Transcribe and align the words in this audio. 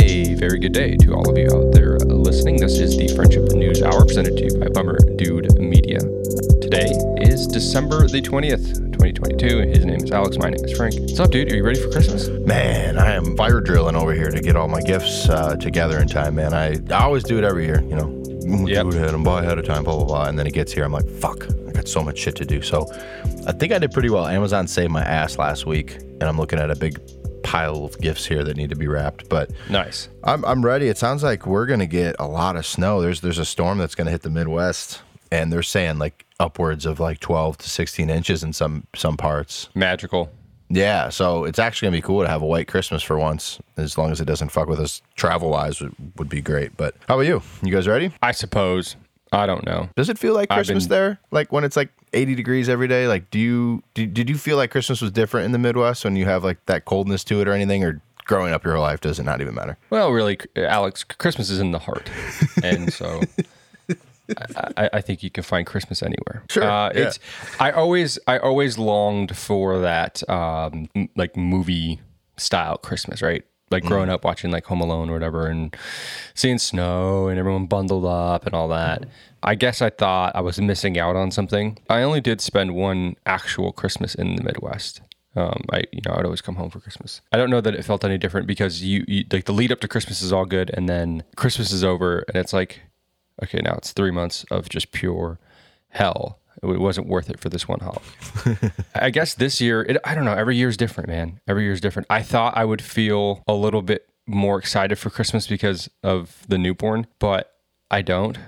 A 0.00 0.34
very 0.34 0.60
good 0.60 0.72
day 0.72 0.96
to 0.96 1.12
all 1.12 1.28
of 1.28 1.36
you 1.36 1.48
out 1.52 1.72
there 1.72 1.98
listening. 1.98 2.56
This 2.56 2.78
is 2.78 2.96
the 2.96 3.08
Friendship 3.16 3.50
News 3.50 3.82
Hour 3.82 4.04
presented 4.04 4.36
to 4.36 4.44
you 4.44 4.60
by 4.60 4.68
Bummer 4.68 4.96
Dude 5.16 5.58
Media. 5.58 5.98
Today 6.62 6.92
is 7.16 7.48
December 7.48 8.06
the 8.06 8.22
20th, 8.22 8.76
2022. 8.92 9.58
His 9.62 9.84
name 9.84 9.96
is 9.96 10.12
Alex. 10.12 10.38
My 10.38 10.50
name 10.50 10.64
is 10.64 10.76
Frank. 10.76 10.94
What's 11.00 11.18
up, 11.18 11.32
dude? 11.32 11.50
Are 11.50 11.56
you 11.56 11.64
ready 11.64 11.82
for 11.82 11.90
Christmas? 11.90 12.28
Man, 12.28 12.96
I 12.96 13.10
am 13.10 13.36
fire 13.36 13.60
drilling 13.60 13.96
over 13.96 14.14
here 14.14 14.30
to 14.30 14.40
get 14.40 14.54
all 14.54 14.68
my 14.68 14.82
gifts 14.82 15.28
uh, 15.28 15.56
together 15.56 15.98
in 15.98 16.06
time, 16.06 16.36
man. 16.36 16.54
I, 16.54 16.76
I 16.94 17.02
always 17.02 17.24
do 17.24 17.36
it 17.36 17.42
every 17.42 17.66
year, 17.66 17.80
you 17.80 17.96
know. 17.96 18.14
Yep. 18.68 18.84
Do 18.84 18.88
it 18.90 18.94
ahead 19.02 19.14
and 19.14 19.24
buy 19.24 19.42
ahead 19.42 19.58
of 19.58 19.66
time, 19.66 19.82
blah, 19.82 19.96
blah, 19.96 20.06
blah. 20.06 20.28
And 20.28 20.38
then 20.38 20.46
it 20.46 20.52
gets 20.52 20.70
here, 20.70 20.84
I'm 20.84 20.92
like, 20.92 21.08
fuck, 21.08 21.44
I 21.66 21.72
got 21.72 21.88
so 21.88 22.04
much 22.04 22.18
shit 22.18 22.36
to 22.36 22.44
do. 22.44 22.62
So 22.62 22.86
I 23.48 23.52
think 23.52 23.72
I 23.72 23.80
did 23.80 23.90
pretty 23.90 24.10
well. 24.10 24.28
Amazon 24.28 24.68
saved 24.68 24.92
my 24.92 25.02
ass 25.02 25.38
last 25.38 25.66
week, 25.66 25.96
and 25.96 26.22
I'm 26.22 26.38
looking 26.38 26.60
at 26.60 26.70
a 26.70 26.76
big 26.76 27.00
pile 27.48 27.84
of 27.84 27.98
gifts 28.00 28.26
here 28.26 28.44
that 28.44 28.56
need 28.56 28.70
to 28.70 28.76
be 28.76 28.86
wrapped. 28.86 29.28
But 29.28 29.50
Nice. 29.70 30.08
I'm, 30.24 30.44
I'm 30.44 30.64
ready. 30.64 30.88
It 30.88 30.98
sounds 30.98 31.22
like 31.22 31.46
we're 31.46 31.66
going 31.66 31.80
to 31.80 31.86
get 31.86 32.16
a 32.18 32.26
lot 32.26 32.56
of 32.56 32.66
snow. 32.66 33.00
There's 33.00 33.20
there's 33.20 33.38
a 33.38 33.44
storm 33.44 33.78
that's 33.78 33.94
going 33.94 34.04
to 34.06 34.10
hit 34.10 34.22
the 34.22 34.30
Midwest, 34.30 35.00
and 35.32 35.52
they're 35.52 35.62
saying 35.62 35.98
like 35.98 36.26
upwards 36.40 36.86
of 36.86 37.00
like 37.00 37.20
12 37.20 37.58
to 37.58 37.68
16 37.70 38.10
inches 38.10 38.42
in 38.44 38.52
some 38.52 38.86
some 38.94 39.16
parts. 39.16 39.68
Magical. 39.74 40.30
Yeah, 40.70 41.08
so 41.08 41.44
it's 41.44 41.58
actually 41.58 41.86
gonna 41.86 41.96
be 41.96 42.02
cool 42.02 42.20
to 42.22 42.28
have 42.28 42.42
a 42.42 42.46
white 42.46 42.68
Christmas 42.68 43.02
for 43.02 43.16
once, 43.18 43.58
as 43.78 43.96
long 43.96 44.10
as 44.12 44.20
it 44.20 44.26
doesn't 44.26 44.50
fuck 44.50 44.68
with 44.68 44.78
us 44.78 45.00
travel 45.16 45.48
wise, 45.48 45.80
would, 45.80 45.94
would 46.18 46.28
be 46.28 46.42
great. 46.42 46.76
But 46.76 46.94
how 47.08 47.14
about 47.14 47.26
you? 47.26 47.40
You 47.62 47.72
guys 47.72 47.88
ready? 47.88 48.12
I 48.22 48.32
suppose. 48.32 48.94
I 49.32 49.46
don't 49.46 49.64
know. 49.64 49.88
Does 49.96 50.10
it 50.10 50.18
feel 50.18 50.34
like 50.34 50.50
Christmas 50.50 50.84
been- 50.84 50.90
there? 50.90 51.20
Like 51.30 51.52
when 51.52 51.64
it's 51.64 51.74
like 51.74 51.88
80 52.12 52.34
degrees 52.34 52.68
every 52.68 52.88
day? 52.88 53.06
Like, 53.08 53.30
do 53.30 53.38
you 53.38 53.82
did, 53.94 54.14
did 54.14 54.28
you 54.28 54.36
feel 54.36 54.56
like 54.56 54.70
Christmas 54.70 55.00
was 55.00 55.10
different 55.10 55.46
in 55.46 55.52
the 55.52 55.58
Midwest 55.58 56.04
when 56.04 56.16
you 56.16 56.24
have 56.24 56.44
like 56.44 56.64
that 56.66 56.84
coldness 56.84 57.24
to 57.24 57.40
it 57.40 57.48
or 57.48 57.52
anything? 57.52 57.84
Or 57.84 58.00
growing 58.24 58.52
up 58.52 58.62
your 58.62 58.74
whole 58.74 58.82
life 58.82 59.00
does 59.00 59.18
it 59.18 59.24
not 59.24 59.40
even 59.40 59.54
matter? 59.54 59.76
Well, 59.90 60.10
really, 60.12 60.38
Alex, 60.56 61.02
Christmas 61.02 61.50
is 61.50 61.58
in 61.58 61.72
the 61.72 61.78
heart, 61.80 62.08
and 62.62 62.92
so 62.92 63.20
I, 64.76 64.90
I, 64.92 65.00
think 65.00 65.22
you 65.22 65.30
can 65.30 65.42
find 65.42 65.66
Christmas 65.66 66.02
anywhere. 66.02 66.44
Sure, 66.50 66.62
uh, 66.62 66.92
yeah. 66.94 67.08
it's. 67.08 67.18
I 67.58 67.72
always, 67.72 68.18
I 68.26 68.38
always 68.38 68.78
longed 68.78 69.36
for 69.36 69.80
that, 69.80 70.28
um, 70.28 70.88
like 71.16 71.36
movie 71.36 72.00
style 72.36 72.76
Christmas, 72.76 73.22
right? 73.22 73.44
Like 73.70 73.84
Mm. 73.84 73.88
growing 73.88 74.08
up 74.10 74.24
watching 74.24 74.50
like 74.50 74.64
Home 74.66 74.80
Alone 74.80 75.10
or 75.10 75.12
whatever, 75.12 75.46
and 75.46 75.74
seeing 76.34 76.58
snow 76.58 77.28
and 77.28 77.38
everyone 77.38 77.66
bundled 77.66 78.04
up 78.06 78.46
and 78.46 78.54
all 78.54 78.68
that. 78.68 79.04
I 79.42 79.54
guess 79.54 79.82
I 79.82 79.90
thought 79.90 80.34
I 80.34 80.40
was 80.40 80.60
missing 80.60 80.98
out 80.98 81.14
on 81.16 81.30
something. 81.30 81.78
I 81.88 82.02
only 82.02 82.20
did 82.20 82.40
spend 82.40 82.74
one 82.74 83.16
actual 83.26 83.72
Christmas 83.72 84.14
in 84.14 84.36
the 84.36 84.42
Midwest. 84.42 85.00
Um, 85.36 85.62
I 85.70 85.84
you 85.92 86.00
know 86.06 86.14
I'd 86.16 86.24
always 86.24 86.40
come 86.40 86.56
home 86.56 86.70
for 86.70 86.80
Christmas. 86.80 87.20
I 87.30 87.36
don't 87.36 87.50
know 87.50 87.60
that 87.60 87.74
it 87.74 87.84
felt 87.84 88.04
any 88.04 88.18
different 88.18 88.46
because 88.46 88.82
you, 88.82 89.04
you 89.06 89.24
like 89.30 89.44
the 89.44 89.52
lead 89.52 89.70
up 89.70 89.80
to 89.80 89.88
Christmas 89.88 90.22
is 90.22 90.32
all 90.32 90.46
good, 90.46 90.70
and 90.74 90.88
then 90.88 91.22
Christmas 91.36 91.70
is 91.70 91.84
over, 91.84 92.20
and 92.28 92.36
it's 92.36 92.52
like, 92.52 92.80
okay, 93.42 93.60
now 93.62 93.74
it's 93.74 93.92
three 93.92 94.10
months 94.10 94.44
of 94.50 94.68
just 94.68 94.90
pure 94.90 95.38
hell. 95.90 96.38
It 96.62 96.80
wasn't 96.80 97.08
worth 97.08 97.30
it 97.30 97.38
for 97.38 97.48
this 97.48 97.68
one 97.68 97.80
holiday. 97.80 98.72
I 98.94 99.10
guess 99.10 99.34
this 99.34 99.60
year, 99.60 99.82
it, 99.82 99.96
I 100.04 100.14
don't 100.14 100.24
know. 100.24 100.32
Every 100.32 100.56
year 100.56 100.68
is 100.68 100.76
different, 100.76 101.08
man. 101.08 101.40
Every 101.46 101.64
year 101.64 101.72
is 101.72 101.80
different. 101.80 102.06
I 102.10 102.22
thought 102.22 102.56
I 102.56 102.64
would 102.64 102.82
feel 102.82 103.44
a 103.46 103.54
little 103.54 103.82
bit 103.82 104.08
more 104.26 104.58
excited 104.58 104.98
for 104.98 105.10
Christmas 105.10 105.46
because 105.46 105.88
of 106.02 106.44
the 106.48 106.58
newborn, 106.58 107.06
but 107.18 107.52
I 107.90 108.02
don't. 108.02 108.38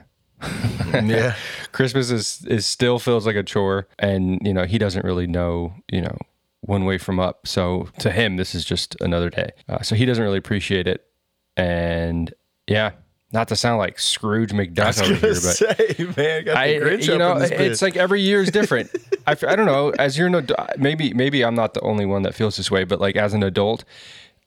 yeah. 0.93 1.35
Christmas 1.73 2.11
is 2.11 2.45
is 2.47 2.67
still 2.67 2.99
feels 2.99 3.27
like 3.27 3.37
a 3.37 3.43
chore, 3.43 3.89
and 3.99 4.41
you 4.43 4.53
know 4.53 4.65
he 4.65 4.79
doesn't 4.79 5.05
really 5.05 5.27
know 5.27 5.75
you 5.91 6.01
know 6.01 6.17
one 6.61 6.85
way 6.85 6.99
from 6.99 7.21
up. 7.21 7.47
So 7.47 7.89
to 7.99 8.11
him, 8.11 8.37
this 8.37 8.55
is 8.55 8.65
just 8.65 8.97
another 9.01 9.31
day. 9.31 9.51
Uh, 9.69 9.83
so 9.83 9.95
he 9.95 10.05
doesn't 10.05 10.23
really 10.23 10.39
appreciate 10.39 10.87
it, 10.87 11.05
and 11.57 12.33
yeah, 12.67 12.93
not 13.33 13.49
to 13.49 13.57
sound 13.57 13.79
like 13.79 13.99
Scrooge 13.99 14.51
McDuck 14.51 15.01
over 15.03 15.15
here, 15.15 15.35
but 15.35 15.35
say, 15.35 16.13
man, 16.17 16.45
got 16.45 16.55
the 16.55 16.59
I, 16.59 16.67
you 16.97 17.19
know, 17.19 17.37
it's 17.37 17.81
like 17.81 17.97
every 17.97 18.21
year 18.21 18.43
is 18.43 18.51
different. 18.53 18.91
I, 19.27 19.33
I 19.33 19.57
don't 19.57 19.67
know. 19.67 19.91
As 19.91 20.19
you're 20.19 20.27
an 20.27 20.35
adult, 20.35 20.79
maybe 20.79 21.15
maybe 21.15 21.45
I'm 21.45 21.55
not 21.55 21.75
the 21.75 21.81
only 21.81 22.07
one 22.07 22.23
that 22.23 22.35
feels 22.35 22.57
this 22.57 22.71
way, 22.71 22.85
but 22.85 23.01
like 23.01 23.17
as 23.17 23.33
an 23.33 23.43
adult, 23.43 23.85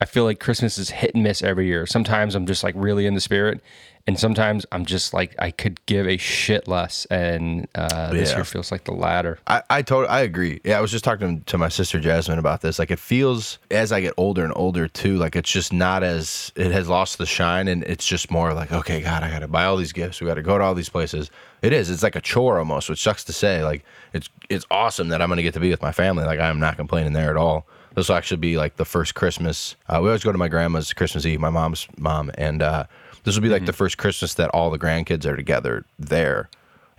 I 0.02 0.06
feel 0.06 0.26
like 0.26 0.40
Christmas 0.40 0.78
is 0.78 0.90
hit 0.90 1.16
and 1.16 1.24
miss 1.24 1.42
every 1.42 1.68
year. 1.68 1.86
Sometimes 1.86 2.36
I'm 2.36 2.46
just 2.46 2.64
like 2.64 2.76
really 2.78 3.06
in 3.06 3.14
the 3.14 3.22
spirit, 3.22 3.62
and 4.06 4.20
sometimes 4.20 4.66
I'm 4.72 4.86
just 4.86 5.14
like 5.14 5.34
I 5.40 5.50
could 5.52 5.84
give 5.86 6.08
a 6.08 6.18
shit 6.18 6.68
less. 6.68 7.06
And 7.06 7.68
uh, 7.74 8.12
this 8.12 8.32
Yeah. 8.32 8.38
year 8.38 8.44
feels 8.46 8.72
like 8.72 8.84
the 8.84 8.92
latter. 8.92 9.40
I, 9.48 9.64
I 9.70 9.82
totally 9.82 10.10
I 10.10 10.22
agree. 10.22 10.60
Yeah, 10.66 10.78
I 10.78 10.82
was 10.82 10.92
just 10.92 11.06
talking 11.06 11.42
to 11.44 11.58
my 11.58 11.70
sister 11.70 12.00
Jasmine 12.02 12.38
about 12.40 12.62
this. 12.62 12.80
Like 12.80 12.92
it 12.92 13.00
feels 13.00 13.60
as 13.72 13.92
I 13.94 14.02
get 14.02 14.14
older 14.18 14.44
and 14.44 14.52
older 14.56 14.88
too, 14.90 15.16
like 15.18 15.36
it's 15.38 15.50
just 15.52 15.72
not 15.72 16.04
as 16.04 16.52
it 16.56 16.72
has 16.72 16.90
lost 16.90 17.18
the 17.18 17.26
shine 17.26 17.68
and 17.70 17.84
it's 17.86 18.06
just 18.06 18.30
more 18.30 18.54
like, 18.54 18.72
okay, 18.74 19.02
God, 19.02 19.24
I 19.24 19.30
gotta 19.32 19.48
buy 19.48 19.64
all 19.66 19.78
these 19.78 19.94
gifts. 19.94 20.20
We 20.20 20.28
gotta 20.28 20.42
go 20.42 20.58
to 20.58 20.64
all 20.64 20.76
these 20.76 20.90
places. 20.90 21.32
It 21.62 21.72
is. 21.72 21.90
It's 21.90 22.04
like 22.04 22.18
a 22.18 22.22
chore 22.22 22.60
almost, 22.60 22.90
which 22.90 23.02
sucks 23.02 23.24
to 23.26 23.34
say. 23.34 23.64
Like 23.64 23.86
it's 24.12 24.30
it's 24.50 24.66
awesome 24.70 25.08
that 25.10 25.22
I'm 25.22 25.30
gonna 25.30 25.44
get 25.44 25.54
to 25.54 25.62
be 25.62 25.70
with 25.70 25.82
my 25.82 25.94
family. 25.94 26.26
Like 26.26 26.40
I'm 26.42 26.60
not 26.60 26.76
complaining 26.76 27.14
there 27.14 27.30
at 27.30 27.38
all. 27.38 27.66
This 27.96 28.10
will 28.10 28.16
actually 28.16 28.38
be 28.38 28.58
like 28.58 28.76
the 28.76 28.86
first 28.86 29.14
Christmas. 29.16 29.76
Uh, 29.88 30.00
we 30.02 30.10
always 30.10 30.24
go 30.24 30.32
to 30.32 30.38
my 30.38 30.48
grandma's 30.50 30.92
Christmas 30.94 31.26
Eve, 31.28 31.40
my 31.40 31.52
mom's 31.52 31.88
mom, 31.98 32.32
and 32.40 32.62
uh, 32.64 32.86
this 33.24 33.36
will 33.36 33.44
be 33.44 33.50
like 33.50 33.66
the 33.66 33.74
first 33.74 33.98
Christmas 33.98 34.34
that 34.36 34.50
all 34.50 34.70
the 34.70 34.80
grandkids 34.80 35.26
are 35.26 35.36
together 35.36 35.86
there 36.00 36.50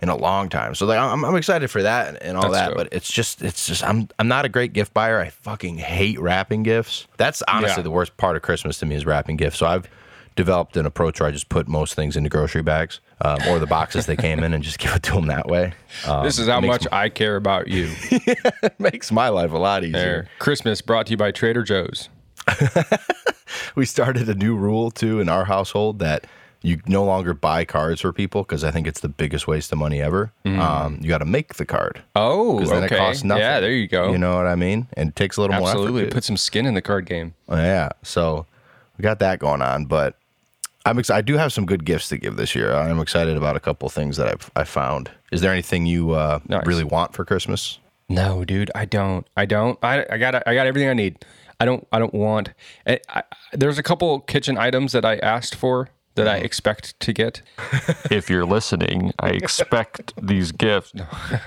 in 0.01 0.09
a 0.09 0.15
long 0.15 0.49
time. 0.49 0.75
So 0.75 0.85
like 0.85 0.97
I'm, 0.99 1.23
I'm 1.23 1.35
excited 1.35 1.69
for 1.71 1.81
that 1.83 2.07
and, 2.09 2.17
and 2.23 2.37
all 2.37 2.43
That's 2.51 2.53
that, 2.53 2.67
dope. 2.69 2.77
but 2.77 2.89
it's 2.91 3.11
just 3.11 3.41
it's 3.41 3.65
just 3.67 3.83
I'm 3.83 4.09
I'm 4.19 4.27
not 4.27 4.43
a 4.45 4.49
great 4.49 4.73
gift 4.73 4.93
buyer. 4.93 5.19
I 5.19 5.29
fucking 5.29 5.77
hate 5.77 6.19
wrapping 6.19 6.63
gifts. 6.63 7.07
That's 7.17 7.41
honestly 7.47 7.79
Yeah. 7.79 7.83
the 7.83 7.91
worst 7.91 8.17
part 8.17 8.35
of 8.35 8.41
Christmas 8.41 8.77
to 8.79 8.85
me 8.85 8.95
is 8.95 9.05
wrapping 9.05 9.37
gifts. 9.37 9.57
So 9.57 9.65
I've 9.67 9.87
developed 10.35 10.75
an 10.75 10.85
approach 10.85 11.21
where 11.21 11.29
I 11.29 11.31
just 11.31 11.47
put 11.47 11.65
most 11.69 11.93
things 11.93 12.17
into 12.17 12.29
grocery 12.29 12.61
bags 12.61 12.99
um, 13.21 13.37
or 13.47 13.57
the 13.57 13.65
boxes 13.67 14.05
they 14.05 14.17
came 14.17 14.43
in 14.43 14.53
and 14.53 14.61
just 14.61 14.79
give 14.79 14.93
it 14.93 15.03
to 15.03 15.13
them 15.13 15.27
that 15.27 15.47
way. 15.47 15.71
Um, 16.05 16.25
this 16.25 16.37
is 16.39 16.49
how 16.49 16.59
much 16.59 16.85
I 16.91 17.07
care 17.07 17.37
about 17.37 17.69
you. 17.69 17.89
makes 18.79 19.13
my 19.13 19.29
life 19.29 19.53
a 19.53 19.57
lot 19.57 19.83
easier. 19.85 19.93
there, 19.97 20.29
Christmas 20.39 20.81
brought 20.81 21.05
to 21.05 21.11
you 21.11 21.17
by 21.17 21.31
Trader 21.31 21.63
Joe's. 21.63 22.09
We 23.75 23.85
started 23.85 24.29
a 24.29 24.35
new 24.35 24.55
rule 24.55 24.89
too 24.91 25.19
in 25.19 25.27
our 25.29 25.45
household 25.45 25.99
that 25.99 26.25
you 26.61 26.79
no 26.87 27.03
longer 27.03 27.33
buy 27.33 27.65
cards 27.65 28.01
for 28.01 28.11
people 28.13 28.41
because 28.43 28.63
I 28.63 28.71
think 28.71 28.87
it's 28.87 29.01
the 29.01 29.09
biggest 29.09 29.47
waste 29.47 29.71
of 29.71 29.77
money 29.77 30.01
ever. 30.01 30.31
Um, 30.45 30.97
you 31.01 31.09
got 31.09 31.17
to 31.19 31.25
make 31.25 31.55
the 31.55 31.65
card. 31.65 32.01
Oh, 32.15 32.57
'Cause 32.57 32.69
then 32.69 32.83
it 32.83 32.85
okay. 32.87 32.97
costs 32.97 33.23
nothing. 33.23 33.41
Yeah, 33.43 33.59
there 33.59 33.71
you 33.71 33.87
go. 33.87 34.11
You 34.11 34.17
know 34.17 34.35
what 34.37 34.47
I 34.47 34.55
mean? 34.55 34.87
And 34.93 35.09
it 35.09 35.15
takes 35.15 35.37
a 35.37 35.41
little 35.41 35.57
more 35.59 35.67
Absolutely, 35.69 36.07
put 36.07 36.23
some 36.23 36.37
skin 36.37 36.65
in 36.65 36.73
the 36.73 36.81
card 36.81 37.05
game. 37.05 37.33
Yeah. 37.49 37.89
So 38.03 38.45
we 38.97 39.03
got 39.03 39.19
that 39.19 39.39
going 39.39 39.61
on, 39.61 39.85
but 39.85 40.15
I'm 40.85 40.97
excited. 40.97 41.17
I 41.19 41.21
do 41.21 41.37
have 41.37 41.51
some 41.53 41.65
good 41.65 41.83
gifts 41.85 42.09
to 42.09 42.17
give 42.17 42.35
this 42.37 42.55
year. 42.55 42.73
I'm 42.73 42.99
excited 42.99 43.35
about 43.37 43.55
a 43.55 43.59
couple 43.59 43.87
things 43.89 44.17
that 44.17 44.27
I've 44.27 44.49
I 44.55 44.63
found. 44.63 45.11
Is 45.31 45.41
there 45.41 45.51
anything 45.51 45.85
you 45.85 46.11
uh, 46.11 46.39
Nice. 46.47 46.65
really 46.65 46.83
want 46.85 47.13
for 47.13 47.25
Christmas? 47.25 47.79
No, 48.07 48.45
dude, 48.45 48.71
I 48.75 48.85
don't. 48.85 49.27
I 49.35 49.45
don't. 49.45 49.77
I, 49.83 50.05
I 50.09 50.17
got. 50.17 50.35
I 50.47 50.53
got 50.55 50.65
everything 50.67 50.89
I 50.89 50.93
need. 50.93 51.17
I 51.59 51.65
don't. 51.65 51.87
I 51.91 51.99
don't 51.99 52.13
want. 52.13 52.51
I, 52.87 52.99
I, 53.09 53.23
there's 53.53 53.77
a 53.77 53.83
couple 53.83 54.19
kitchen 54.21 54.57
items 54.57 54.91
that 54.91 55.05
I 55.05 55.17
asked 55.17 55.55
for 55.55 55.89
that 56.15 56.27
I 56.27 56.37
expect 56.37 56.99
to 57.01 57.13
get. 57.13 57.41
if 58.09 58.29
you're 58.29 58.45
listening, 58.45 59.11
I 59.19 59.29
expect 59.41 60.13
these 60.21 60.51
gifts. 60.51 60.93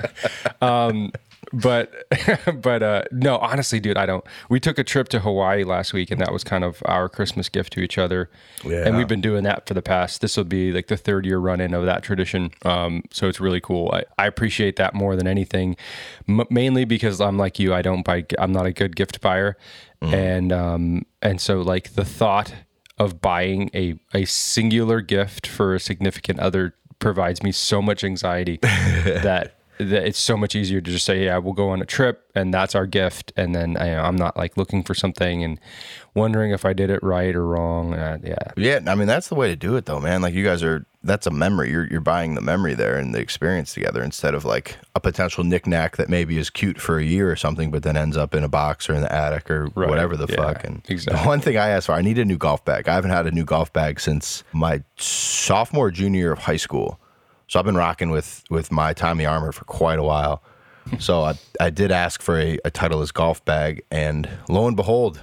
um, 0.61 1.13
but 1.53 1.93
but 2.63 2.83
uh, 2.83 3.03
no, 3.11 3.39
honestly, 3.39 3.81
dude, 3.81 3.97
I 3.97 4.07
don't. 4.07 4.25
We 4.49 4.61
took 4.61 4.79
a 4.79 4.85
trip 4.85 5.09
to 5.11 5.21
Hawaii 5.21 5.65
last 5.65 5.93
week, 5.93 6.11
and 6.11 6.21
that 6.21 6.33
was 6.33 6.45
kind 6.45 6.65
of 6.65 6.83
our 6.85 7.09
Christmas 7.09 7.49
gift 7.49 7.73
to 7.75 7.81
each 7.81 7.99
other. 7.99 8.31
Yeah. 8.65 8.87
And 8.87 8.97
we've 8.97 9.09
been 9.09 9.21
doing 9.21 9.45
that 9.45 9.67
for 9.67 9.75
the 9.75 9.83
past. 9.83 10.21
This 10.21 10.37
will 10.37 10.45
be 10.45 10.73
like 10.73 10.89
the 10.89 10.97
third 10.97 11.27
year 11.27 11.39
run 11.39 11.61
in 11.61 11.75
of 11.75 11.85
that 11.87 12.03
tradition. 12.03 12.51
Um, 12.65 13.03
so 13.11 13.29
it's 13.29 13.41
really 13.41 13.61
cool. 13.61 13.91
I, 13.93 14.05
I 14.19 14.27
appreciate 14.27 14.77
that 14.77 14.95
more 14.95 15.17
than 15.17 15.27
anything, 15.27 15.77
m- 16.29 16.47
mainly 16.51 16.85
because 16.85 17.21
I'm 17.21 17.39
like 17.39 17.59
you. 17.59 17.75
I 17.75 17.83
don't 17.83 18.05
buy. 18.05 18.25
I'm 18.39 18.53
not 18.53 18.67
a 18.67 18.73
good 18.73 18.97
gift 18.97 19.21
buyer, 19.21 19.57
and 20.03 20.53
um, 20.53 21.07
and 21.23 21.41
so 21.41 21.61
like 21.61 21.95
the 21.95 22.05
thought 22.05 22.55
of 22.99 23.21
buying 23.21 23.71
a 23.75 23.99
a 24.15 24.25
singular 24.25 25.01
gift 25.01 25.47
for 25.47 25.75
a 25.75 25.81
significant 25.81 26.41
other 26.41 26.75
provides 26.99 27.43
me 27.43 27.53
so 27.53 27.81
much 27.81 28.03
anxiety 28.03 28.59
that 28.63 29.58
that 29.79 30.07
it's 30.07 30.19
so 30.19 30.37
much 30.37 30.55
easier 30.55 30.81
to 30.81 30.91
just 30.91 31.05
say, 31.05 31.25
yeah, 31.25 31.39
we'll 31.39 31.53
go 31.55 31.71
on 31.71 31.81
a 31.81 31.87
trip 31.87 32.31
and 32.35 32.53
that's 32.53 32.75
our 32.75 32.87
gift. 32.87 33.33
And 33.37 33.55
then 33.55 33.77
I, 33.77 33.95
I'm 33.97 34.17
not 34.17 34.37
like 34.37 34.57
looking 34.57 34.83
for 34.83 34.95
something 34.95 35.43
and 35.45 35.61
wondering 36.15 36.51
if 36.51 36.65
I 36.65 36.73
did 36.73 36.91
it 36.91 37.03
right 37.03 37.35
or 37.35 37.47
wrong. 37.47 37.95
Uh, 37.95 38.19
yeah. 38.23 38.37
Yeah, 38.57 38.81
I 38.87 38.95
mean 38.95 39.07
that's 39.07 39.29
the 39.29 39.35
way 39.35 39.49
to 39.49 39.57
do 39.57 39.77
it 39.77 39.87
though, 39.87 40.01
man. 40.01 40.23
Like 40.23 40.35
you 40.35 40.45
guys 40.45 40.63
are 40.63 40.85
that's 41.05 41.27
a 41.27 41.31
memory. 41.31 41.71
You're 41.71 41.87
you're 41.87 42.01
buying 42.01 42.35
the 42.35 42.41
memory 42.41 42.75
there 42.75 42.97
and 42.99 43.15
the 43.15 43.21
experience 43.21 43.73
together 43.73 44.03
instead 44.03 44.35
of 44.35 44.45
like 44.45 44.77
a 44.95 45.01
potential 45.01 45.45
knickknack 45.45 45.97
that 45.97 46.09
maybe 46.09 46.39
is 46.39 46.51
cute 46.51 46.81
for 46.81 46.99
a 46.99 47.05
year 47.05 47.31
or 47.31 47.37
something, 47.37 47.71
but 47.71 47.85
then 47.85 47.97
ends 47.97 48.17
up 48.17 48.35
in 48.35 48.43
a 48.43 48.49
box 48.49 48.91
or 48.91 48.95
in 48.95 49.03
the 49.03 49.13
attic 49.13 49.49
or 49.51 49.69
Right, 49.75 49.89
whatever 49.89 50.17
the 50.17 50.27
yeah, 50.29 50.37
fuck. 50.37 50.65
And 50.65 50.83
exactly. 50.89 51.23
the 51.23 51.27
one 51.29 51.41
thing 51.41 51.57
I 51.57 51.69
asked 51.69 51.87
for, 51.87 51.93
I 51.93 52.03
need 52.03 52.19
a 52.19 52.25
new 52.25 52.37
golf 52.37 52.65
bag. 52.65 52.89
I 52.89 52.95
haven't 52.95 53.13
had 53.13 53.27
a 53.27 53.31
new 53.31 53.45
golf 53.45 53.73
bag 53.73 54.01
since 54.01 54.43
my 54.53 54.83
sophomore 54.97 55.91
junior 55.91 56.19
year 56.19 56.33
of 56.33 56.41
high 56.41 56.57
school. 56.57 56.99
So 57.49 57.59
I've 57.59 57.65
been 57.65 57.77
rocking 57.77 58.11
with 58.11 58.45
with 58.51 58.71
my 58.71 58.93
Tommy 58.93 59.27
Armour 59.27 59.53
for 59.53 59.65
quite 59.65 59.99
a 59.99 60.03
while. 60.03 60.43
So 61.01 61.21
I, 61.23 61.35
I 61.61 61.69
did 61.69 61.93
ask 61.93 62.23
for 62.23 62.39
a, 62.41 62.57
a 62.65 62.71
Titleist 62.71 63.13
golf 63.13 63.45
bag, 63.45 63.83
and 63.91 64.27
lo 64.49 64.67
and 64.67 64.75
behold, 64.75 65.21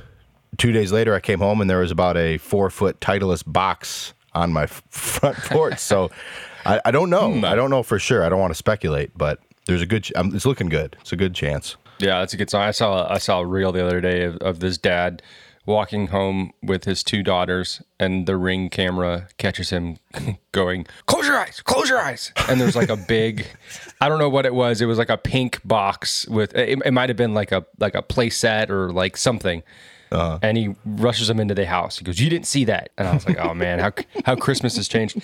two 0.60 0.72
days 0.72 0.92
later, 0.92 1.16
I 1.16 1.20
came 1.20 1.40
home 1.40 1.60
and 1.60 1.68
there 1.68 1.80
was 1.80 1.90
about 1.90 2.18
a 2.18 2.38
four 2.38 2.70
foot 2.70 3.00
Titleist 3.00 3.46
box 3.48 4.14
on 4.36 4.54
my 4.54 4.64
f- 4.66 4.84
front 4.92 5.36
porch. 5.38 5.80
so 5.80 6.12
I, 6.68 6.80
I 6.86 6.92
don't 6.92 7.10
know. 7.10 7.34
I 7.44 7.56
don't 7.56 7.72
know 7.72 7.82
for 7.82 7.98
sure. 7.98 8.24
I 8.24 8.30
don't 8.30 8.40
want 8.40 8.52
to 8.52 8.56
speculate, 8.58 9.18
but 9.18 9.40
there's 9.66 9.82
a 9.82 9.88
good. 9.88 10.04
Ch- 10.04 10.14
um, 10.16 10.36
it's 10.36 10.46
looking 10.46 10.70
good. 10.70 10.96
It's 11.02 11.12
a 11.14 11.16
good 11.16 11.34
chance. 11.34 11.78
Yeah, 11.98 12.20
that's 12.20 12.36
a 12.36 12.38
good 12.38 12.52
sign. 12.52 12.68
I 12.68 12.72
saw 12.72 13.12
I 13.12 13.18
saw 13.18 13.40
a 13.40 13.46
reel 13.48 13.72
the 13.72 13.84
other 13.84 14.02
day 14.02 14.22
of, 14.26 14.38
of 14.38 14.60
this 14.60 14.78
dad 14.78 15.24
walking 15.66 16.08
home 16.08 16.54
with 16.62 16.84
his 16.86 17.04
two 17.04 17.24
daughters, 17.24 17.82
and 18.00 18.28
the 18.28 18.38
ring 18.38 18.70
camera 18.70 19.28
catches 19.38 19.70
him 19.72 19.98
going, 20.52 20.86
"Close 21.06 21.28
your 21.28 21.38
eyes, 21.38 21.62
close 21.62 21.90
your 21.90 22.00
eyes." 22.00 22.32
And 22.50 22.60
there's 22.62 22.76
like 22.76 22.90
a 22.90 22.98
big, 22.98 23.48
I 24.02 24.10
don't 24.10 24.20
know 24.20 24.30
what 24.30 24.46
it 24.46 24.54
was. 24.54 24.82
It 24.82 24.86
was 24.86 24.98
like 24.98 25.10
a 25.10 25.18
pink 25.18 25.60
box 25.66 26.28
with 26.28 26.56
it, 26.56 26.80
it 26.86 26.92
might 26.92 27.10
have 27.10 27.18
been 27.18 27.34
like 27.34 27.52
a 27.52 27.66
like 27.80 27.96
a 27.96 28.02
play 28.02 28.30
set 28.30 28.70
or 28.70 28.92
like 28.92 29.18
something. 29.18 29.64
Uh-huh. 30.12 30.38
And 30.42 30.56
he 30.56 30.76
rushes 30.86 31.28
them 31.28 31.40
into 31.40 31.56
the 31.56 31.66
house. 31.66 31.98
He 31.98 32.06
goes, 32.06 32.20
"You 32.20 32.30
didn't 32.30 32.48
see 32.48 32.66
that?" 32.66 32.90
And 32.98 33.08
I 33.08 33.14
was 33.14 33.26
like, 33.28 33.38
"Oh 33.40 33.54
man, 33.66 33.80
how 33.80 33.92
how 34.26 34.36
Christmas 34.36 34.76
has 34.78 34.88
changed." 34.88 35.18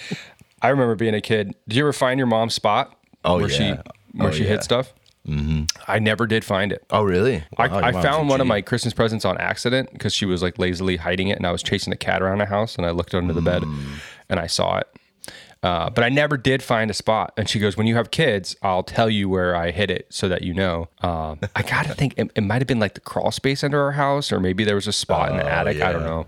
I 0.63 0.69
remember 0.69 0.95
being 0.95 1.13
a 1.15 1.21
kid. 1.21 1.55
Did 1.67 1.77
you 1.77 1.83
ever 1.83 1.93
find 1.93 2.17
your 2.17 2.27
mom's 2.27 2.53
spot? 2.53 2.95
Oh, 3.23 3.37
where 3.39 3.49
she 3.49 3.63
yeah. 3.65 3.81
where 4.13 4.29
Oh, 4.29 4.31
she 4.31 4.43
yeah. 4.43 4.49
hid 4.49 4.63
stuff. 4.63 4.93
Mm-hmm. 5.27 5.63
I 5.87 5.99
never 5.99 6.25
did 6.25 6.43
find 6.43 6.71
it. 6.71 6.83
Oh, 6.89 7.03
really? 7.03 7.43
I, 7.57 7.67
Wow, 7.67 7.75
your 7.75 7.85
I 7.85 7.91
found 8.01 8.27
one 8.29 8.41
of 8.41 8.47
my 8.47 8.61
Christmas 8.61 8.93
presents 8.93 9.23
on 9.23 9.37
accident 9.37 9.91
because 9.93 10.13
she 10.15 10.25
was 10.25 10.41
like 10.41 10.57
lazily 10.57 10.97
hiding 10.97 11.27
it, 11.27 11.37
and 11.37 11.45
I 11.45 11.51
was 11.51 11.61
chasing 11.61 11.93
a 11.93 11.97
cat 11.97 12.21
around 12.21 12.39
the 12.39 12.45
house, 12.47 12.75
and 12.75 12.85
I 12.85 12.89
looked 12.91 13.13
under 13.13 13.33
the 13.33 13.41
bed, 13.41 13.61
Mm. 13.61 13.99
and 14.29 14.39
I 14.39 14.47
saw 14.47 14.77
it. 14.79 14.87
Uh, 15.63 15.91
but 15.91 16.03
I 16.03 16.09
never 16.09 16.37
did 16.37 16.63
find 16.63 16.89
a 16.89 16.93
spot. 16.95 17.33
And 17.37 17.47
she 17.47 17.59
goes, 17.59 17.77
"When 17.77 17.85
you 17.85 17.93
have 17.95 18.09
kids, 18.09 18.55
I'll 18.63 18.81
tell 18.81 19.11
you 19.11 19.29
where 19.29 19.55
I 19.55 19.69
hid 19.69 19.91
it 19.91 20.07
so 20.09 20.27
that 20.27 20.41
you 20.41 20.55
know." 20.55 20.87
Um, 21.01 21.39
I 21.55 21.61
gotta 21.61 21.93
think 21.93 22.15
it, 22.17 22.31
it 22.35 22.41
might 22.41 22.57
have 22.61 22.67
been 22.67 22.79
like 22.79 22.95
the 22.95 22.99
crawl 22.99 23.29
space 23.29 23.63
under 23.63 23.79
our 23.79 23.91
house, 23.91 24.31
or 24.31 24.39
maybe 24.39 24.63
there 24.63 24.73
was 24.73 24.87
a 24.87 24.91
spot 24.91 25.29
in 25.29 25.37
the 25.37 25.45
attic. 25.47 25.79
I 25.79 25.91
don't 25.93 26.01
Oh, 26.01 26.25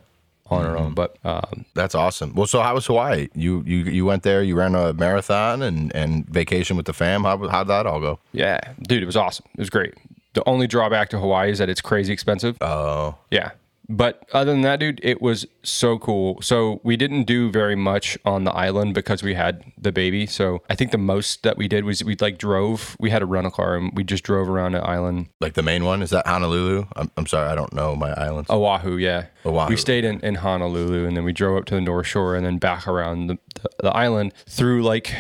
yeah. 0.51 0.57
Mm-hmm. 0.57 0.73
know. 0.75 0.87
I 0.87 0.89
but 0.89 1.17
um, 1.23 1.65
That's 1.73 1.95
awesome. 1.95 2.33
Well, 2.35 2.47
so 2.47 2.61
how 2.61 2.73
was 2.73 2.85
Hawaii? 2.85 3.29
You 3.33 3.63
you 3.65 3.77
you 3.85 4.05
went 4.05 4.23
there. 4.23 4.43
You 4.43 4.55
ran 4.55 4.75
a 4.75 4.93
marathon 4.93 5.61
and 5.61 5.93
and 5.95 6.25
vacation 6.27 6.77
with 6.77 6.85
the 6.85 6.93
fam. 6.93 7.23
How 7.23 7.37
how'd 7.49 7.67
that 7.67 7.85
all 7.85 7.99
go? 7.99 8.19
yeah, 8.31 8.59
dude, 8.87 9.03
it 9.03 9.05
was 9.05 9.17
awesome. 9.17 9.45
It 9.53 9.59
was 9.59 9.69
great. 9.69 9.93
The 10.33 10.43
only 10.47 10.65
drawback 10.67 11.09
to 11.09 11.19
Hawaii 11.19 11.51
is 11.51 11.59
that 11.59 11.69
it's 11.69 11.81
crazy 11.81 12.11
expensive. 12.11 12.57
Oh, 12.59 13.15
Yeah. 13.29 13.51
But 13.89 14.27
other 14.31 14.51
than 14.51 14.61
that, 14.61 14.79
dude, 14.79 14.99
it 15.03 15.21
was 15.21 15.45
so 15.61 15.99
cool. 15.99 16.41
So 16.41 16.79
we 16.83 16.95
didn't 16.95 17.25
do 17.25 17.51
very 17.51 17.75
much 17.75 18.17
on 18.23 18.45
the 18.45 18.51
island 18.53 18.93
because 18.93 19.21
we 19.21 19.33
had 19.33 19.63
the 19.77 19.91
baby. 19.91 20.25
So 20.25 20.61
I 20.69 20.75
think 20.75 20.91
the 20.91 20.97
most 20.97 21.43
that 21.43 21.57
we 21.57 21.67
did 21.67 21.83
was 21.83 22.03
we 22.03 22.15
like 22.19 22.37
drove. 22.37 22.95
We 22.99 23.09
had 23.09 23.21
a 23.21 23.25
rental 23.25 23.51
car 23.51 23.75
and 23.75 23.91
we 23.93 24.03
just 24.03 24.23
drove 24.23 24.49
around 24.49 24.71
the 24.71 24.83
island. 24.83 25.27
like 25.41 25.53
the 25.53 25.63
main 25.63 25.83
one 25.83 26.01
is 26.01 26.11
that 26.11 26.25
Honolulu? 26.25 26.85
I'm, 26.95 27.11
I'm 27.17 27.27
sorry, 27.27 27.49
I 27.49 27.55
don't 27.55 27.73
know 27.73 27.95
my 27.95 28.11
islands. 28.13 28.49
Oahu, 28.49 28.95
yeah. 28.97 29.25
Oahu. 29.45 29.69
We 29.69 29.77
stayed 29.77 30.05
in, 30.05 30.19
in 30.21 30.35
Honolulu 30.35 31.05
and 31.05 31.17
then 31.17 31.25
we 31.25 31.33
drove 31.33 31.57
up 31.57 31.65
to 31.65 31.75
the 31.75 31.81
North 31.81 32.07
Shore 32.07 32.35
and 32.35 32.45
then 32.45 32.57
back 32.57 32.87
around 32.87 33.27
the, 33.27 33.37
the, 33.55 33.69
the 33.83 33.91
island 33.91 34.33
through 34.47 34.83
like 34.83 35.13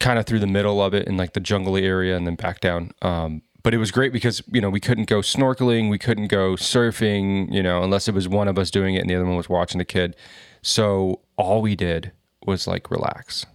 kind 0.00 0.18
of 0.18 0.26
through 0.26 0.40
the 0.40 0.46
middle 0.46 0.82
of 0.82 0.94
it 0.94 1.06
in 1.06 1.16
like 1.16 1.34
the 1.34 1.40
jungly 1.40 1.84
area 1.84 2.16
and 2.16 2.26
then 2.26 2.36
back 2.36 2.60
down. 2.60 2.92
Um, 3.02 3.42
but 3.62 3.74
it 3.74 3.78
was 3.78 3.90
great 3.90 4.12
because 4.12 4.42
you 4.50 4.60
know 4.60 4.70
we 4.70 4.80
couldn't 4.80 5.08
go 5.08 5.20
snorkeling, 5.20 5.90
we 5.90 5.98
couldn't 5.98 6.28
go 6.28 6.54
surfing, 6.54 7.52
you 7.52 7.62
know, 7.62 7.82
unless 7.82 8.08
it 8.08 8.14
was 8.14 8.28
one 8.28 8.48
of 8.48 8.58
us 8.58 8.70
doing 8.70 8.94
it 8.94 9.00
and 9.00 9.10
the 9.10 9.14
other 9.14 9.24
one 9.24 9.36
was 9.36 9.48
watching 9.48 9.78
the 9.78 9.84
kid. 9.84 10.16
So 10.62 11.20
all 11.36 11.62
we 11.62 11.74
did 11.76 12.12
was 12.46 12.66
like 12.66 12.90
relax. 12.90 13.46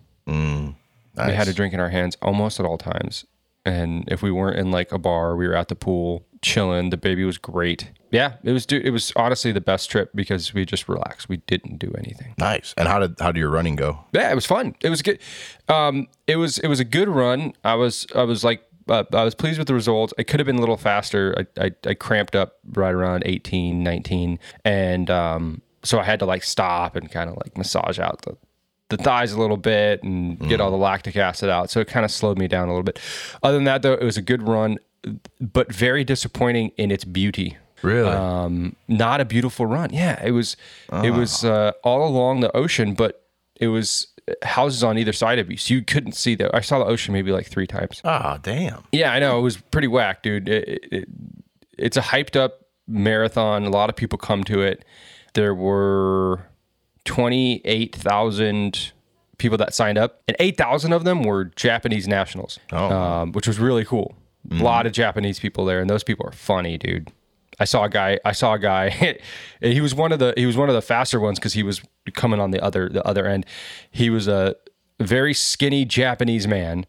We 1.28 1.34
had 1.34 1.48
a 1.48 1.54
drink 1.54 1.74
in 1.74 1.80
our 1.80 1.90
hands 1.90 2.18
almost 2.22 2.60
at 2.60 2.66
all 2.66 2.78
times. 2.78 3.26
And 3.66 4.06
if 4.08 4.22
we 4.22 4.32
weren't 4.32 4.58
in 4.58 4.72
like 4.72 4.92
a 4.92 4.98
bar, 4.98 5.36
we 5.36 5.48
were 5.48 5.56
at 5.56 5.68
the 5.68 5.76
pool 5.76 6.26
chilling. 6.42 6.90
The 6.90 6.98
baby 6.98 7.26
was 7.26 7.38
great. 7.38 7.92
Yeah, 8.12 8.34
it 8.44 8.54
was. 8.54 8.66
It 8.68 8.92
was 8.92 9.12
honestly 9.18 9.52
the 9.52 9.60
best 9.60 9.92
trip 9.92 10.12
because 10.16 10.54
we 10.54 10.64
just 10.64 10.88
relaxed. 10.88 11.28
We 11.28 11.38
didn't 11.38 11.78
do 11.78 11.94
anything. 11.98 12.34
Nice. 12.38 12.74
And 12.78 12.88
how 12.88 13.00
did 13.00 13.20
how 13.20 13.34
did 13.34 13.40
your 13.40 13.50
running 13.50 13.76
go? 13.76 14.06
Yeah, 14.14 14.32
it 14.32 14.36
was 14.36 14.46
fun. 14.46 14.76
It 14.82 14.90
was 14.90 15.02
good. 15.02 15.20
Um, 15.68 16.08
it 16.28 16.38
was 16.38 16.58
it 16.60 16.70
was 16.70 16.80
a 16.80 16.86
good 16.86 17.10
run. 17.10 17.54
I 17.66 17.76
was 17.76 18.08
I 18.16 18.24
was 18.24 18.46
like 18.46 18.64
uh, 18.90 19.04
I 19.14 19.24
was 19.24 19.36
pleased 19.36 19.58
with 19.60 19.68
the 19.68 19.74
results. 19.74 20.14
It 20.18 20.26
could 20.26 20.40
have 20.40 20.48
been 20.48 20.58
a 20.58 20.60
little 20.60 20.78
faster. 20.78 21.46
I, 21.58 21.66
I, 21.66 21.72
I 21.86 21.94
cramped 21.94 22.36
up 22.36 22.58
right 22.74 22.94
around 22.94 23.24
18, 23.26 23.84
19. 23.84 24.40
and 24.66 25.10
um, 25.10 25.62
so 25.84 26.00
I 26.00 26.04
had 26.04 26.20
to 26.20 26.26
like 26.26 26.44
stop 26.44 26.96
and 26.96 27.10
kind 27.12 27.30
of 27.30 27.38
like 27.38 27.58
massage 27.58 28.00
out 28.00 28.22
the 28.24 28.36
the 28.90 28.98
thighs 28.98 29.34
a 29.34 29.40
little 29.40 29.58
bit 29.58 30.02
and 30.02 30.40
get 30.48 30.62
all 30.62 30.72
the 30.72 30.78
lactic 30.78 31.18
acid 31.18 31.50
out. 31.50 31.70
So 31.70 31.82
it 31.82 31.90
kind 31.90 32.06
of 32.06 32.12
slowed 32.12 32.38
me 32.38 32.48
down 32.48 32.70
a 32.70 32.72
little 32.72 32.84
bit. 32.84 32.98
Other 33.44 33.58
than 33.58 33.66
that, 33.66 33.82
though, 33.82 33.92
it 33.94 34.02
was 34.04 34.16
a 34.16 34.22
good 34.22 34.48
run, 34.48 34.78
but 35.42 35.70
very 35.74 36.06
disappointing 36.06 36.72
in 36.78 36.90
its 36.90 37.04
beauty 37.04 37.58
Really? 37.82 38.10
um, 38.10 38.76
not 38.88 39.20
a 39.22 39.26
beautiful 39.26 39.66
run. 39.66 39.90
Yeah, 39.92 40.24
it 40.26 40.32
was. 40.32 40.56
It 41.04 41.12
was 41.12 41.44
uh, 41.44 41.74
all 41.84 42.08
along 42.08 42.40
the 42.40 42.56
ocean, 42.56 42.94
but 42.94 43.24
it 43.60 43.68
was 43.68 44.08
houses 44.44 44.84
on 44.84 44.98
either 44.98 45.14
side 45.14 45.40
of 45.40 45.50
you, 45.50 45.58
so 45.58 45.74
you 45.74 45.82
couldn't 45.84 46.14
see 46.14 46.36
the. 46.36 46.54
I 46.56 46.62
saw 46.62 46.80
the 46.80 46.86
ocean 46.86 47.14
maybe 47.14 47.32
like 47.32 47.48
three 47.48 47.68
times. 47.68 48.02
Ah, 48.04 48.40
damn. 48.42 48.84
Yeah, 48.92 49.12
I 49.14 49.20
know 49.20 49.38
it 49.40 49.42
was 49.42 49.58
pretty 49.58 49.88
whack, 49.88 50.24
dude. 50.24 50.48
It, 50.50 50.68
it, 50.68 50.88
it- 50.92 51.10
it's 51.78 51.96
a 51.96 52.02
hyped 52.02 52.36
up 52.36 52.62
marathon. 52.88 53.66
A 53.66 53.70
lot 53.70 53.90
of 53.90 53.96
people 53.96 54.18
come 54.18 54.44
to 54.46 54.62
it. 54.62 54.84
There 55.36 55.54
were 55.54 56.48
twenty 57.06 57.62
eight 57.66 57.96
thousand 57.96 58.92
people 59.38 59.58
that 59.60 59.74
signed 59.76 59.98
up, 60.00 60.22
and 60.28 60.36
eight 60.40 60.58
thousand 60.58 60.94
of 60.94 61.04
them 61.04 61.22
were 61.24 61.46
Japanese 61.46 62.08
nationals, 62.08 62.58
Oh. 62.72 62.92
um, 62.92 63.32
which 63.34 63.48
was 63.48 63.60
really 63.60 63.86
cool. 63.86 64.16
A 64.50 64.56
lot 64.56 64.86
of 64.88 64.94
Japanese 64.94 65.40
people 65.40 65.66
there, 65.66 65.82
and 65.82 65.90
those 65.90 66.04
people 66.04 66.26
are 66.26 66.32
funny, 66.32 66.78
dude. 66.78 67.12
I 67.60 67.66
saw 67.66 67.86
a 67.86 67.90
guy. 67.90 68.20
I 68.24 68.32
saw 68.34 68.54
a 68.54 68.60
guy. 68.60 69.18
he 69.62 69.82
was 69.82 69.96
one 69.96 70.12
of 70.12 70.20
the. 70.20 70.34
He 70.38 70.46
was 70.46 70.58
one 70.58 70.70
of 70.70 70.76
the 70.76 70.82
faster 70.82 71.20
ones 71.20 71.40
because 71.40 71.54
he 71.54 71.64
was 71.64 71.82
coming 72.14 72.40
on 72.40 72.52
the 72.52 72.64
other 72.64 72.90
the 72.90 73.06
other 73.06 73.26
end. 73.26 73.46
He 73.92 74.10
was 74.10 74.28
a 74.28 74.56
very 75.00 75.34
skinny 75.34 75.86
Japanese 75.86 76.48
man 76.48 76.86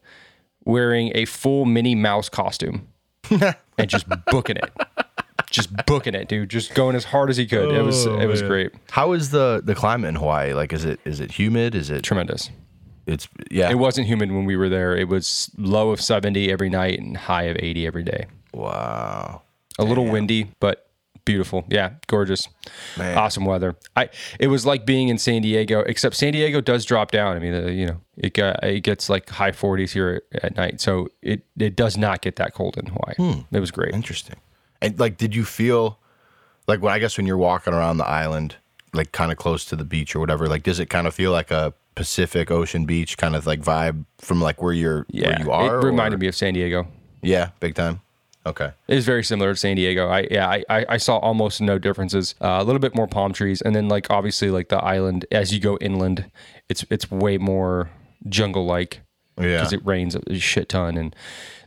wearing 0.65 1.13
a 1.15 1.25
full 1.25 1.65
Minnie 1.65 1.95
Mouse 1.95 2.29
costume 2.29 2.89
and 3.31 3.89
just 3.89 4.07
booking 4.27 4.57
it, 4.57 4.71
just 5.51 5.71
booking 5.87 6.15
it, 6.15 6.29
dude. 6.29 6.51
Just 6.51 6.75
going 6.75 6.97
as 6.97 7.05
hard 7.05 7.31
as 7.31 7.37
he 7.37 7.47
could. 7.47 7.75
it 7.75 7.83
was 7.83 8.05
it 8.05 8.11
oh, 8.11 8.29
was 8.29 8.43
great, 8.43 8.73
How 8.91 9.13
is 9.13 9.31
the 9.31 9.63
the 9.65 9.75
climate 9.75 10.11
in 10.11 10.15
Hawaii? 10.17 10.53
Like, 10.53 10.73
is 10.73 10.85
it 10.85 11.01
is 11.05 11.21
it 11.21 11.33
humid? 11.33 11.75
Is 11.75 11.91
it? 11.91 12.03
tremendous. 12.03 12.51
It's 13.07 13.27
yeah. 13.51 13.71
It 13.71 13.79
wasn't 13.79 14.07
humid 14.07 14.31
when 14.33 14.45
we 14.45 14.55
were 14.55 14.69
there. 14.69 14.95
It 14.95 15.09
was 15.09 15.51
low 15.57 15.91
of 15.91 16.01
seventy 16.01 16.53
every 16.53 16.69
night 16.69 16.99
and 17.01 17.17
high 17.17 17.45
of 17.45 17.57
eighty 17.59 17.87
every 17.87 18.03
day. 18.03 18.27
wow. 18.53 19.43
A 19.79 19.85
little 19.85 20.07
windy, 20.07 20.51
but 20.61 20.85
beautiful. 21.25 21.65
Yeah, 21.69 21.93
gorgeous. 22.07 22.49
Man. 22.97 23.17
Awesome 23.19 23.45
weather. 23.45 23.77
I 23.97 24.09
it 24.41 24.49
was 24.49 24.65
like 24.67 24.85
being 24.87 25.09
in 25.09 25.19
San 25.19 25.43
Diego, 25.43 25.81
except 25.81 26.17
San 26.17 26.33
Diego 26.33 26.61
does 26.61 26.85
drop 26.85 27.11
down. 27.11 27.37
I 27.37 27.39
mean, 27.39 27.55
uh, 27.55 27.67
you 27.69 27.87
know, 27.87 28.01
it 28.17 28.35
got, 28.35 28.63
it 28.65 28.81
gets 28.81 29.09
like 29.09 29.29
high 29.29 29.51
40s 29.53 29.91
here 29.91 30.23
at 30.43 30.57
night, 30.57 30.81
so 30.81 31.09
it 31.23 31.43
it 31.59 31.77
does 31.77 31.97
not 31.97 32.23
get 32.23 32.37
that 32.37 32.55
cold 32.55 32.77
in 32.79 32.87
Hawaii. 32.87 33.45
It 33.53 33.61
was 33.61 33.71
great. 33.71 33.95
Interesting. 33.95 34.37
And 34.81 34.99
like, 34.99 35.17
did 35.17 35.35
you 35.35 35.45
feel 35.45 35.99
like 36.67 36.81
when 36.83 36.93
I 36.93 36.99
guess 36.99 37.17
when 37.17 37.27
you're 37.27 37.37
walking 37.37 37.73
around 37.75 37.99
the 37.99 38.07
island, 38.07 38.57
like 38.95 39.13
kind 39.13 39.31
of 39.31 39.39
close 39.39 39.65
to 39.67 39.77
the 39.77 39.85
beach 39.85 40.17
or 40.17 40.21
whatever, 40.21 40.49
like 40.49 40.63
does 40.63 40.81
it 40.81 40.87
kind 40.87 41.07
of 41.07 41.15
feel 41.15 41.31
like 41.31 41.51
a 41.51 41.73
Pacific 41.95 42.51
Ocean 42.51 42.85
beach 42.87 43.17
kind 43.19 43.35
of 43.37 43.47
like 43.47 43.61
vibe 43.61 44.05
from 44.19 44.41
like 44.41 44.63
where 44.63 44.73
you're 44.73 45.05
Yeah, 45.11 45.29
where 45.31 45.41
you 45.41 45.51
are? 45.53 45.79
it 45.81 45.85
reminded 45.85 46.17
or- 46.17 46.21
me 46.21 46.29
of 46.29 46.35
San 46.37 46.55
Diego. 46.55 46.87
Yeah, 47.23 47.51
big 47.61 47.75
time. 47.75 48.01
Okay. 48.47 48.71
It 48.87 48.97
is 48.97 49.05
very 49.05 49.23
similar 49.25 49.53
to 49.53 49.57
San 49.59 49.77
Diego. 49.77 50.09
I 50.09 50.27
yeah, 50.31 50.49
I, 50.49 50.65
I, 50.71 50.87
I 50.91 50.97
saw 50.97 51.19
almost 51.19 51.61
no 51.61 51.79
differences. 51.79 52.35
Uh, 52.41 52.59
a 52.61 52.65
little 52.65 52.79
bit 52.79 52.95
more 52.95 53.07
palm 53.07 53.33
trees, 53.33 53.61
and 53.61 53.75
then 53.77 53.89
like 53.89 54.11
obviously 54.11 54.51
like 54.51 54.69
the 54.69 54.79
island 54.79 55.27
as 55.31 55.53
you 55.53 55.61
go 55.61 55.77
inland, 55.81 56.31
it's 56.69 56.85
it's 56.91 57.11
way 57.11 57.37
more 57.37 57.91
jungle 58.29 58.65
like 58.65 59.01
Yeah. 59.39 59.59
because 59.59 59.73
it 59.73 59.85
rains 59.85 60.15
a 60.17 60.39
shit 60.39 60.69
ton. 60.71 60.97
And 60.97 61.15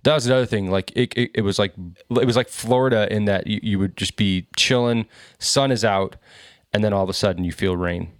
that 0.04 0.16
was 0.16 0.26
another 0.26 0.48
thing. 0.48 0.72
Like 0.72 0.92
it, 0.96 1.14
it, 1.16 1.32
it 1.36 1.42
was 1.42 1.60
like 1.60 1.74
it 2.10 2.26
was 2.26 2.36
like 2.36 2.50
Florida 2.50 3.08
in 3.14 3.26
that 3.26 3.46
you, 3.46 3.60
you 3.62 3.80
would 3.80 3.96
just 3.96 4.16
be 4.16 4.48
chilling, 4.58 5.06
sun 5.40 5.72
is 5.72 5.86
out, 5.86 6.16
and 6.74 6.84
then 6.84 6.94
all 6.94 7.04
of 7.04 7.10
a 7.10 7.14
sudden 7.14 7.44
you 7.44 7.52
feel 7.52 7.78
rain, 7.78 8.12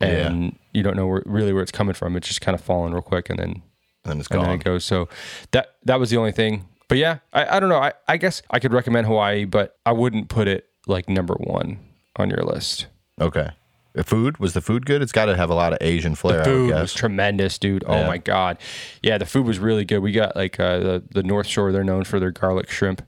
and 0.00 0.56
you 0.72 0.82
don't 0.84 0.96
know 0.96 1.06
where, 1.06 1.22
really 1.26 1.52
where 1.52 1.62
it's 1.62 1.72
coming 1.72 1.94
from. 1.94 2.16
It's 2.16 2.28
just 2.28 2.40
kind 2.42 2.54
of 2.54 2.60
falling 2.60 2.92
real 2.92 3.02
quick, 3.02 3.28
and 3.30 3.38
then 3.38 3.62
and 4.04 4.20
it's 4.20 4.28
and 4.28 4.38
gone. 4.40 4.44
then 4.50 4.60
it 4.60 4.64
goes. 4.64 4.84
So 4.84 5.08
that 5.50 5.74
that 5.84 5.98
was 5.98 6.10
the 6.10 6.16
only 6.18 6.32
thing. 6.32 6.66
But 6.88 6.98
yeah, 6.98 7.18
I, 7.32 7.56
I 7.56 7.60
don't 7.60 7.68
know. 7.68 7.78
I, 7.78 7.92
I 8.08 8.16
guess 8.16 8.42
I 8.50 8.58
could 8.58 8.72
recommend 8.72 9.06
Hawaii, 9.06 9.44
but 9.44 9.76
I 9.86 9.92
wouldn't 9.92 10.28
put 10.28 10.48
it 10.48 10.66
like 10.86 11.08
number 11.08 11.34
one 11.34 11.78
on 12.16 12.30
your 12.30 12.42
list. 12.44 12.86
Okay. 13.20 13.50
The 13.94 14.02
food 14.04 14.38
was 14.38 14.54
the 14.54 14.60
food 14.60 14.86
good? 14.86 15.02
It's 15.02 15.12
got 15.12 15.26
to 15.26 15.36
have 15.36 15.50
a 15.50 15.54
lot 15.54 15.72
of 15.72 15.78
Asian 15.80 16.14
flair. 16.16 16.40
I 16.40 16.44
Food 16.44 16.72
was 16.74 16.92
tremendous, 16.92 17.58
dude. 17.58 17.84
Oh 17.86 17.94
Yeah. 18.00 18.06
my 18.08 18.18
god, 18.18 18.58
yeah, 19.02 19.18
the 19.18 19.24
food 19.26 19.46
was 19.46 19.58
really 19.60 19.84
good. 19.84 20.00
We 20.00 20.10
got 20.12 20.34
like 20.34 20.58
uh, 20.58 20.78
the 20.80 21.02
the 21.12 21.22
North 21.22 21.46
Shore. 21.46 21.70
They're 21.70 21.84
known 21.84 22.02
for 22.04 22.18
their 22.18 22.32
garlic 22.32 22.68
shrimp, 22.70 23.02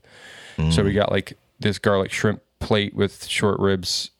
so 0.55 0.63
Mm. 0.63 0.85
we 0.85 0.93
got 0.93 1.11
like 1.11 1.37
this 1.59 1.77
garlic 1.77 2.11
shrimp 2.13 2.41
plate 2.61 2.95
with 2.95 3.25
short 3.27 3.59
ribs 3.59 4.11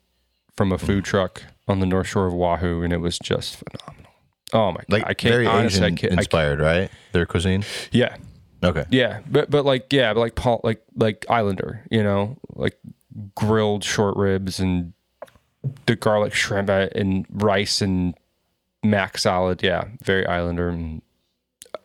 from 0.58 0.74
a 0.74 0.78
food 0.78 1.06
truck 1.06 1.42
on 1.70 1.80
the 1.80 1.86
North 1.86 2.08
Shore 2.08 2.28
of 2.28 2.34
Oahu, 2.34 2.84
and 2.84 2.92
it 2.92 2.98
was 3.00 3.18
just 3.18 3.56
phenomenal. 3.56 4.12
Oh 4.52 4.72
my 4.74 4.78
god, 4.80 4.86
like 4.90 5.04
I 5.06 5.14
can't 5.14 5.32
very 5.34 5.48
honestly. 5.48 5.84
I 5.84 5.86
Asian 5.86 5.96
can't, 5.96 6.12
I 6.12 6.16
can't, 6.16 6.20
inspired, 6.20 6.60
right? 6.60 6.92
Their 7.14 7.26
cuisine. 7.26 7.64
yeah, 7.94 8.18
Okay. 8.64 8.86
Yeah, 8.90 9.22
but 9.30 9.50
but 9.50 9.66
like 9.66 9.92
yeah, 9.92 10.14
but 10.14 10.20
like 10.20 10.36
Paul 10.36 10.62
like 10.64 10.84
like 10.96 11.26
Islander, 11.30 11.86
you 11.92 12.04
know, 12.04 12.38
like 12.56 12.78
grilled 13.36 13.84
short 13.84 14.16
ribs 14.16 14.60
and 14.60 14.94
the 15.86 15.96
garlic 15.96 16.34
shrimp 16.34 16.70
and 16.70 17.26
rice 17.30 17.82
and 17.82 18.16
mac 18.84 19.18
salad. 19.18 19.62
Yeah, 19.64 19.86
very 20.04 20.26
Islander. 20.26 20.70
And, 20.70 21.02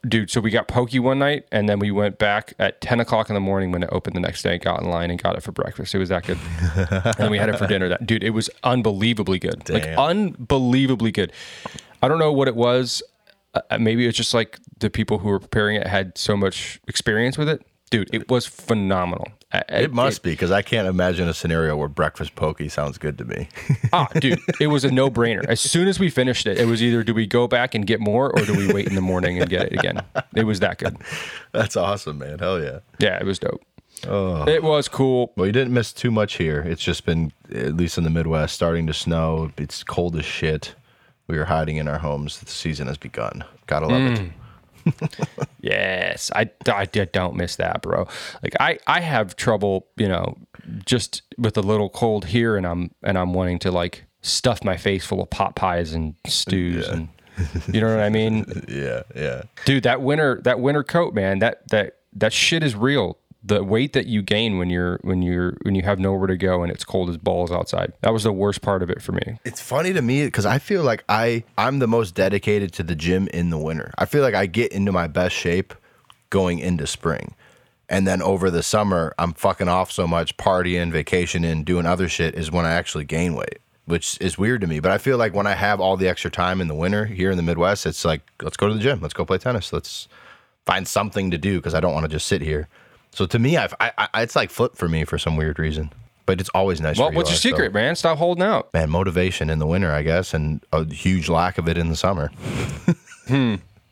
dude, 0.07 0.31
so 0.31 0.41
we 0.41 0.51
got 0.51 0.69
poke 0.69 0.93
one 0.95 1.19
night, 1.19 1.47
and 1.53 1.69
then 1.69 1.79
we 1.79 1.91
went 1.91 2.19
back 2.19 2.55
at 2.59 2.81
ten 2.81 3.01
o'clock 3.01 3.29
in 3.29 3.35
the 3.35 3.41
morning 3.41 3.71
when 3.73 3.83
it 3.83 3.89
opened 3.93 4.17
the 4.17 4.21
next 4.21 4.43
day. 4.43 4.59
Got 4.59 4.83
in 4.83 4.89
line 4.89 5.11
and 5.11 5.23
got 5.23 5.37
it 5.37 5.43
for 5.43 5.53
breakfast. 5.53 5.95
It 5.95 5.99
was 5.99 6.09
that 6.09 6.25
good. 6.25 6.39
and 6.77 7.15
then 7.19 7.31
we 7.31 7.39
had 7.39 7.49
it 7.49 7.59
for 7.59 7.67
dinner. 7.67 7.89
That 7.89 8.07
dude, 8.07 8.25
it 8.25 8.31
was 8.31 8.49
unbelievably 8.65 9.41
good. 9.41 9.69
Like 9.69 9.87
unbelievably 9.87 11.13
good. 11.13 11.33
I 12.03 12.09
don't 12.09 12.19
know 12.19 12.33
what 12.33 12.49
it 12.49 12.57
was. 12.57 13.03
Uh, 13.55 13.79
maybe 13.79 14.07
it's 14.07 14.17
just 14.17 14.33
like 14.35 14.59
the 14.79 14.89
people 14.91 15.19
who 15.19 15.29
were 15.29 15.39
preparing 15.41 15.77
it 15.77 15.87
had 15.87 16.17
so 16.17 16.37
much 16.37 16.81
experience 16.89 17.37
with 17.37 17.49
it. 17.49 17.63
Dude, 17.91 18.09
it 18.15 18.31
was 18.31 18.47
phenomenal. 18.47 19.29
Uh, 19.53 19.61
It 19.69 19.93
must 19.93 20.23
be 20.23 20.31
because 20.31 20.51
I 20.51 20.63
can't 20.63 20.89
imagine 20.89 21.29
a 21.29 21.35
scenario 21.35 21.77
where 21.77 21.89
breakfast 21.89 22.35
poke 22.35 22.63
sounds 22.71 22.97
good 22.97 23.19
to 23.19 23.27
me. 23.27 23.49
Ah, 23.93 24.09
dude, 24.19 24.41
it 24.59 24.69
was 24.69 24.83
a 24.87 24.91
no 24.91 25.11
brainer. 25.11 25.45
As 25.47 25.61
soon 25.61 25.87
as 25.89 26.01
we 26.01 26.09
finished 26.09 26.47
it, 26.47 26.57
it 26.59 26.65
was 26.65 26.83
either 26.83 27.03
do 27.03 27.13
we 27.13 27.27
go 27.27 27.47
back 27.47 27.75
and 27.75 27.87
get 27.87 28.01
more 28.01 28.31
or 28.35 28.47
do 28.47 28.57
we 28.57 28.73
wait 28.73 28.87
in 28.89 28.95
the 28.95 29.03
morning 29.03 29.39
and 29.39 29.51
get 29.51 29.67
it 29.67 29.73
again? 29.75 30.01
It 30.35 30.45
was 30.45 30.61
that 30.61 30.79
good. 30.79 30.97
That's 31.53 31.77
awesome, 31.77 32.17
man. 32.17 32.39
Hell 32.39 32.63
yeah. 32.63 32.79
Yeah, 32.99 33.19
it 33.21 33.27
was 33.27 33.39
dope. 33.39 33.63
Oh. 34.09 34.49
It 34.49 34.63
was 34.63 34.89
cool. 34.89 35.35
Well, 35.37 35.45
you 35.47 35.53
didn't 35.53 35.75
miss 35.75 35.93
too 35.93 36.11
much 36.11 36.37
here. 36.39 36.61
It's 36.63 36.83
just 36.83 37.05
been, 37.05 37.31
at 37.55 37.77
least 37.77 37.99
in 37.99 38.05
the 38.05 38.11
Midwest, 38.11 38.55
starting 38.55 38.87
to 38.87 38.95
snow. 38.95 39.53
It's 39.59 39.85
cold 39.85 40.17
as 40.17 40.25
shit. 40.25 40.75
We 41.33 41.39
are 41.39 41.47
hiding 41.47 41.79
in 41.79 41.89
our 41.89 41.97
homes. 41.97 42.41
The 42.41 42.47
season 42.51 42.89
has 42.89 42.99
begun. 42.99 43.43
Gotta 43.67 43.87
love 43.87 44.03
it. 44.03 44.19
Mm. 44.19 44.33
Yes, 45.63 46.31
I, 46.35 46.51
I, 46.67 46.83
I 46.83 46.85
don't 46.87 47.37
miss 47.37 47.57
that, 47.57 47.81
bro. 47.83 48.07
Like 48.43 48.55
I, 48.61 48.79
I 48.87 49.01
have 49.01 49.35
trouble, 49.37 49.87
you 49.97 50.09
know, 50.09 50.37
just 50.85 51.23
with 51.39 51.57
a 51.57 51.63
little 51.63 51.89
cold 51.89 52.27
here, 52.27 52.57
and 52.57 52.67
I'm 52.67 52.91
and 53.03 53.17
I'm 53.17 53.33
wanting 53.33 53.61
to 53.61 53.71
like 53.71 54.05
stuff 54.21 54.63
my 54.63 54.77
face 54.77 55.07
full 55.07 55.23
of 55.23 55.31
pot 55.31 55.55
pies 55.57 55.95
and 55.95 56.17
stews, 56.27 56.87
and 56.89 57.09
you 57.73 57.81
know 57.81 57.89
what 57.95 58.05
I 58.05 58.11
mean, 58.11 58.45
Yeah, 58.69 59.05
yeah. 59.15 59.43
dude. 59.65 59.85
That 59.85 60.03
winter, 60.03 60.41
that 60.45 60.61
winter 60.61 60.83
coat, 60.83 61.15
man. 61.15 61.39
That 61.39 61.67
that 61.69 61.99
that 62.15 62.33
shit 62.35 62.63
is 62.63 62.75
real. 62.75 63.17
The 63.45 63.65
weight 63.65 63.93
that 63.95 64.07
you 64.07 64.23
gain 64.23 64.59
when 64.59 64.71
you're 64.71 64.99
when 65.03 65.21
you're 65.23 65.57
when 65.63 65.75
you 65.75 65.83
have 65.83 65.99
nowhere 65.99 66.29
to 66.29 66.37
go 66.37 66.63
and 66.63 66.71
it's 66.71 66.85
cold 66.85 67.11
as 67.11 67.17
balls 67.17 67.51
outside. 67.51 67.93
That 68.03 68.13
was 68.13 68.23
the 68.23 68.33
worst 68.33 68.63
part 68.63 68.83
of 68.83 68.91
it 68.91 69.03
for 69.03 69.13
me. 69.13 69.39
It's 69.45 69.61
funny 69.61 69.93
to 69.93 70.03
me 70.03 70.25
because 70.25 70.47
I 70.47 70.59
feel 70.59 70.85
like 70.85 71.03
I 71.09 71.43
I'm 71.59 71.81
the 71.81 71.89
most 71.89 72.15
dedicated 72.15 72.73
to 72.75 72.83
the 72.83 72.95
gym 72.95 73.27
in 73.29 73.51
the 73.51 73.59
winter. 73.59 73.93
I 73.99 74.05
feel 74.05 74.23
like 74.23 74.35
I 74.35 74.47
get 74.47 74.73
into 74.73 74.93
my 74.93 75.09
best 75.09 75.35
shape 75.35 75.75
going 76.31 76.61
into 76.61 76.87
spring. 76.87 77.35
And 77.89 78.07
then 78.07 78.23
over 78.23 78.51
the 78.51 78.63
summer, 78.63 79.13
I'm 79.19 79.35
fucking 79.35 79.69
off 79.69 79.93
so 79.93 80.07
much, 80.07 80.39
partying, 80.39 80.91
vacationing, 80.91 81.63
doing 81.63 81.85
other 81.85 82.09
shit 82.09 82.35
is 82.35 82.51
when 82.51 82.65
I 82.65 82.73
actually 82.73 83.05
gain 83.05 83.35
weight, 83.35 83.59
which 83.85 84.17
is 84.19 84.39
weird 84.39 84.63
to 84.63 84.67
me. 84.67 84.81
But 84.81 84.93
I 84.93 84.99
feel 84.99 85.19
like 85.19 85.35
when 85.35 85.47
I 85.47 85.55
have 85.55 85.79
all 85.79 85.99
the 85.99 86.09
extra 86.09 86.31
time 86.31 86.63
in 86.63 86.69
the 86.69 86.75
winter 86.75 87.05
here 87.05 87.31
in 87.31 87.37
the 87.37 87.43
Midwest, 87.43 87.85
it's 87.85 88.03
like, 88.03 88.23
let's 88.41 88.57
go 88.57 88.67
to 88.69 88.73
the 88.73 88.81
gym, 88.81 89.01
let's 89.03 89.13
go 89.13 89.27
play 89.27 89.37
tennis, 89.37 89.75
let's 89.75 90.09
find 90.65 90.89
something 90.89 91.31
to 91.33 91.39
do 91.39 91.59
because 91.59 91.75
I 91.75 91.81
don't 91.81 91.93
want 91.93 92.05
to 92.05 92.09
just 92.09 92.27
sit 92.27 92.41
here. 92.41 92.67
So 93.13 93.27
to 93.27 93.39
me, 93.39 93.57
I've, 93.57 93.75
I, 93.79 93.93
I, 94.15 94.23
it's 94.23 94.35
like 94.37 94.51
flip 94.51 94.77
for 94.77 94.89
me 94.89 95.05
for 95.05 95.19
some 95.19 95.37
weird 95.37 95.59
reason. 95.59 95.93
But 96.25 96.41
it's 96.41 96.51
always 96.55 96.81
nice. 96.81 96.99
Well, 96.99 97.13
what's 97.13 97.31
your 97.31 97.37
so- 97.37 97.49
secret, 97.51 97.75
man? 97.75 97.97
Stop 97.97 98.17
holding 98.19 98.45
out. 98.45 98.73
man, 98.73 98.89
motivation 98.91 99.51
in 99.51 99.59
the 99.59 99.67
winter, 99.67 99.91
I 99.91 100.03
guess, 100.03 100.33
and 100.35 100.65
a 100.73 100.85
huge 100.85 101.29
lack 101.29 101.59
of 101.59 101.69
it 101.69 101.77
in 101.77 101.89
the 101.91 101.97
summer. 101.97 102.31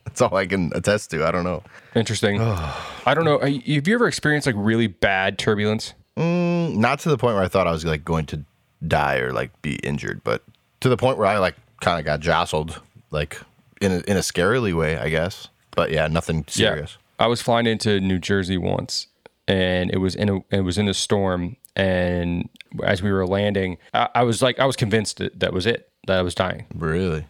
That's 0.04 0.20
all 0.22 0.34
I 0.36 0.46
can 0.46 0.70
attest 0.74 1.10
to. 1.10 1.24
I 1.26 1.30
don't 1.30 1.44
know. 1.44 1.62
Interesting. 1.94 2.40
I 3.06 3.12
don't 3.14 3.24
know. 3.24 3.38
Uh, 3.38 3.46
Have 3.46 3.88
you 3.88 3.94
ever 3.94 4.06
experienced 4.08 4.46
like 4.46 4.56
really 4.58 4.86
bad 4.86 5.38
turbulence? 5.38 5.94
Not 6.16 6.98
to 7.00 7.08
the 7.08 7.16
point 7.18 7.34
where 7.34 7.44
I 7.44 7.48
thought 7.48 7.66
I 7.66 7.72
was 7.72 7.84
like 7.84 8.04
going 8.04 8.26
to 8.26 8.44
die 8.86 9.16
or 9.18 9.32
like 9.32 9.50
be 9.62 9.76
injured, 9.76 10.22
but 10.24 10.42
to 10.80 10.88
the 10.88 10.96
point 10.96 11.18
where 11.18 11.26
I 11.26 11.38
like 11.38 11.56
kind 11.80 11.98
of 11.98 12.04
got 12.04 12.20
jostled, 12.20 12.80
like 13.10 13.40
in 13.80 13.92
a, 13.92 13.98
in 14.00 14.16
a 14.16 14.20
scarily 14.20 14.74
way, 14.74 14.96
I 14.98 15.08
guess. 15.08 15.48
But 15.72 15.90
yeah, 15.90 16.06
nothing 16.08 16.44
serious. 16.48 16.98
I 17.20 17.26
was 17.26 17.42
flying 17.42 17.66
into 17.66 18.00
New 18.00 18.18
Jersey 18.18 18.56
once, 18.56 19.06
and 19.46 19.90
it 19.90 19.98
was 19.98 20.16
in 20.16 20.28
a 20.28 20.38
it 20.50 20.62
was 20.62 20.78
in 20.78 20.88
a 20.88 20.94
storm. 20.94 21.56
And 21.76 22.48
as 22.82 23.02
we 23.02 23.12
were 23.12 23.26
landing, 23.26 23.78
I, 23.94 24.08
I 24.16 24.22
was 24.24 24.42
like, 24.42 24.58
I 24.58 24.64
was 24.64 24.74
convinced 24.74 25.18
that 25.18 25.38
that 25.38 25.52
was 25.52 25.66
it. 25.66 25.90
That 26.06 26.18
I 26.18 26.22
was 26.22 26.34
dying. 26.34 26.66
Really? 26.74 27.26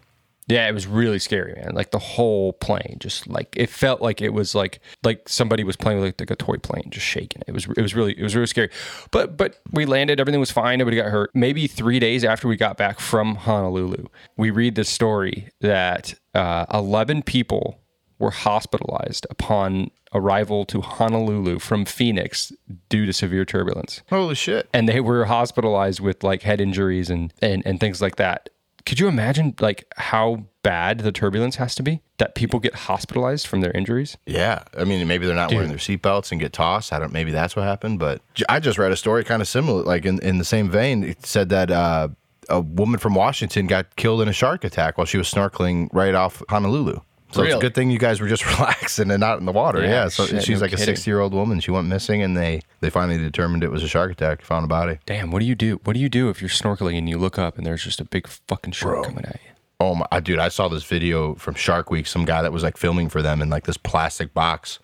Yeah, 0.46 0.68
it 0.68 0.72
was 0.72 0.86
really 0.86 1.20
scary, 1.20 1.54
man. 1.54 1.74
Like 1.74 1.92
the 1.92 1.98
whole 1.98 2.52
plane, 2.54 2.96
just 2.98 3.28
like 3.28 3.54
it 3.56 3.68
felt 3.68 4.00
like 4.00 4.20
it 4.20 4.30
was 4.30 4.54
like 4.54 4.80
like 5.04 5.28
somebody 5.28 5.62
was 5.64 5.76
playing 5.76 6.00
with 6.00 6.20
like, 6.20 6.30
a 6.30 6.36
toy 6.36 6.56
plane, 6.56 6.90
just 6.90 7.06
shaking. 7.06 7.42
It 7.46 7.52
was 7.52 7.66
it 7.76 7.82
was 7.82 7.94
really 7.94 8.18
it 8.18 8.22
was 8.22 8.34
really 8.34 8.46
scary. 8.46 8.70
But 9.10 9.36
but 9.36 9.60
we 9.72 9.86
landed, 9.86 10.20
everything 10.20 10.40
was 10.40 10.50
fine. 10.50 10.78
Nobody 10.78 10.96
got 10.96 11.10
hurt. 11.10 11.30
Maybe 11.34 11.66
three 11.66 11.98
days 11.98 12.24
after 12.24 12.48
we 12.48 12.56
got 12.56 12.76
back 12.76 13.00
from 13.00 13.36
Honolulu, 13.36 14.06
we 14.36 14.50
read 14.50 14.74
the 14.76 14.84
story 14.84 15.48
that 15.60 16.14
uh, 16.34 16.66
eleven 16.72 17.22
people 17.22 17.79
were 18.20 18.30
hospitalized 18.30 19.26
upon 19.30 19.90
arrival 20.14 20.64
to 20.66 20.80
Honolulu 20.80 21.58
from 21.58 21.84
Phoenix 21.84 22.52
due 22.88 23.06
to 23.06 23.12
severe 23.12 23.44
turbulence 23.44 24.02
Holy 24.10 24.34
shit. 24.34 24.68
and 24.72 24.88
they 24.88 25.00
were 25.00 25.24
hospitalized 25.24 26.00
with 26.00 26.22
like 26.22 26.42
head 26.42 26.60
injuries 26.60 27.10
and, 27.10 27.32
and 27.42 27.62
and 27.66 27.80
things 27.80 28.00
like 28.00 28.16
that. 28.16 28.50
Could 28.86 28.98
you 28.98 29.08
imagine 29.08 29.54
like 29.60 29.84
how 29.96 30.46
bad 30.62 31.00
the 31.00 31.12
turbulence 31.12 31.56
has 31.56 31.74
to 31.76 31.82
be 31.82 32.00
that 32.18 32.34
people 32.34 32.58
get 32.60 32.74
hospitalized 32.74 33.46
from 33.46 33.60
their 33.60 33.70
injuries? 33.72 34.16
Yeah, 34.26 34.64
I 34.76 34.84
mean, 34.84 35.06
maybe 35.06 35.26
they're 35.26 35.36
not 35.36 35.52
wearing 35.52 35.68
their 35.68 35.78
seatbelts 35.78 36.32
and 36.32 36.40
get 36.40 36.52
tossed. 36.52 36.92
I 36.92 36.98
don't. 36.98 37.12
Maybe 37.12 37.30
that's 37.30 37.54
what 37.54 37.64
happened. 37.64 37.98
But 37.98 38.22
I 38.48 38.58
just 38.58 38.78
read 38.78 38.90
a 38.90 38.96
story 38.96 39.22
kind 39.22 39.42
of 39.42 39.48
similar, 39.48 39.82
like 39.82 40.06
in, 40.06 40.18
in 40.20 40.38
the 40.38 40.44
same 40.44 40.70
vein. 40.70 41.04
It 41.04 41.26
said 41.26 41.50
that 41.50 41.70
uh, 41.70 42.08
a 42.48 42.60
woman 42.60 42.98
from 42.98 43.14
Washington 43.14 43.66
got 43.66 43.96
killed 43.96 44.22
in 44.22 44.28
a 44.28 44.32
shark 44.32 44.64
attack 44.64 44.98
while 44.98 45.06
she 45.06 45.18
was 45.18 45.30
snorkeling 45.30 45.88
right 45.92 46.14
off 46.14 46.42
Honolulu. 46.48 47.00
So 47.32 47.42
it's 47.42 47.54
a 47.54 47.58
good 47.58 47.74
thing 47.74 47.90
you 47.90 47.98
guys 47.98 48.20
were 48.20 48.28
just 48.28 48.44
relaxing 48.58 49.10
and 49.10 49.20
not 49.20 49.38
in 49.38 49.46
the 49.46 49.52
water. 49.52 49.80
Yeah, 49.82 49.88
Yeah. 49.88 50.08
so 50.08 50.26
shit, 50.26 50.42
she's 50.42 50.58
no 50.60 50.64
like 50.66 50.72
a 50.72 50.78
60 50.78 51.08
year 51.10 51.20
old 51.20 51.32
woman. 51.32 51.60
She 51.60 51.70
went 51.70 51.86
missing, 51.88 52.22
and 52.22 52.36
they 52.36 52.62
they 52.80 52.90
finally 52.90 53.18
determined 53.18 53.62
it 53.62 53.70
was 53.70 53.82
a 53.82 53.88
shark 53.88 54.10
attack. 54.12 54.42
Found 54.42 54.64
a 54.64 54.68
body. 54.68 54.98
Damn, 55.06 55.30
what 55.30 55.38
do 55.40 55.46
you 55.46 55.54
do? 55.54 55.80
What 55.84 55.92
do 55.94 56.00
you 56.00 56.08
do 56.08 56.28
if 56.28 56.40
you're 56.40 56.48
snorkeling 56.50 56.98
and 56.98 57.08
you 57.08 57.18
look 57.18 57.38
up 57.38 57.56
and 57.56 57.66
there's 57.66 57.84
just 57.84 58.00
a 58.00 58.04
big 58.04 58.26
fucking 58.26 58.72
shark 58.72 59.04
coming 59.04 59.24
at 59.24 59.34
you? 59.44 59.50
Oh 59.78 59.94
my, 59.94 60.20
dude! 60.20 60.38
I 60.38 60.48
saw 60.48 60.68
this 60.68 60.84
video 60.84 61.34
from 61.36 61.54
Shark 61.54 61.90
Week. 61.90 62.06
Some 62.06 62.24
guy 62.24 62.42
that 62.42 62.52
was 62.52 62.62
like 62.62 62.76
filming 62.76 63.08
for 63.08 63.22
them 63.22 63.40
in 63.40 63.48
like 63.48 63.64
this 63.64 63.78
plastic 63.78 64.34
box, 64.34 64.78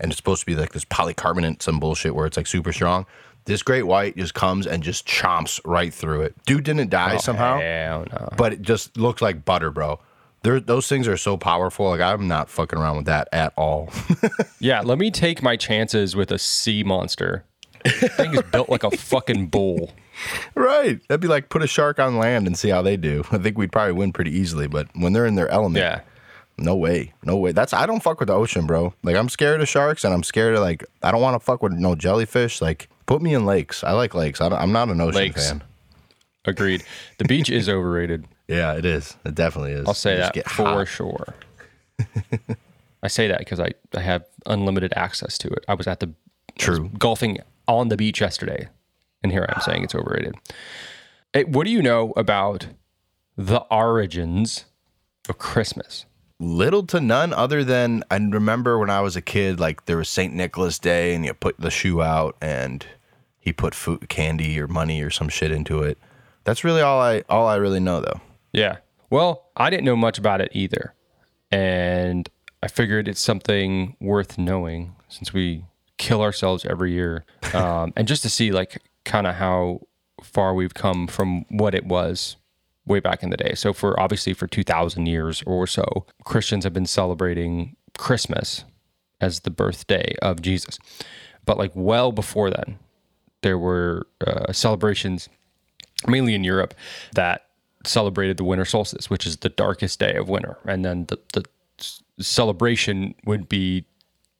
and 0.00 0.10
it's 0.10 0.16
supposed 0.16 0.40
to 0.40 0.46
be 0.46 0.54
like 0.54 0.72
this 0.72 0.84
polycarbonate, 0.86 1.60
some 1.62 1.78
bullshit 1.78 2.14
where 2.14 2.26
it's 2.26 2.36
like 2.36 2.46
super 2.46 2.72
strong. 2.72 3.04
This 3.44 3.62
great 3.62 3.84
white 3.86 4.16
just 4.16 4.34
comes 4.34 4.66
and 4.66 4.82
just 4.82 5.06
chomps 5.06 5.58
right 5.64 5.92
through 5.92 6.22
it. 6.22 6.34
Dude 6.44 6.64
didn't 6.64 6.90
die 6.90 7.14
oh, 7.14 7.18
somehow, 7.18 7.58
Hell 7.60 8.06
no. 8.10 8.28
but 8.36 8.52
it 8.52 8.62
just 8.62 8.96
looked 8.96 9.20
like 9.22 9.44
butter, 9.44 9.70
bro. 9.70 10.00
There, 10.42 10.60
those 10.60 10.88
things 10.88 11.08
are 11.08 11.16
so 11.16 11.36
powerful. 11.36 11.86
Like 11.88 12.00
I'm 12.00 12.28
not 12.28 12.48
fucking 12.48 12.78
around 12.78 12.96
with 12.98 13.06
that 13.06 13.28
at 13.32 13.52
all. 13.56 13.90
Yeah, 14.60 14.80
let 14.80 14.98
me 14.98 15.10
take 15.12 15.40
my 15.42 15.56
chances 15.56 16.16
with 16.16 16.32
a 16.32 16.38
sea 16.38 16.82
monster. 16.82 17.44
thing 17.84 18.34
is 18.34 18.42
built 18.50 18.68
like 18.68 18.82
a 18.82 18.90
fucking 18.96 19.46
bull. 19.46 19.92
right? 20.56 21.00
That'd 21.08 21.20
be 21.20 21.28
like 21.28 21.48
put 21.48 21.62
a 21.62 21.66
shark 21.68 22.00
on 22.00 22.18
land 22.18 22.46
and 22.48 22.58
see 22.58 22.68
how 22.70 22.82
they 22.82 22.96
do. 22.96 23.22
I 23.30 23.38
think 23.38 23.56
we'd 23.56 23.70
probably 23.70 23.92
win 23.92 24.12
pretty 24.12 24.32
easily. 24.36 24.66
But 24.66 24.88
when 24.96 25.12
they're 25.12 25.26
in 25.26 25.36
their 25.36 25.48
element, 25.48 25.82
Yeah. 25.82 26.00
No 26.60 26.74
way. 26.74 27.12
No 27.22 27.36
way. 27.36 27.52
That's 27.52 27.72
I 27.72 27.86
don't 27.86 28.02
fuck 28.02 28.18
with 28.18 28.26
the 28.26 28.34
ocean, 28.34 28.66
bro. 28.66 28.92
Like 29.04 29.14
I'm 29.14 29.28
scared 29.28 29.60
of 29.60 29.68
sharks 29.68 30.02
and 30.04 30.12
I'm 30.12 30.24
scared 30.24 30.56
of 30.56 30.60
like 30.60 30.84
I 31.04 31.12
don't 31.12 31.20
want 31.22 31.40
to 31.40 31.44
fuck 31.44 31.62
with 31.62 31.72
no 31.72 31.94
jellyfish. 31.94 32.60
Like 32.60 32.88
put 33.06 33.22
me 33.22 33.32
in 33.32 33.46
lakes. 33.46 33.84
I 33.84 33.92
like 33.92 34.12
lakes. 34.12 34.40
I 34.40 34.48
don't, 34.48 34.58
I'm 34.60 34.72
not 34.72 34.88
an 34.88 35.00
ocean 35.00 35.14
Lakes. 35.20 35.48
fan. 35.50 35.62
Agreed. 36.44 36.82
The 37.18 37.26
beach 37.26 37.48
is 37.48 37.68
overrated. 37.68 38.26
Yeah, 38.48 38.72
it 38.74 38.84
is. 38.84 39.16
It 39.24 39.34
definitely 39.34 39.72
is. 39.72 39.86
I'll 39.86 39.94
say 39.94 40.12
You 40.14 40.18
that 40.34 40.50
for 40.50 40.64
hot. 40.64 40.88
sure. 40.88 41.34
I 43.02 43.08
say 43.08 43.28
that 43.28 43.38
because 43.38 43.60
I, 43.60 43.72
I 43.94 44.00
have 44.00 44.24
unlimited 44.46 44.92
access 44.96 45.38
to 45.38 45.48
it. 45.48 45.64
I 45.68 45.74
was 45.74 45.86
at 45.86 46.00
the 46.00 46.10
True. 46.56 46.90
golfing 46.98 47.38
on 47.68 47.88
the 47.88 47.96
beach 47.96 48.20
yesterday, 48.20 48.68
and 49.22 49.30
here 49.30 49.46
I'm 49.48 49.60
saying 49.60 49.84
it's 49.84 49.94
overrated. 49.94 50.34
Hey, 51.32 51.44
what 51.44 51.64
do 51.64 51.70
you 51.70 51.82
know 51.82 52.12
about 52.16 52.68
the 53.36 53.60
origins 53.70 54.64
of 55.28 55.38
Christmas? 55.38 56.06
Little 56.40 56.84
to 56.86 57.00
none 57.00 57.32
other 57.32 57.62
than 57.64 58.02
I 58.10 58.16
remember 58.16 58.78
when 58.78 58.90
I 58.90 59.00
was 59.00 59.14
a 59.16 59.20
kid, 59.22 59.60
like 59.60 59.84
there 59.86 59.96
was 59.96 60.08
St. 60.08 60.32
Nicholas 60.32 60.78
Day 60.78 61.14
and 61.14 61.24
you 61.24 61.34
put 61.34 61.58
the 61.58 61.70
shoe 61.70 62.00
out 62.00 62.36
and 62.40 62.86
he 63.38 63.52
put 63.52 63.74
food, 63.74 64.08
candy 64.08 64.58
or 64.60 64.66
money 64.68 65.02
or 65.02 65.10
some 65.10 65.28
shit 65.28 65.50
into 65.52 65.82
it. 65.82 65.98
That's 66.44 66.62
really 66.64 66.80
all 66.80 67.00
I 67.00 67.22
all 67.28 67.46
I 67.46 67.56
really 67.56 67.80
know 67.80 68.00
though. 68.00 68.20
Yeah. 68.52 68.78
Well, 69.10 69.50
I 69.56 69.70
didn't 69.70 69.84
know 69.84 69.96
much 69.96 70.18
about 70.18 70.40
it 70.40 70.50
either. 70.52 70.94
And 71.50 72.28
I 72.62 72.68
figured 72.68 73.08
it's 73.08 73.20
something 73.20 73.96
worth 74.00 74.38
knowing 74.38 74.94
since 75.08 75.32
we 75.32 75.64
kill 75.96 76.22
ourselves 76.22 76.64
every 76.64 76.92
year. 76.92 77.24
Um, 77.54 77.94
and 77.96 78.06
just 78.06 78.22
to 78.24 78.28
see, 78.28 78.52
like, 78.52 78.82
kind 79.06 79.26
of 79.26 79.36
how 79.36 79.80
far 80.22 80.52
we've 80.52 80.74
come 80.74 81.06
from 81.06 81.46
what 81.48 81.74
it 81.74 81.86
was 81.86 82.36
way 82.84 83.00
back 83.00 83.22
in 83.22 83.30
the 83.30 83.38
day. 83.38 83.54
So, 83.54 83.72
for 83.72 83.98
obviously, 83.98 84.34
for 84.34 84.46
2,000 84.46 85.06
years 85.06 85.42
or 85.46 85.66
so, 85.66 86.04
Christians 86.24 86.64
have 86.64 86.74
been 86.74 86.84
celebrating 86.84 87.74
Christmas 87.96 88.64
as 89.18 89.40
the 89.40 89.50
birthday 89.50 90.14
of 90.20 90.42
Jesus. 90.42 90.78
But, 91.46 91.56
like, 91.56 91.72
well 91.74 92.12
before 92.12 92.50
then, 92.50 92.78
there 93.40 93.56
were 93.56 94.06
uh, 94.26 94.52
celebrations 94.52 95.30
mainly 96.06 96.34
in 96.34 96.44
Europe, 96.44 96.74
that 97.14 97.46
celebrated 97.84 98.36
the 98.36 98.44
winter 98.44 98.64
solstice, 98.64 99.08
which 99.10 99.26
is 99.26 99.38
the 99.38 99.48
darkest 99.48 99.98
day 99.98 100.14
of 100.14 100.28
winter. 100.28 100.58
And 100.64 100.84
then 100.84 101.06
the, 101.06 101.18
the 101.32 101.44
celebration 102.22 103.14
would 103.24 103.48
be 103.48 103.84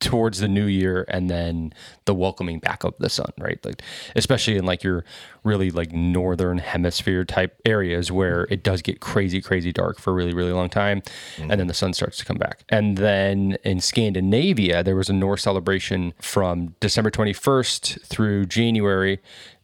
towards 0.00 0.38
the 0.38 0.49
new 0.49 0.67
year 0.67 1.05
and 1.09 1.28
then 1.28 1.73
the 2.05 2.14
welcoming 2.14 2.61
back 2.61 2.85
of 2.85 2.95
the 2.99 3.09
sun, 3.09 3.33
right? 3.38 3.64
Like 3.64 3.83
especially 4.14 4.57
in 4.57 4.64
like 4.64 4.85
your 4.85 5.05
really 5.43 5.71
like 5.71 5.93
northern 5.93 6.59
hemisphere 6.59 7.25
type 7.25 7.61
areas 7.64 8.12
where 8.12 8.47
it 8.50 8.62
does 8.62 8.83
get 8.83 9.00
crazy 9.00 9.40
crazy 9.40 9.73
dark 9.73 9.99
for 9.99 10.11
a 10.11 10.14
really 10.14 10.35
really 10.35 10.52
long 10.52 10.69
time 10.69 11.02
and 11.38 11.59
then 11.59 11.67
the 11.67 11.75
sun 11.75 11.93
starts 11.95 12.19
to 12.19 12.25
come 12.25 12.37
back. 12.37 12.62
And 12.69 12.97
then 12.97 13.57
in 13.64 13.81
Scandinavia 13.81 14.83
there 14.83 14.97
was 14.97 15.09
a 15.09 15.12
Norse 15.12 15.43
celebration 15.43 16.14
from 16.21 16.75
December 16.81 17.11
21st 17.11 18.02
through 18.02 18.47
January 18.47 19.21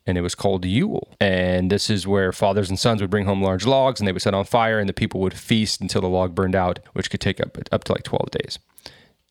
and 0.07 0.19
it 0.19 0.21
was 0.21 0.35
called 0.35 0.65
Yule. 0.65 1.15
And 1.21 1.71
this 1.71 1.89
is 1.89 2.07
where 2.07 2.33
fathers 2.33 2.69
and 2.69 2.79
sons 2.79 3.01
would 3.01 3.11
bring 3.11 3.25
home 3.25 3.43
large 3.43 3.67
logs 3.67 4.01
and 4.01 4.09
they 4.09 4.13
would 4.13 4.23
set 4.23 4.35
on 4.35 4.45
fire 4.45 4.79
and 4.79 4.89
the 4.89 4.93
people 4.93 5.21
would 5.21 5.35
feast 5.35 5.81
until 5.81 6.01
the 6.01 6.09
log 6.09 6.35
burned 6.35 6.55
out, 6.55 6.81
which 6.93 7.11
could 7.11 7.21
take 7.21 7.41
up 7.41 7.57
up 7.73 7.85
to 7.85 7.93
like 7.93 8.03
12 8.03 8.31
days. 8.31 8.59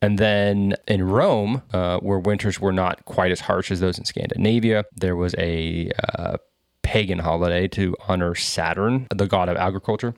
And 0.04 0.18
then 0.18 0.74
in 0.86 1.02
Rome, 1.02 1.62
uh, 1.72 1.98
where 2.00 2.18
winters 2.18 2.60
were 2.60 2.74
not 2.74 3.06
quite 3.06 3.32
as 3.32 3.40
harsh 3.40 3.70
as 3.70 3.80
those 3.80 3.98
in 3.98 4.04
Scandinavia, 4.04 4.84
there 4.94 5.16
was 5.16 5.34
a 5.38 5.90
uh, 6.14 6.36
pagan 6.82 7.20
holiday 7.20 7.68
to 7.68 7.96
honor 8.06 8.34
Saturn, 8.34 9.06
the 9.14 9.26
god 9.26 9.48
of 9.48 9.56
agriculture. 9.56 10.14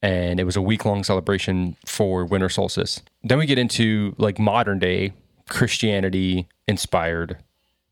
And 0.00 0.40
it 0.40 0.44
was 0.44 0.56
a 0.56 0.62
week 0.62 0.86
long 0.86 1.04
celebration 1.04 1.76
for 1.84 2.24
winter 2.24 2.48
solstice. 2.48 3.02
Then 3.22 3.36
we 3.36 3.44
get 3.44 3.58
into 3.58 4.14
like 4.16 4.38
modern 4.38 4.78
day 4.78 5.12
Christianity 5.50 6.48
inspired 6.66 7.36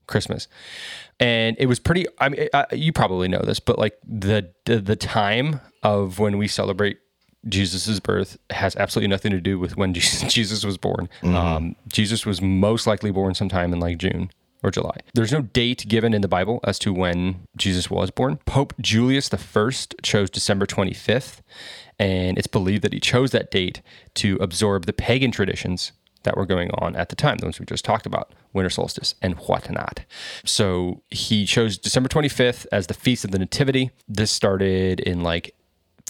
Christmas. 0.07 0.49
And 1.21 1.57
it 1.59 1.67
was 1.67 1.79
pretty, 1.79 2.07
I 2.19 2.31
mean, 2.31 2.49
uh, 2.55 2.65
you 2.73 2.91
probably 2.91 3.29
know 3.29 3.43
this, 3.45 3.61
but 3.61 3.79
like 3.79 3.99
the, 4.03 4.51
the, 4.65 4.79
the 4.79 4.97
time 4.97 5.61
of 5.83 6.19
when 6.19 6.39
we 6.39 6.49
celebrate 6.49 7.01
Jesus' 7.47 8.01
birth 8.01 8.39
has 8.51 8.75
absolutely 8.77 9.09
nothing 9.09 9.33
to 9.33 9.41
do 9.41 9.59
with 9.59 9.77
when 9.77 9.95
Jesus, 9.95 10.65
was 10.65 10.77
born. 10.77 11.09
Um, 11.23 11.77
Jesus 11.87 12.27
was 12.27 12.41
most 12.41 12.87
likely 12.87 13.11
born 13.11 13.35
sometime 13.35 13.73
in 13.73 13.81
like 13.81 13.99
June 13.99 14.31
or 14.63 14.71
July. 14.71 14.97
There's 15.15 15.33
no 15.33 15.43
date 15.43 15.87
given 15.89 16.13
in 16.13 16.21
the 16.21 16.29
Bible 16.29 16.61
as 16.65 16.79
to 16.81 16.93
when 16.93 17.47
Jesus 17.57 17.91
was 17.91 18.11
born. 18.11 18.39
Pope 18.45 18.75
Julius 18.81 19.33
I 19.33 19.73
chose 20.03 20.31
December 20.31 20.67
25th, 20.67 21.41
and 21.99 22.39
it's 22.39 22.49
believed 22.49 22.83
that 22.83 22.93
he 22.93 23.01
chose 23.01 23.31
that 23.31 23.51
date 23.51 23.83
to 24.15 24.37
absorb 24.41 24.87
the 24.87 24.93
pagan 24.93 25.31
traditions 25.31 25.93
that 26.25 26.37
were 26.37 26.47
going 26.47 26.71
on 26.73 26.97
at 26.97 27.09
the 27.09 27.17
time, 27.17 27.37
the 27.39 27.47
ones 27.47 27.61
we 27.61 27.67
just 27.67 27.85
talked 27.85 28.05
about, 28.05 28.35
winter 28.53 28.71
solstice 28.71 29.15
and 29.23 29.35
whatnot. 29.35 30.05
So 30.45 31.03
he 31.11 31.47
chose 31.47 31.79
December 31.79 32.09
25th 32.09 32.67
as 32.73 32.89
the 32.89 32.95
Feast 32.95 33.25
of 33.25 33.31
the 33.31 33.39
Nativity. 33.39 33.91
This 34.09 34.31
started 34.31 35.01
in 35.01 35.23
like 35.23 35.55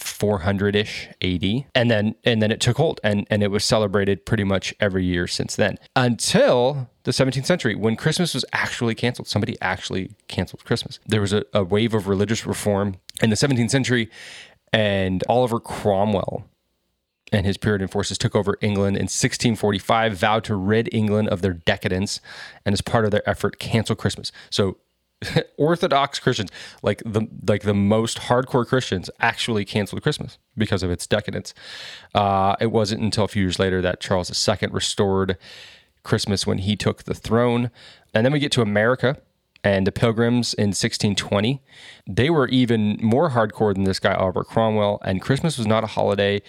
400ish 0.03 1.07
AD 1.21 1.65
and 1.75 1.91
then 1.91 2.15
and 2.23 2.41
then 2.41 2.51
it 2.51 2.59
took 2.59 2.77
hold 2.77 2.99
and 3.03 3.25
and 3.29 3.43
it 3.43 3.51
was 3.51 3.63
celebrated 3.63 4.25
pretty 4.25 4.43
much 4.43 4.73
every 4.79 5.05
year 5.05 5.27
since 5.27 5.55
then. 5.55 5.77
Until 5.95 6.89
the 7.03 7.11
17th 7.11 7.45
century 7.45 7.75
when 7.75 7.95
Christmas 7.95 8.33
was 8.33 8.45
actually 8.53 8.95
canceled. 8.95 9.27
Somebody 9.27 9.57
actually 9.61 10.11
canceled 10.27 10.63
Christmas. 10.65 10.99
There 11.07 11.21
was 11.21 11.33
a, 11.33 11.43
a 11.53 11.63
wave 11.63 11.93
of 11.93 12.07
religious 12.07 12.45
reform 12.45 12.97
in 13.21 13.29
the 13.29 13.35
17th 13.35 13.71
century 13.71 14.09
and 14.71 15.23
Oliver 15.27 15.59
Cromwell 15.59 16.45
and 17.31 17.45
his 17.45 17.57
Puritan 17.57 17.87
forces 17.87 18.17
took 18.17 18.35
over 18.35 18.57
England 18.61 18.97
in 18.97 19.03
1645, 19.03 20.17
vowed 20.17 20.43
to 20.45 20.55
rid 20.55 20.89
England 20.93 21.29
of 21.29 21.41
their 21.41 21.53
decadence, 21.53 22.21
and 22.65 22.73
as 22.73 22.81
part 22.81 23.05
of 23.05 23.11
their 23.11 23.27
effort, 23.29 23.59
cancel 23.59 23.95
Christmas. 23.95 24.31
So 24.49 24.77
Orthodox 25.57 26.19
Christians, 26.19 26.49
like 26.81 27.01
the 27.05 27.27
like 27.47 27.63
the 27.63 27.73
most 27.73 28.17
hardcore 28.19 28.65
Christians, 28.65 29.09
actually 29.19 29.65
canceled 29.65 30.01
Christmas 30.01 30.37
because 30.57 30.83
of 30.83 30.91
its 30.91 31.05
decadence. 31.07 31.53
Uh, 32.15 32.55
it 32.59 32.71
wasn't 32.71 33.01
until 33.01 33.25
a 33.25 33.27
few 33.27 33.43
years 33.43 33.59
later 33.59 33.81
that 33.81 33.99
Charles 33.99 34.47
II 34.47 34.69
restored 34.71 35.37
Christmas 36.03 36.47
when 36.47 36.59
he 36.59 36.75
took 36.75 37.03
the 37.03 37.13
throne, 37.13 37.69
and 38.13 38.25
then 38.25 38.33
we 38.33 38.39
get 38.39 38.51
to 38.53 38.61
America 38.61 39.17
and 39.61 39.85
the 39.85 39.91
Pilgrims 39.91 40.53
in 40.53 40.69
1620. 40.69 41.61
They 42.07 42.29
were 42.29 42.47
even 42.47 42.97
more 43.01 43.31
hardcore 43.31 43.73
than 43.73 43.83
this 43.83 43.99
guy 43.99 44.13
Oliver 44.13 44.45
Cromwell, 44.45 45.01
and 45.03 45.21
Christmas 45.21 45.57
was 45.57 45.67
not 45.67 45.83
a 45.83 45.87
holiday 45.87 46.41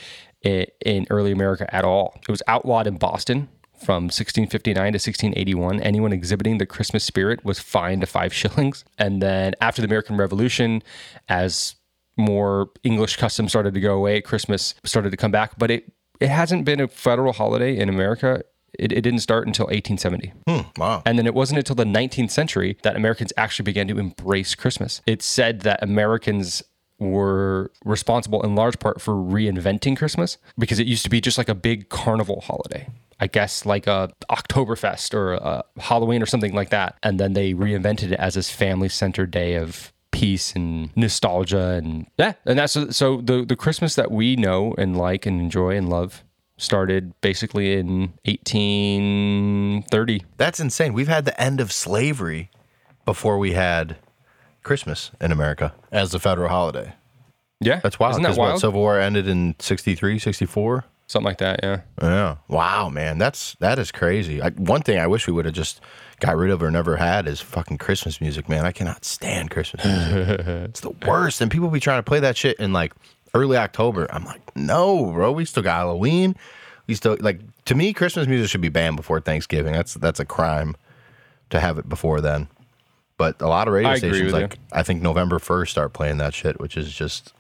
in 0.43 1.07
early 1.11 1.33
America 1.33 1.73
at 1.75 1.85
all. 1.85 2.19
It 2.23 2.31
was 2.31 2.43
outlawed 2.47 2.87
in 2.87 2.97
Boston 2.97 3.49
from 3.81 4.05
1659 4.05 4.75
to 4.75 4.97
1681. 4.97 5.81
Anyone 5.81 6.13
exhibiting 6.13 6.59
the 6.59 6.67
Christmas 6.67 7.05
spirit 7.05 7.45
was 7.45 7.59
fined 7.59 8.03
to 8.03 8.07
five 8.07 8.33
shillings. 8.41 8.85
And 8.99 9.23
then 9.23 9.55
after 9.61 9.83
the 9.83 9.87
American 9.87 10.17
Revolution, 10.17 10.83
as 11.29 11.77
more 12.17 12.71
English 12.83 13.17
customs 13.17 13.53
started 13.53 13.75
to 13.75 13.81
go 13.81 13.97
away, 13.97 14.21
Christmas 14.21 14.75
started 14.85 15.11
to 15.11 15.17
come 15.17 15.31
back. 15.31 15.59
But 15.59 15.71
it 15.71 15.93
it 16.21 16.29
hasn't 16.29 16.65
been 16.65 16.81
a 16.81 16.89
federal 16.89 17.33
holiday 17.33 17.77
in 17.77 17.89
America. 17.89 18.43
It, 18.79 18.93
it 18.93 19.01
didn't 19.01 19.21
start 19.21 19.47
until 19.47 19.67
1870. 19.67 20.33
Hmm, 20.47 20.81
wow. 20.81 21.03
And 21.05 21.19
then 21.19 21.27
it 21.27 21.35
wasn't 21.35 21.59
until 21.59 21.75
the 21.75 21.85
19th 21.85 22.31
century 22.31 22.77
that 22.83 22.95
Americans 22.95 23.33
actually 23.37 23.65
began 23.65 23.89
to 23.89 23.99
embrace 23.99 24.55
Christmas. 24.55 25.01
It's 25.07 25.25
said 25.25 25.63
that 25.63 25.83
Americans 25.83 26.63
were 26.99 27.73
responsible 27.85 28.43
in 28.43 28.55
large 28.55 28.79
part 28.79 29.01
for 29.01 29.15
reinventing 29.15 29.97
Christmas 29.97 30.37
because 30.59 30.79
it 30.79 30.87
used 30.87 31.03
to 31.03 31.11
be 31.11 31.21
just 31.21 31.39
like 31.39 31.49
a 31.49 31.55
big 31.55 31.89
carnival 31.89 32.43
holiday. 32.43 32.87
I 33.21 33.27
guess 33.27 33.67
like 33.67 33.87
a 33.87 34.11
Oktoberfest 34.31 35.13
or 35.15 35.35
a 35.35 35.65
Halloween 35.79 36.23
or 36.23 36.27
something 36.27 36.55
like 36.55 36.71
that. 36.71 36.97
And 37.03 37.21
then 37.21 37.35
they 37.35 37.53
reinvented 37.55 38.13
it 38.13 38.19
as 38.19 38.35
this 38.35 38.51
family 38.51 38.89
centered 38.89 39.31
day 39.31 39.55
of 39.57 39.93
peace 40.11 40.55
and 40.57 40.91
nostalgia 40.97 41.81
and 41.83 42.07
yeah. 42.19 42.33
And 42.45 42.59
that's 42.59 42.73
so 42.97 43.21
the 43.21 43.45
the 43.45 43.57
Christmas 43.57 43.95
that 43.95 44.11
we 44.11 44.37
know 44.37 44.75
and 44.79 44.97
like 44.97 45.27
and 45.27 45.41
enjoy 45.41 45.77
and 45.77 45.89
love 45.89 46.25
started 46.57 47.13
basically 47.21 47.75
in 47.75 48.13
1830. 48.25 50.25
That's 50.37 50.61
insane. 50.61 50.93
We've 50.93 51.09
had 51.09 51.25
the 51.25 51.39
end 51.41 51.61
of 51.61 51.73
slavery 51.73 52.51
before 53.05 53.39
we 53.39 53.53
had 53.53 53.97
Christmas 54.63 55.11
in 55.21 55.33
America 55.33 55.75
as 55.91 56.13
the 56.13 56.19
federal 56.19 56.49
holiday. 56.49 56.95
Yeah. 57.61 57.81
That's 57.83 57.99
wild. 57.99 58.13
Isn't 58.15 58.23
that 58.23 58.29
'cause 58.31 58.39
what, 58.39 58.49
wild? 58.49 58.61
Civil 58.61 58.81
War 58.81 58.99
ended 58.99 59.29
in 59.29 59.55
63, 59.59 60.19
64? 60.19 60.85
Something 61.11 61.27
like 61.27 61.39
that, 61.39 61.59
yeah. 61.65 61.81
Yeah. 62.01 62.37
Wow, 62.47 62.89
man. 62.89 63.19
That's 63.19 63.57
that 63.57 63.81
is 63.81 63.91
crazy. 63.91 64.41
I, 64.41 64.51
one 64.51 64.83
thing 64.83 65.01
I 65.01 65.09
wish 65.09 65.27
we 65.27 65.33
would 65.33 65.45
have 65.45 65.55
just 65.55 65.81
got 66.21 66.37
rid 66.37 66.53
of 66.53 66.63
or 66.63 66.71
never 66.71 66.99
had 66.99 67.27
is 67.27 67.41
fucking 67.41 67.79
Christmas 67.79 68.21
music, 68.21 68.49
man. 68.49 68.65
I 68.65 68.71
cannot 68.71 69.05
stand 69.05 69.51
Christmas 69.51 69.85
music. 69.85 70.41
it's 70.47 70.79
the 70.79 70.93
worst. 71.05 71.41
And 71.41 71.51
people 71.51 71.69
be 71.69 71.81
trying 71.81 71.99
to 71.99 72.05
play 72.05 72.21
that 72.21 72.37
shit 72.37 72.61
in 72.61 72.73
like 72.73 72.93
early 73.35 73.57
October. 73.57 74.07
I'm 74.13 74.25
like, 74.25 74.55
no, 74.55 75.11
bro. 75.11 75.33
We 75.33 75.45
still 75.47 75.65
got 75.65 75.79
Halloween. 75.79 76.37
We 76.87 76.95
still 76.95 77.17
like 77.19 77.41
to 77.65 77.75
me, 77.75 77.93
Christmas 77.93 78.29
music 78.29 78.49
should 78.49 78.61
be 78.61 78.69
banned 78.69 78.95
before 78.95 79.21
Thanksgiving. 79.21 79.73
That's 79.73 79.95
that's 79.95 80.21
a 80.21 80.25
crime 80.25 80.77
to 81.51 81.59
have 81.59 81.77
it 81.77 81.89
before 81.89 82.21
then. 82.21 82.47
But 83.17 83.43
a 83.43 83.49
lot 83.49 83.67
of 83.67 83.75
radio 83.75 83.91
I 83.91 83.99
stations, 83.99 84.33
with 84.33 84.33
you. 84.33 84.41
like 84.43 84.59
I 84.71 84.85
think 84.85 85.03
November 85.03 85.41
first, 85.41 85.73
start 85.73 85.93
playing 85.93 86.19
that 86.19 86.35
shit, 86.35 86.61
which 86.61 86.77
is 86.77 86.93
just 86.93 87.33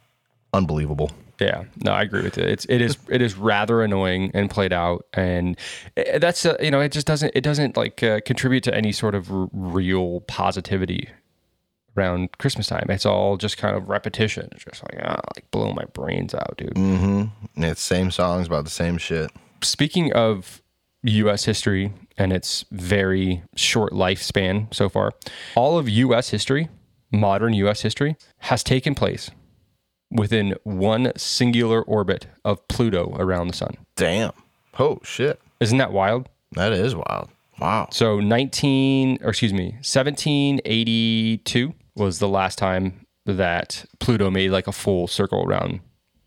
unbelievable. 0.52 1.12
Yeah, 1.40 1.64
no, 1.82 1.92
I 1.92 2.02
agree 2.02 2.22
with 2.22 2.36
it. 2.36 2.48
It's 2.48 2.66
it 2.66 2.82
is 2.82 2.98
it 3.08 3.22
is 3.22 3.34
rather 3.36 3.82
annoying 3.82 4.30
and 4.34 4.50
played 4.50 4.72
out, 4.72 5.06
and 5.14 5.56
eh, 5.96 6.18
that's 6.18 6.44
uh, 6.44 6.56
you 6.60 6.70
know 6.70 6.80
it 6.80 6.92
just 6.92 7.06
doesn't 7.06 7.32
it 7.34 7.40
doesn't 7.40 7.76
like 7.76 8.02
uh, 8.02 8.20
contribute 8.24 8.62
to 8.64 8.74
any 8.74 8.92
sort 8.92 9.14
of 9.14 9.32
r- 9.32 9.48
real 9.52 10.20
positivity 10.22 11.08
around 11.96 12.36
Christmas 12.38 12.66
time. 12.66 12.86
It's 12.90 13.06
all 13.06 13.36
just 13.38 13.56
kind 13.56 13.74
of 13.74 13.88
repetition. 13.88 14.48
It's 14.52 14.64
just 14.64 14.82
like 14.84 15.02
ah, 15.02 15.20
like 15.34 15.50
blow 15.50 15.72
my 15.72 15.84
brains 15.86 16.34
out, 16.34 16.54
dude. 16.58 16.76
And 16.76 17.64
it's 17.64 17.80
same 17.80 18.10
songs 18.10 18.46
about 18.46 18.64
the 18.64 18.70
same 18.70 18.98
shit. 18.98 19.30
Speaking 19.62 20.12
of 20.12 20.60
U.S. 21.02 21.44
history 21.46 21.92
and 22.18 22.34
its 22.34 22.66
very 22.70 23.42
short 23.56 23.92
lifespan 23.92 24.72
so 24.74 24.90
far, 24.90 25.12
all 25.54 25.78
of 25.78 25.88
U.S. 25.88 26.28
history, 26.28 26.68
modern 27.10 27.54
U.S. 27.54 27.80
history, 27.80 28.16
has 28.38 28.62
taken 28.62 28.94
place 28.94 29.30
within 30.10 30.54
one 30.64 31.12
singular 31.16 31.82
orbit 31.82 32.26
of 32.44 32.66
Pluto 32.68 33.14
around 33.18 33.48
the 33.48 33.56
sun. 33.56 33.76
Damn. 33.96 34.32
Oh 34.78 35.00
shit. 35.02 35.40
Isn't 35.60 35.78
that 35.78 35.92
wild? 35.92 36.28
That 36.52 36.72
is 36.72 36.94
wild. 36.94 37.30
Wow. 37.60 37.88
So 37.92 38.20
19, 38.20 39.18
or 39.22 39.30
excuse 39.30 39.52
me, 39.52 39.72
1782 39.82 41.74
was 41.94 42.18
the 42.18 42.28
last 42.28 42.58
time 42.58 43.06
that 43.26 43.84
Pluto 43.98 44.30
made 44.30 44.50
like 44.50 44.66
a 44.66 44.72
full 44.72 45.06
circle 45.06 45.44
around 45.44 45.80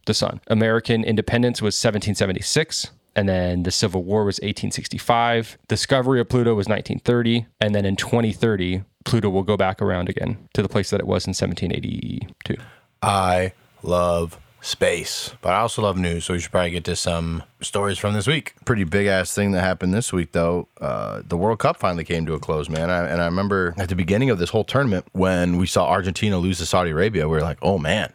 the 0.05 0.13
sun. 0.13 0.39
American 0.47 1.03
independence 1.03 1.61
was 1.61 1.75
1776. 1.75 2.91
And 3.15 3.29
then 3.29 3.61
the 3.61 3.71
Civil 3.71 4.03
War 4.03 4.25
was 4.25 4.37
1865. 4.37 5.59
Discovery 5.67 6.19
of 6.19 6.29
Pluto 6.29 6.55
was 6.55 6.67
1930. 6.67 7.45
And 7.61 7.75
then 7.75 7.85
in 7.85 7.95
2030, 7.95 8.83
Pluto 9.05 9.29
will 9.29 9.43
go 9.43 9.55
back 9.55 9.81
around 9.81 10.09
again 10.09 10.49
to 10.53 10.63
the 10.63 10.69
place 10.69 10.89
that 10.89 10.99
it 10.99 11.05
was 11.05 11.27
in 11.27 11.29
1782. 11.31 12.55
I 13.03 13.53
love 13.83 14.39
space. 14.61 15.33
But 15.41 15.53
I 15.53 15.59
also 15.59 15.81
love 15.81 15.97
news, 15.97 16.25
so 16.25 16.33
we 16.33 16.39
should 16.39 16.51
probably 16.51 16.71
get 16.71 16.85
to 16.85 16.95
some 16.95 17.43
stories 17.61 17.97
from 17.97 18.13
this 18.13 18.25
week. 18.27 18.53
Pretty 18.65 18.85
big 18.85 19.07
ass 19.07 19.33
thing 19.33 19.51
that 19.51 19.61
happened 19.61 19.93
this 19.93 20.13
week, 20.13 20.31
though. 20.31 20.67
Uh, 20.79 21.21
the 21.27 21.35
World 21.37 21.59
Cup 21.59 21.77
finally 21.77 22.05
came 22.05 22.25
to 22.25 22.33
a 22.33 22.39
close, 22.39 22.69
man. 22.69 22.89
I, 22.89 23.07
and 23.07 23.21
I 23.21 23.25
remember 23.25 23.75
at 23.77 23.89
the 23.89 23.95
beginning 23.95 24.29
of 24.29 24.39
this 24.39 24.49
whole 24.49 24.63
tournament 24.63 25.05
when 25.11 25.57
we 25.57 25.67
saw 25.67 25.87
Argentina 25.89 26.37
lose 26.37 26.59
to 26.59 26.65
Saudi 26.65 26.91
Arabia, 26.91 27.27
we 27.27 27.35
were 27.35 27.41
like, 27.43 27.57
oh 27.61 27.77
man. 27.77 28.11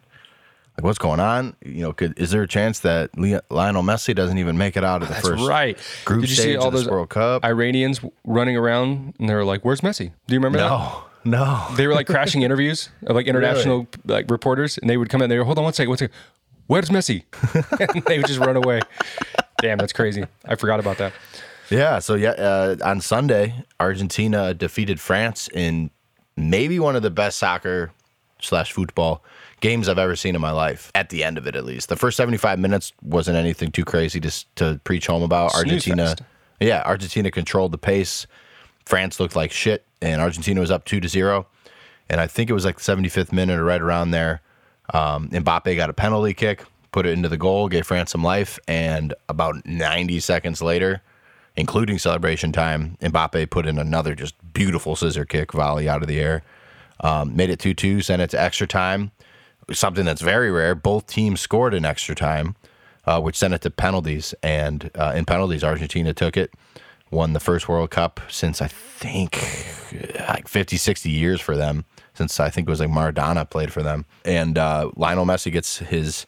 Like 0.76 0.85
what's 0.85 0.98
going 0.98 1.18
on? 1.18 1.57
You 1.64 1.83
know, 1.83 1.92
could, 1.92 2.16
is 2.16 2.31
there 2.31 2.42
a 2.42 2.46
chance 2.46 2.78
that 2.81 3.11
Le- 3.18 3.42
Lionel 3.50 3.83
Messi 3.83 4.14
doesn't 4.14 4.38
even 4.38 4.57
make 4.57 4.76
it 4.76 4.85
out 4.85 5.02
of 5.02 5.09
the 5.09 5.14
That's 5.14 5.26
first 5.28 5.44
right. 5.44 5.76
group 6.04 6.20
Did 6.20 6.31
you 6.31 6.37
stage 6.37 6.46
see 6.52 6.57
all 6.57 6.68
of 6.68 6.72
this 6.72 6.83
those 6.83 6.90
World 6.90 7.09
Cup? 7.09 7.44
Iranians 7.44 8.00
running 8.24 8.57
around 8.57 9.12
and 9.18 9.28
they 9.28 9.35
were 9.35 9.44
like, 9.44 9.64
"Where's 9.64 9.81
Messi?" 9.81 10.12
Do 10.28 10.35
you 10.35 10.38
remember 10.38 10.59
that? 10.59 10.68
No. 11.24 11.66
They 11.76 11.87
were 11.87 11.94
like 11.94 12.07
crashing 12.07 12.42
interviews 12.42 12.88
of 13.07 13.16
like 13.16 13.26
international 13.26 13.87
like 14.04 14.31
reporters, 14.31 14.78
and 14.78 14.88
they 14.88 14.96
would 14.96 15.09
come 15.09 15.20
in. 15.20 15.24
and 15.24 15.33
They 15.33 15.38
were, 15.38 15.44
"Hold 15.44 15.59
on 15.59 15.64
one 15.64 15.72
second, 15.72 15.90
one 15.90 15.98
second. 15.98 16.14
Where's 16.66 16.90
Messi?" 16.90 17.24
and 17.94 18.02
they 18.04 18.18
would 18.18 18.26
just 18.26 18.40
run 18.40 18.57
away. 18.57 18.81
Damn, 19.61 19.78
that's 19.78 19.92
crazy. 19.92 20.24
I 20.44 20.54
forgot 20.57 20.81
about 20.81 20.98
that. 20.98 21.12
Yeah, 21.70 21.98
so 21.98 22.14
yeah, 22.14 22.31
uh, 22.31 22.76
on 22.85 23.00
Sunday, 23.00 23.64
Argentina 23.78 24.54
defeated 24.54 25.00
France 25.00 25.48
in 25.52 25.90
maybe 26.37 26.78
one 26.78 26.96
of 26.96 27.02
the 27.02 27.11
best 27.11 27.38
soccer 27.38 27.90
slash 28.40 28.72
football 28.72 29.22
games 29.61 29.88
I've 29.88 29.98
ever 29.98 30.16
seen 30.16 30.35
in 30.35 30.40
my 30.40 30.52
life. 30.52 30.90
At 30.94 31.11
the 31.11 31.24
end 31.24 31.37
of 31.37 31.46
it, 31.46 31.57
at 31.57 31.64
least, 31.64 31.88
the 31.88 31.96
first 31.96 32.16
seventy 32.16 32.38
five 32.38 32.59
minutes 32.59 32.92
wasn't 33.02 33.37
anything 33.37 33.70
too 33.70 33.85
crazy 33.85 34.20
to 34.20 34.44
to 34.57 34.81
preach 34.85 35.07
home 35.07 35.22
about. 35.22 35.54
Argentina, 35.54 36.16
yeah, 36.61 36.83
Argentina 36.87 37.31
controlled 37.31 37.72
the 37.72 37.78
pace. 37.78 38.26
France 38.88 39.20
looked 39.20 39.37
like 39.37 39.53
shit, 39.53 39.85
and 40.01 40.20
Argentina 40.20 40.61
was 40.61 40.70
up 40.70 40.85
two 40.85 41.01
to 41.01 41.09
zero. 41.09 41.46
And 42.09 42.20
I 42.20 42.27
think 42.27 42.48
it 42.48 42.55
was 42.55 42.64
like 42.64 42.77
the 42.79 42.85
seventy 42.85 43.09
fifth 43.09 43.33
minute 43.33 43.59
or 43.59 43.64
right 43.64 43.81
around 43.81 44.12
there. 44.12 44.40
Um, 44.94 45.29
Mbappe 45.29 45.77
got 45.77 45.90
a 45.90 45.92
penalty 45.92 46.33
kick, 46.33 46.64
put 46.90 47.05
it 47.05 47.11
into 47.11 47.29
the 47.29 47.37
goal, 47.37 47.68
gave 47.68 47.87
France 47.87 48.12
some 48.12 48.24
life, 48.24 48.59
and 48.66 49.14
about 49.29 49.66
ninety 49.66 50.20
seconds 50.20 50.62
later 50.62 51.03
including 51.59 51.98
celebration 51.98 52.53
time. 52.53 52.96
Mbappe 53.01 53.51
put 53.51 53.66
in 53.66 53.79
another 53.79 54.14
just 54.14 54.37
beautiful 54.55 54.94
scissor 54.94 55.24
kick 55.24 55.53
volley 55.53 55.88
out 55.88 56.03
of 56.03 56.09
the 56.09 56.20
air. 56.20 56.44
Um, 57.01 57.35
made 57.35 57.51
it 57.51 57.59
2 57.59 57.74
2, 57.74 58.01
sent 58.01 58.22
it 58.22 58.31
to 58.31 58.40
extra 58.40 58.66
time. 58.66 59.11
Something 59.72 60.05
that's 60.05 60.22
very 60.22 60.53
rare. 60.53 60.77
Both 60.77 61.09
teams 61.09 61.40
scored 61.40 61.74
in 61.74 61.85
extra 61.85 62.14
time, 62.14 62.55
uh, 63.07 63.20
which 63.20 63.37
sent 63.37 63.55
it 63.55 63.62
to 63.62 63.70
penalties. 63.70 64.35
And 64.40 64.88
uh, 64.94 65.14
in 65.16 65.24
penalties, 65.24 65.64
Argentina 65.64 66.14
took 66.14 66.37
it, 66.37 66.53
won 67.11 67.33
the 67.33 67.40
first 67.40 67.68
World 67.68 67.90
Cup 67.90 68.21
since 68.29 68.61
I 68.61 68.68
think 68.68 69.37
like 70.29 70.49
50, 70.49 70.77
60 70.77 71.11
years 71.11 71.40
for 71.40 71.57
them. 71.57 71.85
Since 72.14 72.40
I 72.40 72.51
think 72.51 72.66
it 72.66 72.71
was 72.71 72.81
like 72.81 72.90
Maradona 72.90 73.49
played 73.49 73.73
for 73.73 73.83
them. 73.83 74.05
And 74.25 74.59
uh, 74.59 74.90
Lionel 74.97 75.25
Messi 75.25 75.53
gets 75.53 75.79
his 75.79 76.27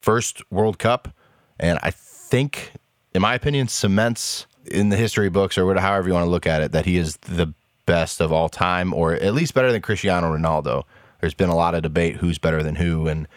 first 0.00 0.42
World 0.50 0.78
Cup, 0.78 1.14
and 1.60 1.78
I 1.82 1.92
think, 1.92 2.72
in 3.14 3.22
my 3.22 3.34
opinion, 3.34 3.68
cements 3.68 4.46
in 4.66 4.88
the 4.88 4.96
history 4.96 5.28
books 5.28 5.56
or 5.56 5.64
whatever, 5.64 5.86
however 5.86 6.08
you 6.08 6.14
want 6.14 6.26
to 6.26 6.30
look 6.30 6.46
at 6.46 6.60
it, 6.60 6.72
that 6.72 6.86
he 6.86 6.96
is 6.96 7.16
the 7.18 7.54
best 7.86 8.20
of 8.20 8.32
all 8.32 8.48
time, 8.48 8.92
or 8.92 9.14
at 9.14 9.34
least 9.34 9.54
better 9.54 9.72
than 9.72 9.80
Cristiano 9.80 10.36
Ronaldo. 10.36 10.84
There's 11.20 11.34
been 11.34 11.48
a 11.48 11.56
lot 11.56 11.74
of 11.74 11.82
debate 11.82 12.16
who's 12.16 12.38
better 12.38 12.62
than 12.62 12.74
who, 12.74 13.06
and 13.06 13.28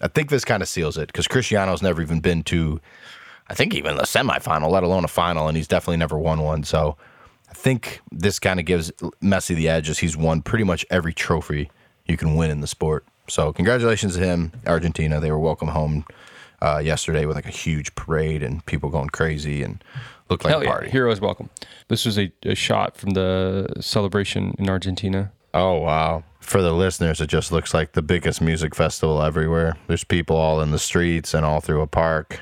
I 0.00 0.08
think 0.08 0.30
this 0.30 0.44
kind 0.44 0.62
of 0.62 0.68
seals 0.68 0.96
it 0.96 1.08
because 1.08 1.28
Cristiano's 1.28 1.82
never 1.82 2.02
even 2.02 2.20
been 2.20 2.42
to, 2.44 2.80
I 3.48 3.54
think 3.54 3.74
even 3.74 3.96
the 3.96 4.02
semifinal, 4.02 4.70
let 4.70 4.82
alone 4.82 5.04
a 5.04 5.08
final, 5.08 5.48
and 5.48 5.56
he's 5.56 5.68
definitely 5.68 5.96
never 5.96 6.18
won 6.18 6.42
one. 6.42 6.64
So 6.64 6.96
I 7.48 7.54
think 7.54 8.00
this 8.12 8.38
kind 8.38 8.60
of 8.60 8.66
gives 8.66 8.90
Messi 9.22 9.54
the 9.56 9.68
edge 9.68 9.88
as 9.88 9.98
he's 9.98 10.16
won 10.16 10.42
pretty 10.42 10.64
much 10.64 10.84
every 10.90 11.14
trophy 11.14 11.70
you 12.06 12.16
can 12.16 12.34
win 12.34 12.50
in 12.50 12.60
the 12.60 12.66
sport. 12.66 13.04
So 13.28 13.52
congratulations 13.52 14.14
to 14.16 14.20
him, 14.20 14.52
Argentina. 14.66 15.20
They 15.20 15.30
were 15.30 15.38
welcome 15.38 15.68
home 15.68 16.04
uh, 16.60 16.78
yesterday 16.78 17.24
with 17.26 17.36
like 17.36 17.46
a 17.46 17.50
huge 17.50 17.94
parade 17.94 18.42
and 18.42 18.64
people 18.66 18.90
going 18.90 19.10
crazy 19.10 19.62
and 19.62 19.82
looked 20.28 20.44
like 20.44 20.52
Hell 20.52 20.60
a 20.60 20.64
yeah, 20.64 20.70
party. 20.70 20.90
heroes 20.90 21.20
welcome. 21.20 21.50
This 21.88 22.04
was 22.04 22.18
a, 22.18 22.32
a 22.42 22.54
shot 22.54 22.96
from 22.96 23.10
the 23.10 23.66
celebration 23.80 24.54
in 24.58 24.68
Argentina. 24.68 25.32
Oh 25.54 25.78
wow! 25.78 26.24
For 26.40 26.60
the 26.60 26.72
listeners, 26.72 27.20
it 27.20 27.28
just 27.28 27.50
looks 27.52 27.72
like 27.72 27.92
the 27.92 28.02
biggest 28.02 28.40
music 28.42 28.74
festival 28.74 29.22
everywhere. 29.22 29.76
There's 29.86 30.04
people 30.04 30.36
all 30.36 30.60
in 30.60 30.70
the 30.70 30.78
streets 30.78 31.32
and 31.32 31.44
all 31.44 31.60
through 31.60 31.80
a 31.80 31.86
park. 31.86 32.40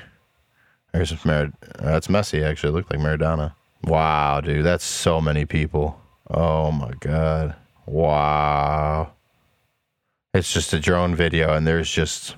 There's 0.97 1.25
Mar- 1.25 1.51
that's 1.79 2.07
Messi. 2.07 2.43
Actually, 2.43 2.69
it 2.69 2.73
looked 2.73 2.91
like 2.91 2.99
Maradona. 2.99 3.53
Wow, 3.83 4.41
dude, 4.41 4.65
that's 4.65 4.83
so 4.83 5.21
many 5.21 5.45
people. 5.45 6.01
Oh 6.29 6.71
my 6.71 6.91
god! 6.99 7.55
Wow. 7.85 9.11
It's 10.33 10.51
just 10.51 10.73
a 10.73 10.79
drone 10.79 11.15
video, 11.15 11.53
and 11.53 11.65
there's 11.67 11.89
just. 11.89 12.35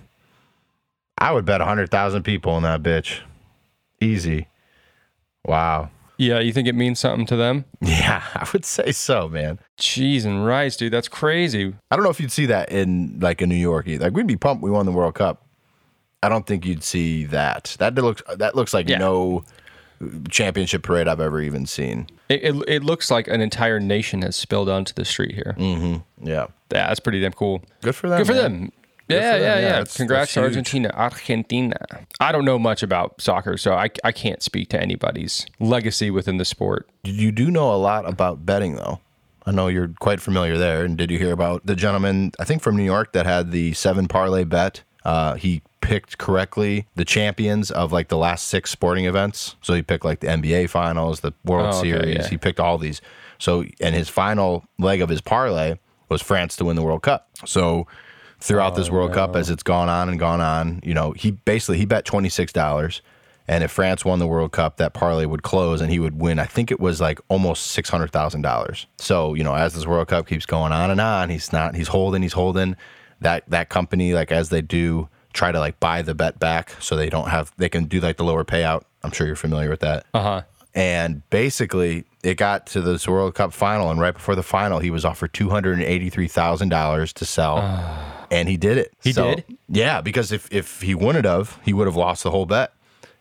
I 1.17 1.31
would 1.31 1.45
bet 1.45 1.61
hundred 1.61 1.89
thousand 1.89 2.23
people 2.23 2.55
in 2.57 2.63
that 2.63 2.83
bitch. 2.83 3.21
Easy. 4.01 4.47
Wow. 5.45 5.89
Yeah, 6.17 6.39
you 6.39 6.51
think 6.51 6.67
it 6.67 6.75
means 6.75 6.99
something 6.99 7.25
to 7.27 7.37
them? 7.37 7.63
Yeah, 7.81 8.21
I 8.35 8.45
would 8.51 8.65
say 8.65 8.91
so, 8.91 9.29
man. 9.29 9.59
Cheese 9.77 10.25
and 10.25 10.45
rice, 10.45 10.75
dude. 10.75 10.91
That's 10.91 11.07
crazy. 11.07 11.73
I 11.89 11.95
don't 11.95 12.03
know 12.03 12.09
if 12.11 12.19
you'd 12.19 12.31
see 12.31 12.45
that 12.47 12.71
in 12.71 13.19
like 13.21 13.41
in 13.41 13.47
New 13.47 13.55
York. 13.55 13.87
either. 13.87 14.05
Like 14.05 14.13
we'd 14.13 14.27
be 14.27 14.35
pumped 14.35 14.61
we 14.61 14.69
won 14.69 14.85
the 14.85 14.91
World 14.91 15.15
Cup. 15.15 15.45
I 16.21 16.29
don't 16.29 16.45
think 16.45 16.65
you'd 16.65 16.83
see 16.83 17.25
that. 17.25 17.75
That 17.79 17.95
looks 17.95 18.21
that 18.37 18.55
looks 18.55 18.73
like 18.73 18.89
Yeah. 18.89 18.97
no 18.97 19.43
championship 20.29 20.83
parade 20.83 21.07
I've 21.07 21.19
ever 21.19 21.41
even 21.41 21.65
seen. 21.65 22.07
It, 22.29 22.43
it, 22.43 22.63
it 22.67 22.83
looks 22.83 23.11
like 23.11 23.27
an 23.27 23.41
entire 23.41 23.79
nation 23.79 24.21
has 24.21 24.35
spilled 24.35 24.69
onto 24.69 24.93
the 24.93 25.03
street 25.05 25.35
here. 25.35 25.55
Yeah, 25.57 25.99
Yeah, 26.21 26.47
that's 26.69 26.99
pretty 26.99 27.19
damn 27.19 27.33
cool. 27.33 27.61
good 27.81 27.95
for 27.95 28.07
them. 28.09 28.19
Good 28.19 28.27
for 28.27 28.33
man. 28.33 28.41
them. 28.43 28.71
Yeah, 29.09 29.33
for 29.33 29.39
them, 29.39 29.41
yeah, 29.41 29.59
yeah. 29.69 29.77
yeah. 29.79 29.85
Congrats 29.93 30.33
to. 30.35 30.41
Argentina. 30.41 30.91
Argentina. 30.93 31.75
I 32.19 32.31
don't 32.31 32.45
know 32.45 32.59
much 32.59 32.83
about 32.83 33.19
soccer, 33.19 33.57
so 33.57 33.73
I, 33.73 33.89
I 34.03 34.11
can't 34.11 34.41
speak 34.43 34.69
to 34.69 34.79
anybody's 34.81 35.45
legacy 35.59 36.11
within 36.11 36.37
the 36.37 36.45
sport. 36.45 36.87
You 37.03 37.31
do 37.31 37.49
know 37.51 37.73
a 37.73 37.77
lot 37.77 38.07
about 38.07 38.45
betting, 38.45 38.75
though. 38.75 38.99
I 39.45 39.51
know 39.51 39.67
you're 39.67 39.91
quite 39.99 40.21
familiar 40.21 40.57
there. 40.59 40.85
And 40.85 40.95
did 40.97 41.09
you 41.09 41.17
hear 41.17 41.31
about 41.31 41.65
the 41.65 41.75
gentleman, 41.75 42.31
I 42.39 42.43
think 42.45 42.61
from 42.61 42.77
New 42.77 42.83
York, 42.83 43.13
that 43.13 43.25
had 43.25 43.51
the 43.51 43.73
seven 43.73 44.07
parlay 44.07 44.43
bet? 44.43 44.83
Uh, 45.03 45.33
he 45.33 45.63
picked 45.89 46.17
correctly 46.19 46.85
the 46.95 47.03
champions 47.03 47.71
of 47.71 47.91
like 47.91 48.07
the 48.09 48.17
last 48.17 48.47
six 48.47 48.69
sporting 48.69 49.05
events. 49.05 49.55
So 49.61 49.73
he 49.73 49.81
picked 49.81 50.05
like 50.05 50.19
the 50.19 50.27
NBA 50.27 50.69
finals, 50.69 51.21
the 51.21 51.33
World 51.43 51.73
Oh, 51.73 51.79
okay, 51.79 51.89
Series. 51.89 52.15
yeah. 52.17 52.27
He 52.27 52.37
picked 52.37 52.59
all 52.59 52.77
these. 52.77 53.01
So, 53.39 53.65
and 53.81 53.95
his 53.95 54.07
final 54.09 54.65
leg 54.77 55.01
of 55.01 55.09
his 55.09 55.21
parlay 55.21 55.75
was 56.09 56.21
France 56.21 56.55
to 56.57 56.65
win 56.65 56.75
the 56.75 56.83
World 56.83 57.01
Cup. 57.03 57.27
So, 57.45 57.87
throughout 58.39 58.73
Oh, 58.73 58.75
this 58.75 58.89
World 58.89 59.13
Cup, 59.13 59.35
as 59.35 59.49
it's 59.49 59.63
gone 59.63 59.89
on 59.89 60.09
and 60.09 60.19
gone 60.19 60.41
on, 60.41 60.79
you 60.83 60.93
know, 60.93 61.11
he 61.13 61.31
basically 61.31 61.77
he 61.77 61.85
bet 61.85 62.05
twenty 62.05 62.29
six 62.29 62.53
dollars. 62.53 63.01
And 63.47 63.63
if 63.63 63.71
France 63.71 64.05
won 64.05 64.19
the 64.19 64.27
World 64.27 64.51
Cup, 64.51 64.77
that 64.77 64.93
parlay 64.93 65.25
would 65.25 65.41
close 65.41 65.81
and 65.81 65.89
he 65.89 65.97
would 65.97 66.21
win. 66.21 66.37
I 66.37 66.45
think 66.45 66.69
it 66.69 66.79
was 66.79 67.01
like 67.01 67.19
almost 67.29 67.67
six 67.67 67.89
hundred 67.89 68.11
thousand 68.11 68.43
dollars. 68.43 68.85
So 68.99 69.33
you 69.33 69.43
know, 69.43 69.55
as 69.55 69.73
this 69.73 69.87
World 69.87 70.07
Cup 70.09 70.27
keeps 70.27 70.45
going 70.45 70.71
on 70.71 70.91
and 70.91 71.01
on, 71.01 71.29
he's 71.31 71.51
not 71.51 71.73
he's 71.75 71.87
holding, 71.87 72.21
he's 72.21 72.33
holding. 72.33 72.75
That 73.21 73.43
that 73.49 73.69
company, 73.69 74.13
like 74.13 74.31
as 74.31 74.49
they 74.49 74.61
do, 74.61 75.09
try 75.33 75.51
to 75.51 75.59
like 75.59 75.79
buy 75.79 76.01
the 76.01 76.13
bet 76.15 76.39
back 76.39 76.71
so 76.79 76.95
they 76.95 77.09
don't 77.09 77.29
have 77.29 77.51
they 77.57 77.69
can 77.69 77.85
do 77.85 77.99
like 77.99 78.17
the 78.17 78.23
lower 78.23 78.43
payout. 78.43 78.83
I'm 79.03 79.11
sure 79.11 79.27
you're 79.27 79.35
familiar 79.35 79.69
with 79.69 79.79
that. 79.81 80.05
Uh 80.13 80.21
huh. 80.21 80.41
And 80.75 81.27
basically, 81.31 82.05
it 82.23 82.35
got 82.35 82.67
to 82.67 82.81
this 82.81 83.07
World 83.07 83.33
Cup 83.33 83.53
final, 83.53 83.89
and 83.89 83.99
right 83.99 84.13
before 84.13 84.35
the 84.35 84.43
final, 84.43 84.79
he 84.79 84.91
was 84.91 85.03
offered 85.03 85.33
two 85.33 85.49
hundred 85.49 85.73
and 85.73 85.83
eighty-three 85.83 86.27
thousand 86.27 86.69
dollars 86.69 87.11
to 87.13 87.25
sell, 87.25 87.57
and 88.31 88.47
he 88.47 88.55
did 88.55 88.77
it. 88.77 88.93
He 89.03 89.11
did? 89.11 89.43
yeah. 89.67 90.01
Because 90.01 90.31
if 90.31 90.47
if 90.53 90.81
he 90.81 90.93
wouldn't 90.95 91.25
have, 91.25 91.57
he 91.65 91.73
would 91.73 91.87
have 91.87 91.95
lost 91.95 92.23
the 92.23 92.29
whole 92.31 92.45
bet, 92.45 92.71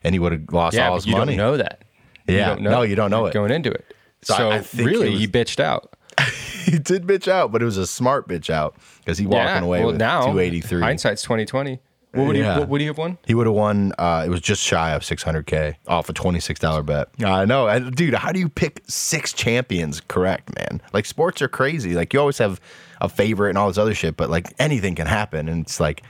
and 0.05 0.15
he 0.15 0.19
would 0.19 0.33
have 0.33 0.53
lost 0.53 0.77
Yeah, 0.77 0.89
all 0.89 0.97
his 0.97 1.07
you 1.07 1.13
money. 1.17 1.37
don't 1.37 1.47
know 1.47 1.57
that. 1.57 1.83
Yeah. 2.27 2.49
don't 2.51 2.61
know 2.63 2.71
No, 2.71 2.83
you 2.83 2.95
don't 2.97 3.11
know 3.11 3.25
it. 3.27 3.33
going 3.33 3.51
into 3.51 3.71
it. 3.71 3.95
So 4.23 4.35
So, 4.35 4.51
I- 4.51 4.57
I 4.57 4.61
think 4.61 4.87
really, 4.91 5.11
was- 5.11 5.19
he 5.21 5.27
bitched 5.27 5.61
out. 5.61 5.95
he 6.65 6.79
did 6.79 7.05
bitch 7.07 7.29
out, 7.29 7.51
but 7.53 7.63
it 7.63 7.65
was 7.65 7.79
a 7.79 7.87
smart 7.87 8.29
bitch 8.29 8.51
out 8.51 8.77
because 9.01 9.17
he 9.17 9.27
walking 9.27 9.47
yeah. 9.47 9.61
away 9.63 9.79
well, 9.79 9.89
with 9.89 9.97
now 9.97 10.31
two 10.31 10.39
eighty-three. 10.39 10.83
Hindsight's 10.83 11.23
twenty 11.23 11.47
twenty. 11.47 11.81
What 12.13 12.27
would 12.29 12.37
Yeah. 12.37 12.55
he? 12.55 12.61
What 12.61 12.69
would 12.71 12.81
he 12.81 12.87
have 12.87 12.97
won? 12.99 13.19
He 13.27 13.35
would 13.35 13.47
have 13.47 13.55
won. 13.55 13.93
Uh, 13.99 14.23
it 14.27 14.31
was 14.31 14.41
just 14.41 14.63
shy 14.63 14.93
of 14.93 15.03
600k 15.03 15.75
off 15.87 16.09
a 16.09 16.13
26 16.13 16.59
dollar 16.59 16.83
bet. 16.83 17.09
I 17.25 17.45
know, 17.45 17.67
And, 17.69 17.95
dude. 17.95 18.15
How 18.15 18.33
do 18.33 18.41
you 18.41 18.49
pick 18.49 18.83
six 18.89 19.33
champions 19.33 20.01
correct, 20.09 20.55
man? 20.57 20.81
Like 20.93 21.05
sports 21.05 21.43
are 21.43 21.49
crazy. 21.49 21.95
Like 21.95 22.13
you 22.15 22.21
always 22.21 22.39
have 22.39 22.61
a 23.01 23.09
favorite 23.09 23.51
and 23.51 23.59
all 23.59 23.69
this 23.69 23.79
other 23.79 23.95
shit, 23.95 24.17
but 24.17 24.31
like 24.31 24.53
anything 24.59 24.95
can 24.95 25.07
happen, 25.07 25.49
and 25.49 25.65
it's 25.65 25.79
like 25.81 26.03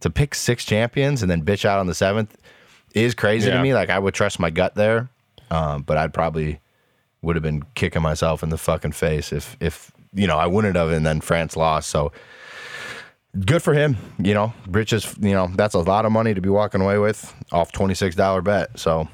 to 0.00 0.10
pick 0.10 0.34
six 0.34 0.64
champions 0.64 1.22
and 1.22 1.30
then 1.30 1.42
bitch 1.44 1.64
out 1.64 1.78
on 1.78 1.86
the 1.86 1.94
seventh 1.94 2.36
is 2.94 3.14
crazy 3.14 3.50
to 3.50 3.62
me. 3.62 3.74
Like 3.74 3.90
I 3.90 3.98
would 3.98 4.14
trust 4.14 4.38
my 4.40 4.50
gut 4.50 4.74
there, 4.74 5.08
um, 5.50 5.82
but 5.82 5.96
I'd 5.96 6.12
probably 6.12 6.60
would 7.22 7.36
have 7.36 7.42
been 7.42 7.62
kicking 7.74 8.02
myself 8.02 8.42
in 8.42 8.48
the 8.48 8.58
fucking 8.58 8.92
face 8.92 9.32
if 9.32 9.56
if 9.60 9.90
you 10.12 10.26
know 10.26 10.36
I 10.36 10.46
wouldn't 10.46 10.74
have, 10.76 10.88
and 10.90 11.06
then 11.06 11.20
France 11.20 11.56
lost. 11.56 11.90
So 11.90 12.12
good 13.44 13.62
for 13.62 13.74
him. 13.74 13.96
You 14.18 14.34
know, 14.34 14.52
riches. 14.68 15.14
You 15.20 15.32
know, 15.32 15.48
that's 15.54 15.74
a 15.74 15.78
lot 15.80 16.04
of 16.04 16.12
money 16.12 16.34
to 16.34 16.40
be 16.40 16.48
walking 16.48 16.80
away 16.80 16.98
with 16.98 17.34
off 17.52 17.72
twenty 17.72 17.94
six 17.94 18.14
dollar 18.16 18.42
bet. 18.42 18.78
So, 18.78 19.00
Yeah, 19.02 19.08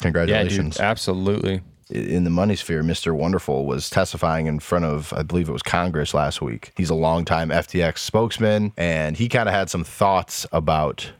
congratulations. 0.00 0.76
dude. 0.76 0.84
Absolutely. 0.84 1.60
In 1.90 2.24
the 2.24 2.30
money 2.30 2.56
sphere, 2.56 2.82
Mr. 2.82 3.14
Wonderful 3.14 3.66
was 3.66 3.90
testifying 3.90 4.46
in 4.46 4.58
front 4.58 4.86
of, 4.86 5.12
I 5.12 5.22
believe 5.22 5.50
it 5.50 5.52
was 5.52 5.62
Congress 5.62 6.14
last 6.14 6.40
week. 6.40 6.72
He's 6.78 6.88
a 6.88 6.94
longtime 6.94 7.50
FTX 7.50 7.98
spokesman, 7.98 8.72
and 8.78 9.18
he 9.18 9.28
kind 9.28 9.50
of 9.50 9.54
had 9.54 9.68
some 9.68 9.84
thoughts 9.84 10.46
about 10.50 11.12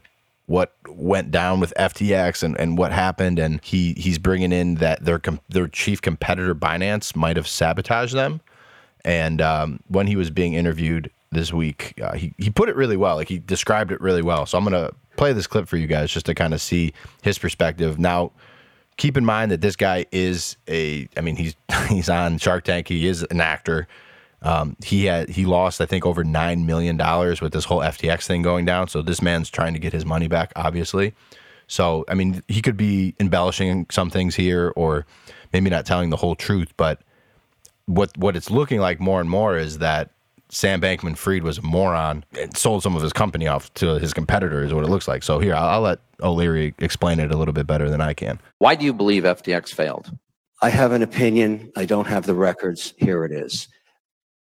what 0.47 0.75
went 0.89 1.31
down 1.31 1.61
with 1.61 1.73
FTX 1.79 2.43
and, 2.43 2.59
and 2.59 2.79
what 2.79 2.93
happened, 2.93 3.39
and 3.39 3.61
he 3.63 3.93
he's 3.95 4.19
bringing 4.19 4.53
in 4.53 4.77
that 4.77 5.05
their 5.05 5.21
their 5.51 5.69
chief 5.69 6.01
competitor 6.01 6.55
Binance 6.55 7.15
might 7.15 7.37
have 7.37 7.47
sabotaged 7.47 8.15
them. 8.15 8.41
And 9.05 9.43
um, 9.43 9.81
when 9.89 10.07
he 10.07 10.17
was 10.17 10.31
being 10.31 10.55
interviewed 10.55 11.11
this 11.35 11.53
week, 11.53 12.01
uh, 12.01 12.15
he 12.15 12.33
he 12.39 12.51
put 12.51 12.69
it 12.69 12.77
really 12.77 12.97
well. 12.97 13.17
Like 13.17 13.29
he 13.29 13.39
described 13.39 13.93
it 13.93 14.01
really 14.01 14.23
well. 14.23 14.47
So 14.47 14.57
I'm 14.57 14.65
gonna 14.65 14.91
play 15.17 15.33
this 15.33 15.47
clip 15.47 15.69
for 15.69 15.77
you 15.77 15.87
guys 15.87 16.11
just 16.11 16.27
to 16.27 16.35
kind 16.35 16.55
of 16.55 16.61
see 16.61 16.93
his 17.23 17.39
perspective. 17.39 17.99
Now, 17.99 18.33
keep 18.97 19.17
in 19.17 19.25
mind 19.25 19.51
that 19.51 19.61
this 19.61 19.77
guy 19.77 20.07
is 20.13 20.57
a. 20.69 21.09
I 21.17 21.21
mean, 21.21 21.37
he's 21.37 21.55
he's 21.89 22.09
on 22.09 22.39
Shark 22.39 22.65
Tank. 22.65 22.89
He 22.89 23.07
is 23.07 23.23
an 23.25 23.41
actor. 23.41 23.87
Um, 24.43 24.77
he 24.85 25.07
had 25.07 25.31
he 25.31 25.47
lost 25.47 25.81
I 25.81 25.87
think 25.87 26.05
over 26.05 26.23
nine 26.23 26.67
million 26.67 26.97
dollars 26.97 27.41
with 27.41 27.53
this 27.53 27.65
whole 27.65 27.81
FTX 27.81 28.27
thing 28.27 28.43
going 28.43 28.65
down. 28.65 28.89
So 28.89 29.03
this 29.03 29.23
man's 29.23 29.51
trying 29.51 29.73
to 29.73 29.81
get 29.81 29.93
his 29.93 30.05
money 30.05 30.29
back, 30.29 30.53
obviously. 30.55 31.15
So 31.67 32.05
I 32.09 32.15
mean, 32.15 32.43
he 32.49 32.61
could 32.61 32.77
be 32.77 33.15
embellishing 33.19 33.87
some 33.91 34.11
things 34.11 34.35
here, 34.35 34.73
or 34.77 35.07
maybe 35.53 35.71
not 35.71 35.87
telling 35.87 36.11
the 36.11 36.17
whole 36.17 36.37
truth. 36.37 36.75
But 36.77 37.01
what 37.87 38.17
what 38.19 38.37
it's 38.37 38.51
looking 38.51 38.81
like 38.81 39.01
more 39.01 39.21
and 39.21 39.29
more 39.29 39.57
is 39.57 39.79
that 39.79 40.11
Sam 40.55 40.81
Bankman 40.81 41.17
Fried 41.17 41.43
was 41.43 41.59
a 41.59 41.63
moron 41.63 42.25
and 42.39 42.57
sold 42.57 42.83
some 42.83 42.97
of 42.97 43.03
his 43.03 43.13
company 43.13 43.47
off 43.47 43.73
to 43.75 43.99
his 43.99 44.15
competitor, 44.15 44.63
is 44.63 44.73
what 44.73 44.85
it 44.85 44.91
looks 44.91 45.09
like. 45.09 45.23
So 45.23 45.39
here, 45.39 45.55
I'll, 45.55 45.69
I'll 45.69 45.81
let 45.81 45.99
O'Leary 46.23 46.75
explain 46.79 47.21
it 47.21 47.33
a 47.33 47.37
little 47.37 47.55
bit 47.55 47.67
better 47.67 47.91
than 47.91 48.01
I 48.01 48.15
can. 48.15 48.41
Why 48.59 48.75
do 48.75 48.85
you 48.85 48.93
believe 48.93 49.25
FTX 49.25 49.75
failed? 49.75 50.17
I 50.63 50.71
have 50.71 50.93
an 50.93 51.03
opinion. 51.03 51.73
I 51.77 51.85
don't 51.85 52.07
have 52.07 52.25
the 52.25 52.35
records. 52.35 52.95
Here 52.97 53.25
it 53.25 53.33
is 53.33 53.69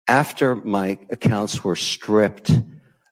after 0.10 0.56
my 0.56 0.98
accounts 1.12 1.64
were 1.64 1.76
stripped 1.76 2.52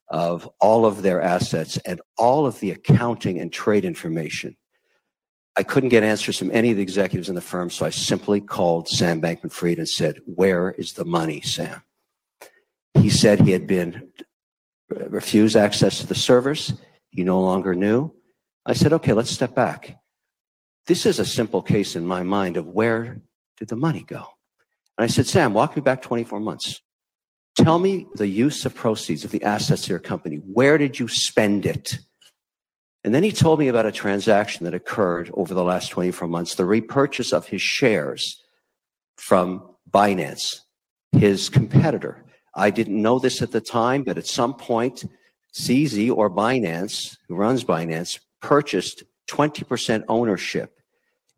of 0.09 0.49
all 0.59 0.85
of 0.85 1.03
their 1.03 1.21
assets 1.21 1.77
and 1.85 2.01
all 2.17 2.47
of 2.47 2.59
the 2.59 2.71
accounting 2.71 3.39
and 3.39 3.53
trade 3.53 3.85
information, 3.85 4.57
I 5.55 5.61
couldn't 5.61 5.89
get 5.89 6.03
answers 6.03 6.39
from 6.39 6.49
any 6.51 6.71
of 6.71 6.77
the 6.77 6.83
executives 6.83 7.29
in 7.29 7.35
the 7.35 7.41
firm, 7.41 7.69
so 7.69 7.85
I 7.85 7.91
simply 7.91 8.41
called 8.41 8.87
Sam 8.87 9.21
Bankman 9.21 9.51
Fried 9.51 9.77
and 9.77 9.87
said, 9.87 10.17
Where 10.25 10.71
is 10.71 10.93
the 10.93 11.05
money, 11.05 11.41
Sam? 11.41 11.83
He 13.01 13.09
said 13.09 13.39
he 13.39 13.51
had 13.51 13.67
been 13.67 14.09
uh, 14.95 15.09
refused 15.09 15.55
access 15.55 15.99
to 15.99 16.07
the 16.07 16.15
servers. 16.15 16.73
He 17.09 17.23
no 17.23 17.41
longer 17.41 17.75
knew. 17.75 18.13
I 18.65 18.73
said, 18.73 18.93
Okay, 18.93 19.13
let's 19.13 19.31
step 19.31 19.55
back. 19.55 19.97
This 20.87 21.05
is 21.05 21.19
a 21.19 21.25
simple 21.25 21.61
case 21.61 21.95
in 21.95 22.05
my 22.05 22.23
mind 22.23 22.57
of 22.57 22.67
where 22.67 23.21
did 23.57 23.67
the 23.67 23.75
money 23.75 24.03
go? 24.03 24.25
And 24.97 25.03
I 25.03 25.07
said, 25.07 25.27
Sam, 25.27 25.53
walk 25.53 25.75
me 25.75 25.81
back 25.81 26.01
24 26.01 26.39
months. 26.39 26.81
Tell 27.55 27.79
me 27.79 28.07
the 28.15 28.27
use 28.27 28.65
of 28.65 28.75
proceeds 28.75 29.23
of 29.23 29.31
the 29.31 29.43
assets 29.43 29.83
of 29.83 29.89
your 29.89 29.99
company. 29.99 30.37
Where 30.37 30.77
did 30.77 30.99
you 30.99 31.07
spend 31.07 31.65
it? 31.65 31.99
And 33.03 33.13
then 33.13 33.23
he 33.23 33.31
told 33.31 33.59
me 33.59 33.67
about 33.67 33.85
a 33.85 33.91
transaction 33.91 34.65
that 34.65 34.73
occurred 34.73 35.31
over 35.33 35.53
the 35.53 35.63
last 35.63 35.89
24 35.89 36.27
months, 36.27 36.55
the 36.55 36.65
repurchase 36.65 37.31
of 37.31 37.47
his 37.47 37.61
shares 37.61 38.43
from 39.17 39.75
Binance, 39.89 40.61
his 41.11 41.49
competitor. 41.49 42.23
I 42.57 42.71
didn't 42.71 42.99
know 42.99 43.19
this 43.19 43.41
at 43.43 43.51
the 43.51 43.61
time, 43.61 44.03
but 44.03 44.17
at 44.17 44.25
some 44.25 44.55
point, 44.55 45.05
CZ 45.53 46.11
or 46.11 46.29
Binance, 46.29 47.15
who 47.27 47.35
runs 47.35 47.63
Binance, 47.63 48.19
purchased 48.41 49.03
20% 49.29 50.03
ownership 50.09 50.79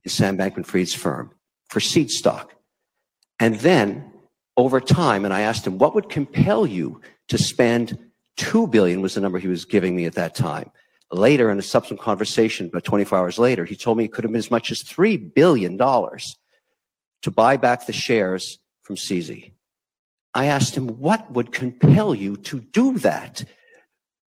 in 0.05 0.11
Sam 0.11 0.37
Bankman 0.37 0.65
Fried's 0.65 0.93
firm 0.93 1.31
for 1.67 1.81
seed 1.81 2.09
stock. 2.09 2.55
And 3.37 3.55
then 3.59 4.11
over 4.55 4.79
time, 4.79 5.25
and 5.25 5.33
I 5.33 5.41
asked 5.41 5.67
him, 5.67 5.77
what 5.77 5.93
would 5.93 6.09
compel 6.09 6.65
you 6.65 7.01
to 7.27 7.37
spend 7.37 7.97
two 8.37 8.67
billion 8.67 9.01
was 9.01 9.15
the 9.15 9.21
number 9.21 9.39
he 9.39 9.47
was 9.47 9.65
giving 9.65 9.95
me 9.95 10.05
at 10.05 10.15
that 10.15 10.35
time. 10.35 10.71
Later, 11.11 11.49
in 11.49 11.59
a 11.59 11.63
subsequent 11.63 12.01
conversation, 12.01 12.67
about 12.67 12.85
24 12.85 13.17
hours 13.17 13.39
later, 13.39 13.65
he 13.65 13.75
told 13.75 13.97
me 13.97 14.05
it 14.05 14.13
could 14.13 14.23
have 14.23 14.31
been 14.31 14.39
as 14.39 14.51
much 14.51 14.71
as 14.71 14.83
three 14.83 15.17
billion 15.17 15.75
dollars 15.75 16.37
to 17.23 17.31
buy 17.31 17.57
back 17.57 17.85
the 17.85 17.93
shares 17.93 18.59
from 18.83 18.95
CZ. 18.95 19.51
I 20.33 20.45
asked 20.45 20.75
him, 20.75 20.87
what 20.99 21.31
would 21.31 21.51
compel 21.51 22.13
you 22.13 22.37
to 22.37 22.59
do 22.59 22.97
that? 22.99 23.43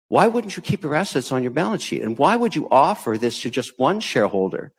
Why 0.08 0.28
wouldn't 0.28 0.56
you 0.56 0.64
keep 0.64 0.84
your 0.84 0.96
assets 0.96 1.32
on 1.32 1.44
your 1.44 1.52
balance 1.52 1.84
sheet? 1.84 2.02
And 2.02 2.18
why 2.18 2.36
would 2.36 2.56
you 2.56 2.68
offer 2.70 3.18
this 3.18 3.42
to 3.42 3.50
just 3.50 3.78
one 3.78 4.00
shareholder? 4.00 4.74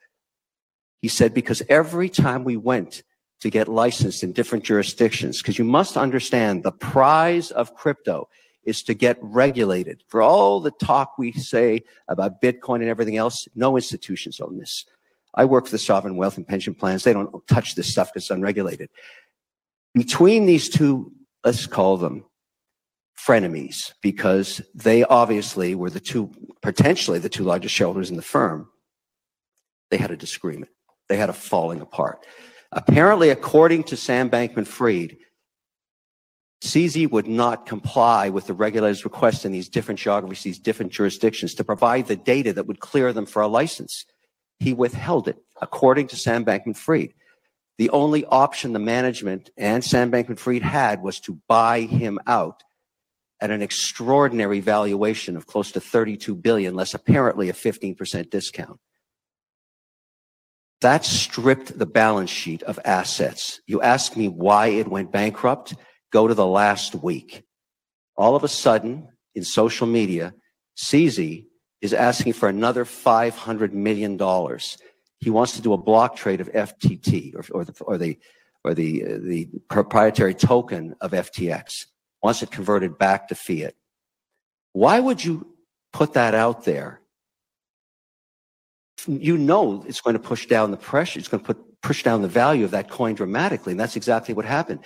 He 1.01 1.07
said, 1.07 1.33
because 1.33 1.63
every 1.69 2.09
time 2.09 2.43
we 2.43 2.57
went 2.57 3.03
to 3.41 3.49
get 3.49 3.67
licensed 3.67 4.23
in 4.23 4.33
different 4.33 4.63
jurisdictions 4.63 5.41
because 5.41 5.57
you 5.57 5.65
must 5.65 5.97
understand 5.97 6.63
the 6.63 6.71
prize 6.71 7.49
of 7.51 7.75
crypto 7.75 8.29
is 8.63 8.83
to 8.83 8.93
get 8.93 9.17
regulated. 9.21 10.03
For 10.07 10.21
all 10.21 10.59
the 10.59 10.71
talk 10.71 11.17
we 11.17 11.31
say 11.31 11.83
about 12.07 12.41
Bitcoin 12.41 12.75
and 12.81 12.89
everything 12.89 13.17
else, 13.17 13.47
no 13.55 13.75
institutions 13.75 14.39
own 14.39 14.59
this. 14.59 14.85
I 15.33 15.45
work 15.45 15.65
for 15.65 15.71
the 15.71 15.79
sovereign 15.79 16.17
wealth 16.17 16.37
and 16.37 16.47
pension 16.47 16.75
plans. 16.75 17.03
They 17.03 17.13
don't 17.13 17.47
touch 17.47 17.73
this 17.75 17.89
stuff 17.89 18.09
because 18.09 18.23
it's 18.23 18.31
unregulated. 18.31 18.89
Between 19.93 20.45
these 20.45 20.69
two, 20.69 21.11
let's 21.43 21.67
call 21.67 21.97
them 21.97 22.25
frenemies, 23.19 23.93
because 24.01 24.61
they 24.73 25.03
obviously 25.03 25.75
were 25.75 25.89
the 25.89 25.99
two, 25.99 26.31
potentially 26.61 27.19
the 27.19 27.29
two 27.29 27.43
largest 27.43 27.75
shareholders 27.75 28.09
in 28.09 28.15
the 28.15 28.21
firm. 28.21 28.67
They 29.89 29.97
had 29.97 30.11
a 30.11 30.17
disagreement. 30.17 30.71
They 31.09 31.17
had 31.17 31.29
a 31.29 31.33
falling 31.33 31.81
apart. 31.81 32.25
Apparently, 32.71 33.29
according 33.29 33.83
to 33.85 33.97
Sam 33.97 34.29
Bankman 34.29 34.65
Fried, 34.65 35.17
CZ 36.63 37.11
would 37.11 37.27
not 37.27 37.65
comply 37.65 38.29
with 38.29 38.47
the 38.47 38.53
regulator's 38.53 39.03
request 39.03 39.45
in 39.45 39.51
these 39.51 39.67
different 39.67 39.99
geographies, 39.99 40.43
these 40.43 40.59
different 40.59 40.91
jurisdictions 40.91 41.53
to 41.55 41.63
provide 41.63 42.07
the 42.07 42.15
data 42.15 42.53
that 42.53 42.67
would 42.67 42.79
clear 42.79 43.11
them 43.11 43.25
for 43.25 43.41
a 43.41 43.47
license. 43.47 44.05
He 44.59 44.73
withheld 44.73 45.27
it, 45.27 45.37
according 45.59 46.07
to 46.09 46.15
Sam 46.15 46.45
Bankman 46.45 46.77
Fried. 46.77 47.13
The 47.81 47.89
only 47.89 48.25
option 48.25 48.73
the 48.73 48.79
management 48.79 49.49
and 49.57 49.83
Sam 49.83 50.11
Bankman 50.11 50.37
Fried 50.37 50.61
had 50.61 51.01
was 51.01 51.19
to 51.21 51.39
buy 51.47 51.81
him 51.81 52.19
out 52.27 52.61
at 53.41 53.49
an 53.49 53.63
extraordinary 53.63 54.59
valuation 54.59 55.35
of 55.35 55.47
close 55.47 55.71
to 55.71 55.79
32 55.79 56.35
billion, 56.35 56.75
less 56.75 56.93
apparently 56.93 57.49
a 57.49 57.53
15% 57.53 58.29
discount. 58.29 58.79
That 60.81 61.05
stripped 61.05 61.79
the 61.79 61.87
balance 61.87 62.29
sheet 62.29 62.61
of 62.61 62.77
assets. 62.85 63.59
You 63.65 63.81
ask 63.81 64.15
me 64.15 64.27
why 64.27 64.67
it 64.67 64.87
went 64.87 65.11
bankrupt? 65.11 65.73
Go 66.11 66.27
to 66.27 66.35
the 66.35 66.45
last 66.45 66.93
week. 66.93 67.43
All 68.15 68.35
of 68.35 68.43
a 68.43 68.47
sudden, 68.47 69.07
in 69.33 69.43
social 69.43 69.87
media, 69.87 70.35
CZ 70.77 71.47
is 71.81 71.93
asking 71.95 72.33
for 72.33 72.47
another 72.47 72.85
$500 72.85 73.71
million. 73.71 74.19
He 75.21 75.29
wants 75.29 75.55
to 75.55 75.61
do 75.61 75.71
a 75.71 75.77
block 75.77 76.15
trade 76.17 76.41
of 76.41 76.51
FTT 76.51 77.35
or, 77.35 77.45
or 77.51 77.63
the, 77.63 77.73
or 77.83 77.97
the, 77.97 78.19
or 78.63 78.73
the, 78.73 79.05
uh, 79.05 79.17
the 79.21 79.47
proprietary 79.69 80.33
token 80.33 80.95
of 80.99 81.11
FTX, 81.11 81.85
wants 82.21 82.43
it 82.43 82.51
converted 82.51 82.97
back 82.97 83.29
to 83.29 83.35
fiat. 83.35 83.75
Why 84.73 84.99
would 84.99 85.23
you 85.23 85.47
put 85.93 86.13
that 86.13 86.35
out 86.35 86.65
there 86.65 87.01
you 89.07 89.37
know 89.37 89.83
it's 89.87 90.01
going 90.01 90.13
to 90.13 90.19
push 90.19 90.45
down 90.45 90.71
the 90.71 90.77
pressure. 90.77 91.19
It's 91.19 91.27
going 91.27 91.43
to 91.43 91.53
put 91.53 91.81
push 91.81 92.03
down 92.03 92.21
the 92.21 92.27
value 92.27 92.63
of 92.63 92.71
that 92.71 92.89
coin 92.89 93.15
dramatically. 93.15 93.71
And 93.71 93.79
that's 93.79 93.95
exactly 93.95 94.33
what 94.33 94.45
happened. 94.45 94.81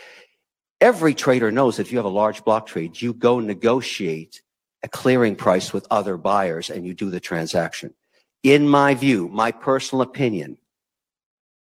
Every 0.80 1.14
trader 1.14 1.52
knows 1.52 1.78
if 1.78 1.92
you 1.92 1.98
have 1.98 2.06
a 2.06 2.10
large 2.10 2.44
block 2.46 2.68
trade, 2.68 3.02
you 3.02 3.14
go 3.14 3.40
negotiate 3.40 4.42
a 4.84 4.88
clearing 4.88 5.36
price 5.36 5.74
with 5.74 5.86
other 5.92 6.16
buyers 6.16 6.70
and 6.70 6.86
you 6.86 6.94
do 6.94 7.10
the 7.10 7.20
transaction. 7.20 7.94
In 8.46 8.70
my 8.70 8.94
view, 8.94 9.28
my 9.28 9.52
personal 9.52 10.04
opinion, 10.04 10.60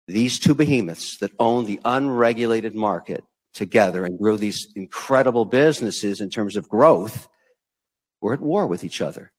these 0.08 0.38
two 0.38 0.54
behemoths 0.54 1.18
that 1.18 1.32
own 1.38 1.66
the 1.66 1.78
unregulated 1.84 2.74
market 2.74 3.24
together 3.52 4.06
and 4.06 4.18
grew 4.18 4.38
these 4.38 4.68
incredible 4.74 5.44
businesses 5.44 6.22
in 6.22 6.30
terms 6.30 6.56
of 6.56 6.70
growth 6.70 7.28
were 8.22 8.32
at 8.32 8.40
war 8.40 8.66
with 8.66 8.84
each 8.84 9.02
other 9.02 9.32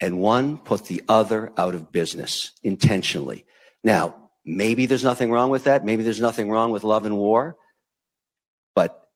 and 0.00 0.18
one 0.18 0.58
put 0.58 0.86
the 0.86 1.04
other 1.08 1.52
out 1.56 1.76
of 1.76 1.92
business 1.92 2.50
intentionally. 2.64 3.44
Now, 3.84 4.30
maybe 4.44 4.86
there's 4.86 5.04
nothing 5.04 5.30
wrong 5.30 5.50
with 5.50 5.62
that. 5.62 5.84
Maybe 5.84 6.02
there's 6.02 6.20
nothing 6.20 6.50
wrong 6.50 6.72
with 6.72 6.82
love 6.82 7.06
and 7.06 7.16
war. 7.16 7.56
But 8.74 9.08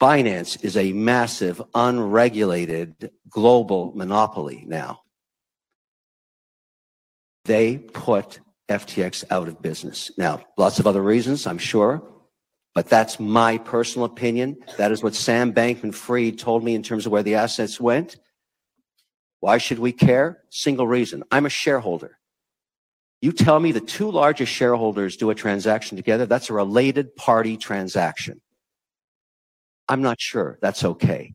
Binance 0.00 0.64
is 0.64 0.76
a 0.76 0.92
massive, 0.92 1.60
unregulated 1.74 3.10
global 3.28 3.90
monopoly 3.96 4.62
now. 4.68 5.00
They 7.48 7.78
put 7.78 8.40
FTX 8.68 9.24
out 9.30 9.48
of 9.48 9.62
business. 9.62 10.10
Now, 10.18 10.44
lots 10.58 10.78
of 10.78 10.86
other 10.86 11.02
reasons, 11.02 11.46
I'm 11.46 11.56
sure, 11.56 12.02
but 12.74 12.90
that's 12.90 13.18
my 13.18 13.56
personal 13.56 14.04
opinion. 14.04 14.58
That 14.76 14.92
is 14.92 15.02
what 15.02 15.14
Sam 15.14 15.54
Bankman 15.54 15.94
Fried 15.94 16.38
told 16.38 16.62
me 16.62 16.74
in 16.74 16.82
terms 16.82 17.06
of 17.06 17.12
where 17.12 17.22
the 17.22 17.36
assets 17.36 17.80
went. 17.80 18.18
Why 19.40 19.56
should 19.56 19.78
we 19.78 19.92
care? 19.92 20.42
Single 20.50 20.86
reason. 20.86 21.24
I'm 21.30 21.46
a 21.46 21.48
shareholder. 21.48 22.18
You 23.22 23.32
tell 23.32 23.58
me 23.58 23.72
the 23.72 23.80
two 23.80 24.10
largest 24.10 24.52
shareholders 24.52 25.16
do 25.16 25.30
a 25.30 25.34
transaction 25.34 25.96
together, 25.96 26.26
that's 26.26 26.50
a 26.50 26.52
related 26.52 27.16
party 27.16 27.56
transaction. 27.56 28.42
I'm 29.88 30.02
not 30.02 30.20
sure 30.20 30.58
that's 30.60 30.84
okay. 30.84 31.32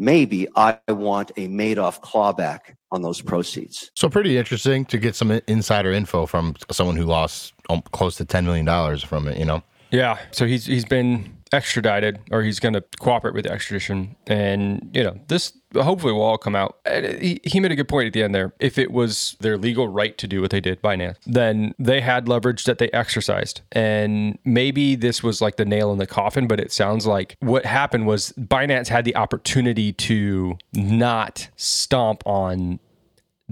Maybe 0.00 0.48
I 0.56 0.78
want 0.88 1.30
a 1.36 1.46
Madoff 1.46 2.00
clawback 2.00 2.74
on 2.90 3.02
those 3.02 3.20
proceeds. 3.20 3.90
So 3.94 4.08
pretty 4.08 4.36
interesting 4.38 4.84
to 4.86 4.98
get 4.98 5.14
some 5.14 5.30
insider 5.46 5.92
info 5.92 6.26
from 6.26 6.56
someone 6.70 6.96
who 6.96 7.04
lost 7.04 7.52
um, 7.68 7.82
close 7.92 8.16
to 8.16 8.24
ten 8.24 8.44
million 8.44 8.64
dollars 8.64 9.04
from 9.04 9.28
it. 9.28 9.36
You 9.38 9.44
know. 9.44 9.62
Yeah. 9.92 10.18
So 10.32 10.46
he's 10.46 10.66
he's 10.66 10.84
been 10.84 11.36
extradited 11.52 12.20
or 12.30 12.42
he's 12.42 12.60
going 12.60 12.74
to 12.74 12.84
cooperate 12.98 13.34
with 13.34 13.44
the 13.44 13.52
extradition. 13.52 14.16
And, 14.26 14.90
you 14.92 15.02
know, 15.02 15.18
this 15.28 15.52
hopefully 15.74 16.12
will 16.12 16.22
all 16.22 16.38
come 16.38 16.56
out. 16.56 16.78
He, 16.86 17.40
he 17.44 17.60
made 17.60 17.72
a 17.72 17.76
good 17.76 17.88
point 17.88 18.08
at 18.08 18.12
the 18.12 18.22
end 18.22 18.34
there. 18.34 18.52
If 18.58 18.78
it 18.78 18.90
was 18.90 19.36
their 19.40 19.56
legal 19.56 19.88
right 19.88 20.16
to 20.18 20.26
do 20.26 20.40
what 20.40 20.50
they 20.50 20.60
did, 20.60 20.80
Binance, 20.82 21.16
then 21.26 21.74
they 21.78 22.00
had 22.00 22.28
leverage 22.28 22.64
that 22.64 22.78
they 22.78 22.88
exercised. 22.90 23.60
And 23.72 24.38
maybe 24.44 24.96
this 24.96 25.22
was 25.22 25.40
like 25.40 25.56
the 25.56 25.64
nail 25.64 25.92
in 25.92 25.98
the 25.98 26.06
coffin, 26.06 26.46
but 26.46 26.60
it 26.60 26.72
sounds 26.72 27.06
like 27.06 27.36
what 27.40 27.64
happened 27.64 28.06
was 28.06 28.32
Binance 28.38 28.88
had 28.88 29.04
the 29.04 29.16
opportunity 29.16 29.92
to 29.92 30.58
not 30.72 31.48
stomp 31.56 32.22
on 32.26 32.80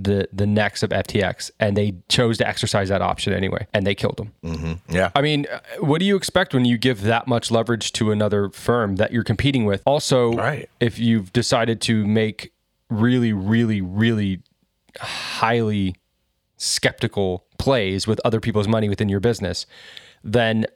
the 0.03 0.29
the 0.33 0.47
necks 0.47 0.83
of 0.83 0.91
FTX, 0.91 1.51
and 1.59 1.77
they 1.77 1.95
chose 2.09 2.39
to 2.39 2.49
exercise 2.49 2.89
that 2.89 3.03
option 3.03 3.33
anyway, 3.33 3.67
and 3.73 3.87
they 3.87 3.95
killed 3.95 4.17
them. 4.17 4.33
Mm-hmm. 4.45 4.95
Yeah. 4.95 5.11
I 5.15 5.23
mean, 5.23 5.47
what 5.81 5.99
do 5.99 6.05
you 6.05 6.17
expect 6.17 6.55
when 6.55 6.65
you 6.65 6.79
give 6.79 7.03
that 7.03 7.27
much 7.27 7.51
leverage 7.51 7.93
to 7.95 8.11
another 8.11 8.51
firm 8.51 8.97
that 8.97 9.13
you're 9.13 9.25
competing 9.25 9.65
with? 9.65 9.83
Also, 9.85 10.33
right. 10.33 10.69
if 10.81 10.99
you've 10.99 11.33
decided 11.33 11.81
to 11.83 12.07
make 12.07 12.53
really, 12.91 13.33
really, 13.33 13.81
really 13.81 14.43
highly 15.01 15.97
skeptical 16.57 17.45
plays 17.59 18.07
with 18.07 18.21
other 18.25 18.41
people's 18.41 18.69
money 18.69 18.89
within 18.89 19.09
your 19.09 19.21
business, 19.21 19.67
then 20.23 20.67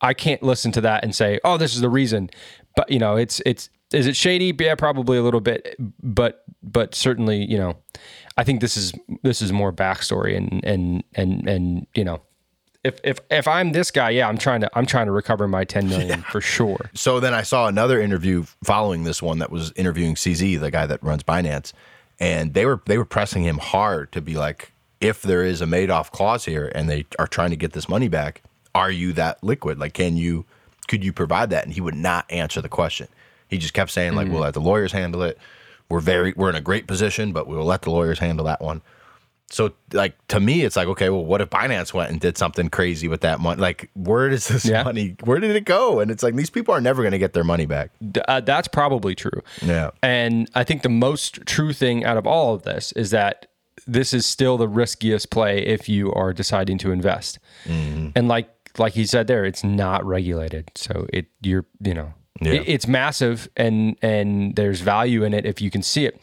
I 0.00 0.14
can't 0.14 0.42
listen 0.42 0.72
to 0.72 0.80
that 0.82 1.04
and 1.04 1.14
say, 1.14 1.38
"Oh, 1.44 1.56
this 1.56 1.74
is 1.74 1.80
the 1.80 1.90
reason." 1.90 2.30
But 2.76 2.90
you 2.90 2.98
know, 2.98 3.16
it's 3.16 3.40
it's 3.46 3.70
is 3.92 4.06
it 4.06 4.16
shady? 4.16 4.54
Yeah, 4.58 4.74
probably 4.74 5.18
a 5.18 5.22
little 5.22 5.40
bit, 5.40 5.76
but 5.78 6.44
but 6.62 6.94
certainly, 6.94 7.44
you 7.44 7.58
know, 7.58 7.76
I 8.36 8.44
think 8.44 8.60
this 8.60 8.76
is 8.76 8.92
this 9.22 9.42
is 9.42 9.52
more 9.52 9.72
backstory 9.72 10.36
and 10.36 10.64
and 10.64 11.04
and 11.14 11.48
and 11.48 11.86
you 11.94 12.04
know, 12.04 12.20
if 12.84 12.98
if 13.04 13.20
if 13.30 13.46
I'm 13.46 13.72
this 13.72 13.90
guy, 13.90 14.10
yeah, 14.10 14.28
I'm 14.28 14.38
trying 14.38 14.60
to 14.62 14.70
I'm 14.74 14.86
trying 14.86 15.06
to 15.06 15.12
recover 15.12 15.46
my 15.46 15.64
10 15.64 15.88
million 15.88 16.08
yeah. 16.08 16.30
for 16.30 16.40
sure. 16.40 16.90
So 16.94 17.20
then 17.20 17.34
I 17.34 17.42
saw 17.42 17.66
another 17.66 18.00
interview 18.00 18.44
following 18.64 19.04
this 19.04 19.22
one 19.22 19.38
that 19.38 19.50
was 19.50 19.72
interviewing 19.76 20.14
CZ, 20.14 20.60
the 20.60 20.70
guy 20.70 20.86
that 20.86 21.02
runs 21.02 21.22
Binance, 21.22 21.72
and 22.18 22.54
they 22.54 22.66
were 22.66 22.80
they 22.86 22.98
were 22.98 23.04
pressing 23.04 23.44
him 23.44 23.58
hard 23.58 24.12
to 24.12 24.20
be 24.20 24.34
like, 24.34 24.72
if 25.00 25.22
there 25.22 25.44
is 25.44 25.60
a 25.60 25.66
Madoff 25.66 26.10
clause 26.10 26.44
here 26.44 26.70
and 26.74 26.88
they 26.88 27.06
are 27.18 27.26
trying 27.26 27.50
to 27.50 27.56
get 27.56 27.72
this 27.72 27.88
money 27.88 28.08
back, 28.08 28.42
are 28.74 28.90
you 28.90 29.12
that 29.12 29.42
liquid? 29.44 29.78
Like, 29.78 29.94
can 29.94 30.16
you 30.16 30.44
could 30.88 31.04
you 31.04 31.12
provide 31.12 31.50
that? 31.50 31.64
And 31.64 31.72
he 31.72 31.80
would 31.80 31.94
not 31.94 32.30
answer 32.30 32.60
the 32.60 32.68
question. 32.68 33.08
He 33.48 33.58
just 33.58 33.74
kept 33.74 33.90
saying 33.90 34.14
like, 34.14 34.24
mm-hmm. 34.24 34.34
"We'll 34.34 34.42
let 34.42 34.54
the 34.54 34.60
lawyers 34.60 34.92
handle 34.92 35.22
it. 35.22 35.38
We're 35.92 36.00
very 36.00 36.32
we're 36.36 36.48
in 36.48 36.56
a 36.56 36.60
great 36.60 36.86
position, 36.86 37.32
but 37.32 37.46
we'll 37.46 37.64
let 37.64 37.82
the 37.82 37.90
lawyers 37.90 38.18
handle 38.18 38.46
that 38.46 38.62
one." 38.62 38.80
So 39.50 39.74
like 39.92 40.16
to 40.28 40.40
me, 40.40 40.62
it's 40.62 40.76
like, 40.76 40.88
okay, 40.88 41.10
well, 41.10 41.24
what 41.24 41.42
if 41.42 41.50
Binance 41.50 41.92
went 41.92 42.10
and 42.10 42.18
did 42.18 42.38
something 42.38 42.70
crazy 42.70 43.06
with 43.06 43.20
that 43.20 43.38
money? 43.38 43.60
Like, 43.60 43.90
where 43.92 44.30
does 44.30 44.48
this 44.48 44.64
yeah. 44.64 44.82
money? 44.82 45.14
Where 45.24 45.38
did 45.40 45.54
it 45.54 45.66
go? 45.66 46.00
And 46.00 46.10
it's 46.10 46.22
like 46.22 46.34
these 46.36 46.48
people 46.48 46.74
are 46.74 46.80
never 46.80 47.02
going 47.02 47.12
to 47.12 47.18
get 47.18 47.34
their 47.34 47.44
money 47.44 47.66
back. 47.66 47.90
Uh, 48.26 48.40
that's 48.40 48.66
probably 48.66 49.14
true. 49.14 49.42
Yeah. 49.60 49.90
And 50.02 50.50
I 50.54 50.64
think 50.64 50.80
the 50.80 50.88
most 50.88 51.44
true 51.44 51.74
thing 51.74 52.02
out 52.02 52.16
of 52.16 52.26
all 52.26 52.54
of 52.54 52.62
this 52.62 52.92
is 52.92 53.10
that 53.10 53.46
this 53.86 54.14
is 54.14 54.24
still 54.24 54.56
the 54.56 54.68
riskiest 54.68 55.30
play 55.30 55.58
if 55.58 55.86
you 55.86 56.10
are 56.14 56.32
deciding 56.32 56.78
to 56.78 56.90
invest. 56.90 57.38
Mm-hmm. 57.66 58.10
And 58.16 58.28
like 58.28 58.48
like 58.78 58.94
he 58.94 59.04
said 59.04 59.26
there, 59.26 59.44
it's 59.44 59.62
not 59.62 60.02
regulated, 60.02 60.70
so 60.74 61.06
it 61.12 61.26
you're 61.42 61.66
you 61.84 61.92
know 61.92 62.14
yeah. 62.40 62.52
It, 62.52 62.68
it's 62.68 62.86
massive 62.86 63.48
and 63.56 63.96
and 64.02 64.56
there's 64.56 64.80
value 64.80 65.22
in 65.24 65.34
it 65.34 65.46
if 65.46 65.60
you 65.60 65.70
can 65.70 65.82
see 65.82 66.06
it. 66.06 66.20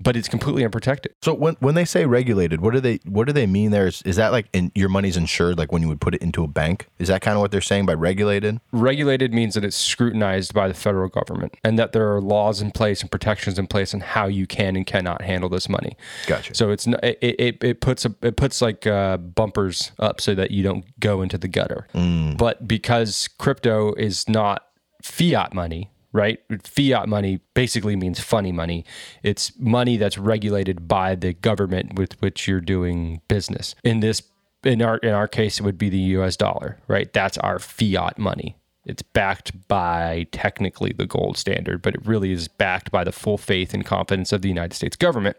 But 0.00 0.16
it's 0.16 0.28
completely 0.28 0.64
unprotected. 0.64 1.16
So 1.22 1.34
when 1.34 1.56
when 1.58 1.74
they 1.74 1.84
say 1.84 2.06
regulated, 2.06 2.60
what 2.60 2.72
do 2.72 2.78
they 2.78 3.00
what 3.04 3.26
do 3.26 3.32
they 3.32 3.48
mean 3.48 3.72
there? 3.72 3.88
Is, 3.88 4.00
is 4.02 4.14
that 4.14 4.30
like 4.30 4.46
in, 4.52 4.70
your 4.76 4.88
money's 4.88 5.16
insured 5.16 5.58
like 5.58 5.72
when 5.72 5.82
you 5.82 5.88
would 5.88 6.00
put 6.00 6.14
it 6.14 6.22
into 6.22 6.44
a 6.44 6.46
bank? 6.46 6.86
Is 7.00 7.08
that 7.08 7.20
kind 7.20 7.36
of 7.36 7.40
what 7.40 7.50
they're 7.50 7.60
saying 7.60 7.86
by 7.86 7.94
regulated? 7.94 8.60
Regulated 8.70 9.34
means 9.34 9.54
that 9.54 9.64
it's 9.64 9.74
scrutinized 9.74 10.54
by 10.54 10.68
the 10.68 10.74
federal 10.74 11.08
government 11.08 11.56
and 11.64 11.80
that 11.80 11.90
there 11.90 12.14
are 12.14 12.20
laws 12.20 12.60
in 12.60 12.70
place 12.70 13.00
and 13.00 13.10
protections 13.10 13.58
in 13.58 13.66
place 13.66 13.92
on 13.92 13.98
how 13.98 14.28
you 14.28 14.46
can 14.46 14.76
and 14.76 14.86
cannot 14.86 15.22
handle 15.22 15.48
this 15.48 15.68
money. 15.68 15.96
Gotcha. 16.28 16.54
So 16.54 16.70
it's 16.70 16.86
it 16.86 17.18
it, 17.20 17.64
it 17.64 17.80
puts 17.80 18.04
a, 18.04 18.14
it 18.22 18.36
puts 18.36 18.62
like 18.62 18.86
uh, 18.86 19.16
bumpers 19.16 19.90
up 19.98 20.20
so 20.20 20.32
that 20.36 20.52
you 20.52 20.62
don't 20.62 20.84
go 21.00 21.22
into 21.22 21.38
the 21.38 21.48
gutter. 21.48 21.88
Mm. 21.92 22.38
But 22.38 22.68
because 22.68 23.26
crypto 23.36 23.94
is 23.94 24.28
not 24.28 24.67
fiat 25.02 25.54
money, 25.54 25.90
right? 26.12 26.40
Fiat 26.64 27.08
money 27.08 27.40
basically 27.54 27.96
means 27.96 28.20
funny 28.20 28.52
money. 28.52 28.84
It's 29.22 29.52
money 29.58 29.96
that's 29.96 30.18
regulated 30.18 30.88
by 30.88 31.14
the 31.14 31.32
government 31.34 31.98
with 31.98 32.20
which 32.20 32.48
you're 32.48 32.60
doing 32.60 33.20
business. 33.28 33.74
In 33.84 34.00
this 34.00 34.22
in 34.64 34.82
our 34.82 34.96
in 34.98 35.10
our 35.10 35.28
case 35.28 35.60
it 35.60 35.62
would 35.62 35.78
be 35.78 35.88
the 35.88 35.98
US 35.98 36.36
dollar, 36.36 36.78
right? 36.88 37.12
That's 37.12 37.38
our 37.38 37.58
fiat 37.58 38.18
money. 38.18 38.56
It's 38.84 39.02
backed 39.02 39.68
by 39.68 40.26
technically 40.32 40.92
the 40.96 41.06
gold 41.06 41.36
standard, 41.36 41.82
but 41.82 41.94
it 41.94 42.06
really 42.06 42.32
is 42.32 42.48
backed 42.48 42.90
by 42.90 43.04
the 43.04 43.12
full 43.12 43.36
faith 43.36 43.74
and 43.74 43.84
confidence 43.84 44.32
of 44.32 44.40
the 44.40 44.48
United 44.48 44.74
States 44.74 44.96
government. 44.96 45.36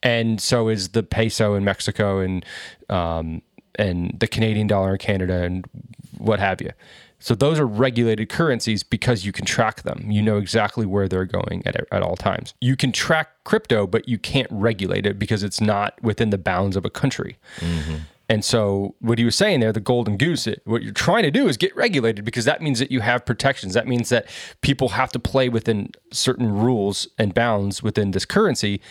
And 0.00 0.40
so 0.40 0.68
is 0.68 0.90
the 0.90 1.02
peso 1.02 1.54
in 1.54 1.64
Mexico 1.64 2.20
and 2.20 2.44
um, 2.88 3.42
and 3.74 4.16
the 4.18 4.28
Canadian 4.28 4.68
dollar 4.68 4.92
in 4.92 4.98
Canada 4.98 5.42
and 5.42 5.66
what 6.18 6.38
have 6.38 6.60
you. 6.60 6.70
So 7.18 7.34
those 7.34 7.58
are 7.58 7.66
regulated 7.66 8.28
currencies 8.28 8.82
because 8.82 9.24
you 9.24 9.32
can 9.32 9.44
track 9.44 9.82
them. 9.82 10.10
You 10.10 10.22
know 10.22 10.38
exactly 10.38 10.86
where 10.86 11.08
they're 11.08 11.24
going 11.24 11.62
at, 11.66 11.76
at 11.90 12.02
all 12.02 12.16
times. 12.16 12.54
You 12.60 12.76
can 12.76 12.92
track 12.92 13.30
crypto, 13.44 13.86
but 13.86 14.08
you 14.08 14.18
can't 14.18 14.48
regulate 14.50 15.06
it 15.06 15.18
because 15.18 15.42
it's 15.42 15.60
not 15.60 16.00
within 16.02 16.30
the 16.30 16.38
bounds 16.38 16.76
of 16.76 16.84
a 16.84 16.90
country. 16.90 17.38
Mm-hmm. 17.58 17.96
And 18.30 18.44
so, 18.44 18.94
what 19.00 19.18
he 19.18 19.24
was 19.24 19.34
saying 19.34 19.60
there, 19.60 19.72
the 19.72 19.80
golden 19.80 20.18
goose, 20.18 20.46
it, 20.46 20.60
what 20.66 20.82
you're 20.82 20.92
trying 20.92 21.22
to 21.22 21.30
do 21.30 21.48
is 21.48 21.56
get 21.56 21.74
regulated 21.74 22.26
because 22.26 22.44
that 22.44 22.60
means 22.60 22.78
that 22.78 22.92
you 22.92 23.00
have 23.00 23.24
protections. 23.24 23.72
That 23.72 23.86
means 23.86 24.10
that 24.10 24.28
people 24.60 24.90
have 24.90 25.10
to 25.12 25.18
play 25.18 25.48
within 25.48 25.92
certain 26.12 26.52
rules 26.52 27.08
and 27.16 27.32
bounds 27.32 27.82
within 27.82 28.10
this 28.10 28.26
currency. 28.26 28.82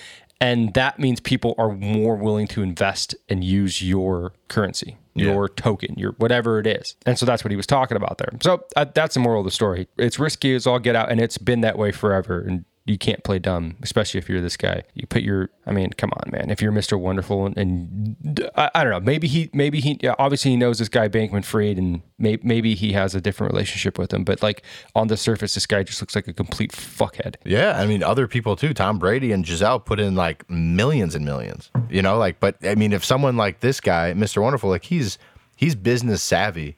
And 0.41 0.73
that 0.73 0.99
means 0.99 1.19
people 1.19 1.53
are 1.57 1.71
more 1.71 2.15
willing 2.15 2.47
to 2.47 2.63
invest 2.63 3.15
and 3.29 3.43
use 3.43 3.81
your 3.81 4.33
currency 4.47 4.97
your 5.17 5.49
yeah. 5.49 5.62
token, 5.62 5.95
your 5.97 6.12
whatever 6.13 6.60
it 6.60 6.67
is. 6.67 6.95
And 7.06 7.17
so 7.17 7.25
that's 7.25 7.43
what 7.43 7.51
he 7.51 7.58
was 7.58 7.67
talking 7.67 7.97
about 7.97 8.17
there. 8.17 8.30
So 8.41 8.63
uh, 8.75 8.86
that's 8.93 9.13
the 9.13 9.19
moral 9.19 9.41
of 9.41 9.45
the 9.45 9.51
story. 9.51 9.88
It's 9.97 10.19
risky 10.19 10.53
as 10.56 10.67
all 10.67 10.80
get 10.80 10.95
out, 10.95 11.12
and 11.12 11.19
it's 11.19 11.38
been 11.38 11.62
that 11.62 11.77
way 11.77 11.91
forever. 11.91 12.41
And 12.41 12.65
you 12.88 12.97
can't 12.97 13.21
play 13.23 13.38
dumb, 13.38 13.76
especially 13.84 14.17
if 14.17 14.30
you're 14.30 14.41
this 14.41 14.56
guy. 14.56 14.82
You 14.93 15.06
put 15.08 15.21
your, 15.21 15.50
I 15.65 15.73
mean, 15.73 15.91
come 15.91 16.12
on, 16.13 16.32
man. 16.32 16.50
If 16.50 16.62
you're 16.62 16.71
Mr. 16.71 16.97
Wonderful 16.97 17.45
and, 17.45 17.58
and 17.58 18.50
I, 18.56 18.71
I, 18.73 18.84
don't 18.84 18.93
know, 18.93 19.00
maybe 19.02 19.28
he, 19.28 19.50
maybe 19.54 19.82
he, 19.82 20.00
obviously 20.17 20.52
he 20.52 20.58
knows 20.58 20.80
this 20.80 20.88
guy 20.88 21.10
Bankman 21.10 21.43
Fried 21.43 21.78
and 21.78 22.02
may, 22.17 22.39
maybe 22.43 22.76
he 22.76 22.93
has 22.93 23.13
a 23.13 23.19
different 23.19 23.52
relationship 23.52 24.00
with 24.00 24.13
him. 24.13 24.23
But 24.23 24.41
like 24.41 24.63
on 24.95 25.08
the 25.08 25.17
surface, 25.17 25.54
this 25.54 25.65
guy 25.65 25.84
just 25.84 26.02
looks 26.02 26.15
like 26.15 26.30
a 26.30 26.34
complete 26.34 26.71
fuckhead. 26.71 27.36
Yeah, 27.43 27.78
I 27.78 27.86
mean, 27.86 28.04
other 28.04 28.26
people 28.26 28.56
too. 28.56 28.73
Tom 28.73 29.00
Brady 29.00 29.34
and 29.34 29.43
Gisele 29.43 29.80
put 29.80 30.00
in 30.00 30.15
like 30.15 30.50
millions 30.50 31.13
and 31.13 31.26
millions. 31.26 31.69
You 31.89 32.02
know, 32.02 32.17
like, 32.17 32.39
but 32.39 32.56
I 32.63 32.76
mean, 32.76 32.93
if 32.93 33.04
someone 33.04 33.36
like 33.36 33.60
this 33.60 33.82
guy, 33.82 34.13
Mr. 34.13 34.41
Wonderful, 34.41 34.69
like 34.69 34.86
he's 34.86 35.17
he's 35.58 35.76
business 35.76 36.23
savvy. 36.23 36.78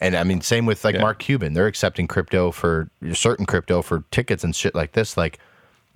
And 0.00 0.14
I 0.14 0.22
mean, 0.22 0.40
same 0.40 0.66
with 0.66 0.84
like 0.84 0.94
yeah. 0.94 1.00
Mark 1.00 1.18
Cuban. 1.18 1.54
They're 1.54 1.66
accepting 1.66 2.06
crypto 2.06 2.52
for 2.52 2.88
certain 3.12 3.46
crypto 3.46 3.82
for 3.82 4.04
tickets 4.12 4.44
and 4.44 4.54
shit 4.54 4.74
like 4.76 4.92
this. 4.92 5.16
Like, 5.16 5.40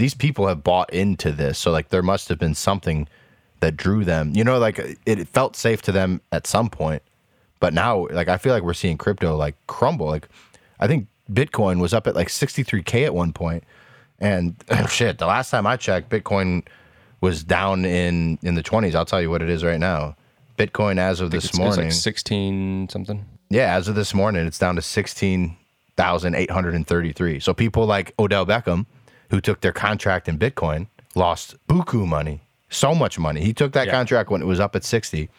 these 0.03 0.15
people 0.15 0.49
have 0.49 0.65
bought 0.65 0.93
into 0.93 1.31
this. 1.31 1.61
So 1.61 1.71
like 1.71 1.91
there 1.91 2.03
must 2.03 2.29
have 2.29 2.37
been 2.37 2.57
something 2.57 3.07
that 3.61 3.77
drew 3.77 4.05
them. 4.05 4.33
You 4.35 4.43
know, 4.43 4.59
like 4.59 4.81
it, 5.07 5.29
felt 5.29 5.55
safe 5.55 5.81
to 5.83 5.93
them 5.93 6.21
at 6.33 6.45
some 6.45 6.69
point. 6.69 7.05
But 7.61 7.73
now 7.73 8.09
like 8.11 8.27
I 8.27 8.37
feel 8.37 8.53
like 8.53 8.65
we're 8.65 8.75
seeing 8.75 8.99
crypto 8.99 9.37
like 9.37 9.55
crumble. 9.69 10.09
Like 10.09 10.29
I 10.81 10.89
think 10.89 11.07
Bitcoin 11.33 11.81
was 11.81 11.95
up 11.95 12.09
at 12.09 12.17
like 12.17 12.27
63k 12.27 13.05
at 13.05 13.15
one. 13.15 13.33
And 14.19 14.57
oh, 14.71 14.87
shit, 14.87 15.19
the 15.19 15.27
last 15.27 15.53
time 15.53 15.69
I 15.69 15.77
checked, 15.77 16.11
Bitcoin 16.11 16.67
was 17.21 17.45
down 17.45 17.85
in 17.85 18.41
in 18.43 18.57
the 18.57 18.63
20s. 18.65 18.97
I'll 18.97 19.05
tell 19.05 19.23
you 19.23 19.31
what 19.31 19.41
it 19.41 19.51
is 19.51 19.63
right 19.63 19.79
now. 19.79 20.17
Bitcoin 20.59 20.99
as 20.99 21.21
of 21.21 21.31
this 21.31 21.45
it's, 21.45 21.57
morning, 21.57 21.87
it's 21.87 21.95
like 21.95 22.17
16 22.17 22.89
something. 22.89 23.25
Yeah, 23.51 23.77
as 23.77 23.87
of 23.87 23.95
this 23.95 24.15
morning, 24.15 24.49
it's 24.49 24.59
down 24.59 24.75
to 24.75 24.83
16,833. 24.83 27.39
So 27.39 27.55
people 27.55 27.87
like 27.87 28.13
Odell 28.19 28.45
Beckham 28.45 28.87
who 29.33 29.41
took 29.41 29.63
their 29.63 29.73
contract 29.73 30.29
in 30.29 30.39
Bitcoin 30.39 30.87
lost 31.15 31.57
buku 31.67 32.07
money, 32.07 32.43
so 32.69 32.95
much 32.95 33.19
money. 33.19 33.43
He 33.43 33.55
took 33.55 33.73
that 33.73 33.87
yeah. 33.87 33.93
contract 33.93 34.29
when 34.29 34.43
it 34.43 34.45
was 34.45 34.61
up 34.61 34.77
at 34.77 34.85
60, 34.85 35.31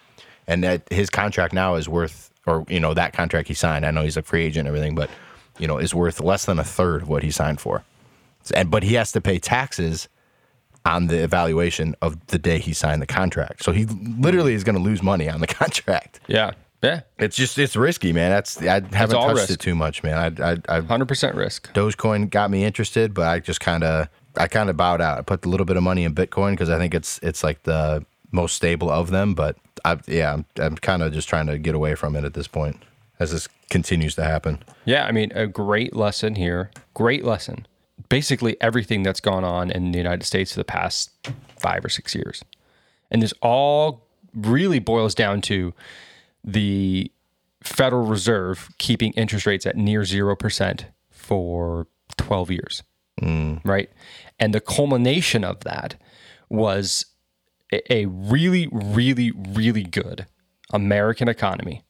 and 0.47 0.63
that 0.63 0.91
his 0.91 1.11
contract 1.11 1.53
now 1.53 1.75
is 1.75 1.87
worth, 1.87 2.31
or, 2.47 2.65
you 2.67 2.79
know, 2.79 2.95
that 2.95 3.13
contract 3.13 3.47
he 3.47 3.53
signed. 3.53 3.85
I 3.85 3.91
know 3.91 4.01
he's 4.01 4.17
a 4.17 4.23
free 4.23 4.43
agent 4.43 4.67
and 4.67 4.75
everything, 4.75 4.95
but, 4.95 5.11
you 5.59 5.67
know, 5.67 5.77
is 5.77 5.93
worth 5.93 6.19
less 6.19 6.45
than 6.45 6.57
a 6.57 6.63
third 6.63 7.03
of 7.03 7.07
what 7.07 7.21
he 7.21 7.29
signed 7.29 7.61
for. 7.61 7.83
And, 8.55 8.71
but 8.71 8.81
he 8.81 8.95
has 8.95 9.11
to 9.11 9.21
pay 9.21 9.37
taxes 9.37 10.09
on 10.85 11.05
the 11.05 11.23
evaluation 11.23 11.95
of 12.01 12.25
the 12.27 12.39
day 12.39 12.57
he 12.57 12.73
signed 12.73 12.99
the 12.99 13.07
contract. 13.07 13.63
So 13.63 13.73
he 13.73 13.85
literally 13.85 14.55
is 14.55 14.63
going 14.63 14.75
to 14.75 14.81
lose 14.81 15.03
money 15.03 15.29
on 15.29 15.39
the 15.39 15.47
contract. 15.61 16.19
Yeah. 16.27 16.53
Yeah, 16.83 17.01
it's 17.17 17.37
just 17.37 17.57
it's 17.57 17.77
risky, 17.77 18.11
man. 18.11 18.29
That's 18.29 18.61
I 18.61 18.81
haven't 18.91 19.17
touched 19.17 19.35
risk. 19.35 19.49
it 19.51 19.59
too 19.59 19.73
much, 19.73 20.03
man. 20.03 20.41
I 20.41 20.57
I 20.67 20.81
hundred 20.81 21.07
percent 21.07 21.35
risk. 21.35 21.73
Dogecoin 21.73 22.29
got 22.29 22.51
me 22.51 22.65
interested, 22.65 23.13
but 23.13 23.25
I 23.25 23.39
just 23.39 23.61
kind 23.61 23.85
of 23.85 24.09
I 24.35 24.47
kind 24.47 24.69
of 24.69 24.75
bowed 24.75 24.99
out. 24.99 25.17
I 25.17 25.21
put 25.21 25.45
a 25.45 25.49
little 25.49 25.65
bit 25.65 25.77
of 25.77 25.83
money 25.83 26.03
in 26.03 26.13
Bitcoin 26.13 26.51
because 26.51 26.69
I 26.69 26.77
think 26.77 26.93
it's 26.93 27.19
it's 27.23 27.41
like 27.41 27.63
the 27.63 28.05
most 28.31 28.57
stable 28.57 28.89
of 28.89 29.11
them. 29.11 29.33
But 29.33 29.55
I, 29.85 29.97
yeah, 30.07 30.33
I'm, 30.33 30.45
I'm 30.57 30.75
kind 30.75 31.01
of 31.03 31.13
just 31.13 31.29
trying 31.29 31.47
to 31.47 31.57
get 31.57 31.73
away 31.73 31.95
from 31.95 32.17
it 32.17 32.25
at 32.25 32.33
this 32.33 32.47
point 32.49 32.83
as 33.17 33.31
this 33.31 33.47
continues 33.69 34.15
to 34.15 34.23
happen. 34.23 34.61
Yeah, 34.83 35.05
I 35.05 35.13
mean, 35.13 35.31
a 35.33 35.47
great 35.47 35.95
lesson 35.95 36.35
here. 36.35 36.69
Great 36.93 37.23
lesson. 37.23 37.65
Basically, 38.09 38.59
everything 38.59 39.03
that's 39.03 39.21
gone 39.21 39.45
on 39.45 39.71
in 39.71 39.91
the 39.91 39.97
United 39.97 40.25
States 40.25 40.51
for 40.51 40.59
the 40.59 40.65
past 40.65 41.11
five 41.57 41.85
or 41.85 41.89
six 41.89 42.13
years. 42.13 42.43
And 43.09 43.21
this 43.21 43.33
all 43.41 44.05
really 44.35 44.79
boils 44.79 45.15
down 45.15 45.41
to 45.43 45.73
the 46.43 47.11
Federal 47.61 48.05
Reserve 48.05 48.69
keeping 48.77 49.13
interest 49.13 49.45
rates 49.45 49.65
at 49.65 49.77
near 49.77 50.01
0% 50.01 50.85
for 51.09 51.87
12 52.17 52.51
years. 52.51 52.83
Mm. 53.21 53.61
Right. 53.63 53.89
And 54.39 54.53
the 54.53 54.59
culmination 54.59 55.43
of 55.43 55.61
that 55.61 55.95
was 56.49 57.05
a, 57.71 57.93
a 57.93 58.05
really, 58.07 58.67
really, 58.71 59.31
really 59.31 59.83
good 59.83 60.25
American 60.73 61.27
economy 61.27 61.83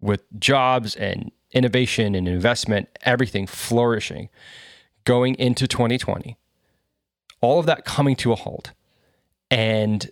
with 0.00 0.22
jobs 0.38 0.94
and 0.96 1.30
innovation 1.52 2.14
and 2.14 2.28
investment, 2.28 2.88
everything 3.02 3.46
flourishing 3.46 4.28
going 5.04 5.34
into 5.36 5.66
2020. 5.66 6.36
All 7.40 7.58
of 7.58 7.66
that 7.66 7.84
coming 7.84 8.16
to 8.16 8.32
a 8.32 8.36
halt. 8.36 8.72
And 9.50 10.10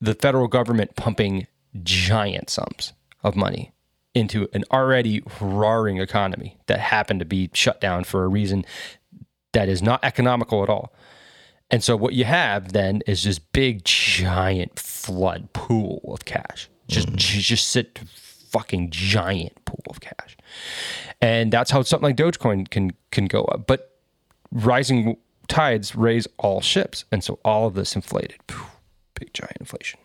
the 0.00 0.14
federal 0.14 0.48
government 0.48 0.94
pumping 0.96 1.46
giant 1.84 2.50
sums 2.50 2.92
of 3.22 3.36
money 3.36 3.72
into 4.14 4.48
an 4.52 4.64
already 4.72 5.22
roaring 5.40 5.98
economy 5.98 6.58
that 6.66 6.80
happened 6.80 7.20
to 7.20 7.26
be 7.26 7.50
shut 7.52 7.80
down 7.80 8.04
for 8.04 8.24
a 8.24 8.28
reason 8.28 8.64
that 9.52 9.68
is 9.68 9.82
not 9.82 10.00
economical 10.02 10.62
at 10.62 10.68
all. 10.68 10.92
And 11.70 11.84
so 11.84 11.96
what 11.96 12.14
you 12.14 12.24
have 12.24 12.72
then 12.72 13.02
is 13.06 13.24
this 13.24 13.38
big 13.38 13.84
giant 13.84 14.78
flood 14.78 15.52
pool 15.52 16.00
of 16.08 16.24
cash. 16.24 16.68
Just 16.88 17.08
mm-hmm. 17.08 17.16
just 17.16 17.68
sit 17.68 17.98
fucking 17.98 18.90
giant 18.90 19.64
pool 19.66 19.84
of 19.90 20.00
cash. 20.00 20.36
And 21.20 21.52
that's 21.52 21.70
how 21.70 21.82
something 21.82 22.08
like 22.08 22.16
Dogecoin 22.16 22.70
can 22.70 22.92
can 23.10 23.26
go 23.26 23.42
up. 23.44 23.66
But 23.66 23.98
rising 24.50 25.18
tides 25.48 25.94
raise 25.94 26.26
all 26.38 26.60
ships. 26.60 27.04
And 27.12 27.22
so 27.22 27.38
all 27.44 27.66
of 27.66 27.74
this 27.74 27.94
inflated. 27.94 28.40
Big 29.14 29.34
giant 29.34 29.58
inflation. 29.60 30.00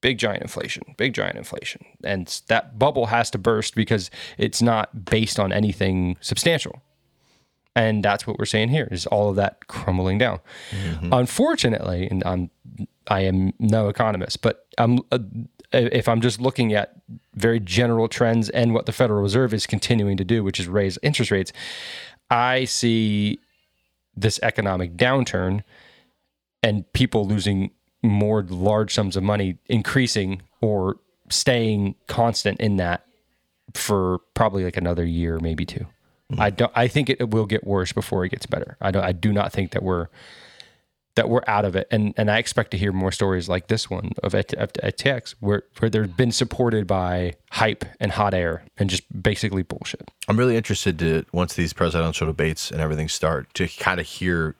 Big 0.00 0.18
giant 0.18 0.42
inflation. 0.42 0.94
Big 0.96 1.14
giant 1.14 1.36
inflation. 1.36 1.84
And 2.04 2.40
that 2.48 2.78
bubble 2.78 3.06
has 3.06 3.30
to 3.30 3.38
burst 3.38 3.74
because 3.74 4.10
it's 4.38 4.60
not 4.60 5.04
based 5.04 5.40
on 5.40 5.52
anything 5.52 6.16
substantial. 6.20 6.82
And 7.74 8.02
that's 8.02 8.26
what 8.26 8.38
we're 8.38 8.46
saying 8.46 8.70
here 8.70 8.88
is 8.90 9.06
all 9.06 9.28
of 9.30 9.36
that 9.36 9.66
crumbling 9.68 10.16
down. 10.16 10.40
Unfortunately, 11.12 12.08
and 12.10 12.24
I'm 12.24 12.50
I 13.08 13.20
am 13.20 13.52
no 13.58 13.88
economist, 13.88 14.40
but 14.42 14.66
I'm 14.78 15.00
uh, 15.12 15.18
if 15.72 16.08
I'm 16.08 16.20
just 16.20 16.40
looking 16.40 16.72
at 16.72 16.94
very 17.34 17.60
general 17.60 18.08
trends 18.08 18.48
and 18.50 18.72
what 18.72 18.86
the 18.86 18.92
Federal 18.92 19.22
Reserve 19.22 19.52
is 19.52 19.66
continuing 19.66 20.16
to 20.16 20.24
do, 20.24 20.42
which 20.42 20.58
is 20.58 20.68
raise 20.68 20.98
interest 21.02 21.30
rates, 21.30 21.52
I 22.30 22.64
see 22.64 23.40
this 24.16 24.40
economic 24.42 24.96
downturn 24.96 25.62
and 26.62 26.90
people 26.94 27.26
losing 27.26 27.70
more 28.02 28.42
large 28.42 28.94
sums 28.94 29.16
of 29.16 29.22
money 29.22 29.58
increasing 29.66 30.42
or 30.60 30.96
staying 31.28 31.94
constant 32.06 32.60
in 32.60 32.76
that 32.76 33.06
for 33.74 34.20
probably 34.34 34.64
like 34.64 34.76
another 34.76 35.04
year, 35.04 35.38
maybe 35.40 35.64
two. 35.64 35.86
Hmm. 36.30 36.40
I 36.40 36.50
don't. 36.50 36.72
I 36.74 36.88
think 36.88 37.10
it, 37.10 37.20
it 37.20 37.30
will 37.30 37.46
get 37.46 37.66
worse 37.66 37.92
before 37.92 38.24
it 38.24 38.30
gets 38.30 38.46
better. 38.46 38.76
I 38.80 38.90
don't. 38.90 39.04
I 39.04 39.12
do 39.12 39.32
not 39.32 39.52
think 39.52 39.72
that 39.72 39.82
we're 39.82 40.08
that 41.16 41.28
we're 41.28 41.42
out 41.46 41.64
of 41.64 41.74
it. 41.74 41.88
And 41.90 42.14
and 42.16 42.30
I 42.30 42.38
expect 42.38 42.70
to 42.70 42.78
hear 42.78 42.92
more 42.92 43.10
stories 43.10 43.48
like 43.48 43.68
this 43.68 43.90
one 43.90 44.12
of 44.22 44.34
at, 44.34 44.54
at, 44.54 44.74
FTX 44.74 45.34
where 45.40 45.64
where 45.78 45.90
they've 45.90 46.16
been 46.16 46.32
supported 46.32 46.86
by 46.86 47.34
hype 47.50 47.84
and 47.98 48.12
hot 48.12 48.34
air 48.34 48.64
and 48.78 48.88
just 48.88 49.04
basically 49.22 49.62
bullshit. 49.62 50.08
I'm 50.28 50.38
really 50.38 50.56
interested 50.56 50.98
to 51.00 51.24
once 51.32 51.54
these 51.54 51.72
presidential 51.72 52.26
debates 52.26 52.70
and 52.70 52.80
everything 52.80 53.08
start 53.08 53.52
to 53.54 53.66
kind 53.66 53.98
of 53.98 54.06
hear 54.06 54.54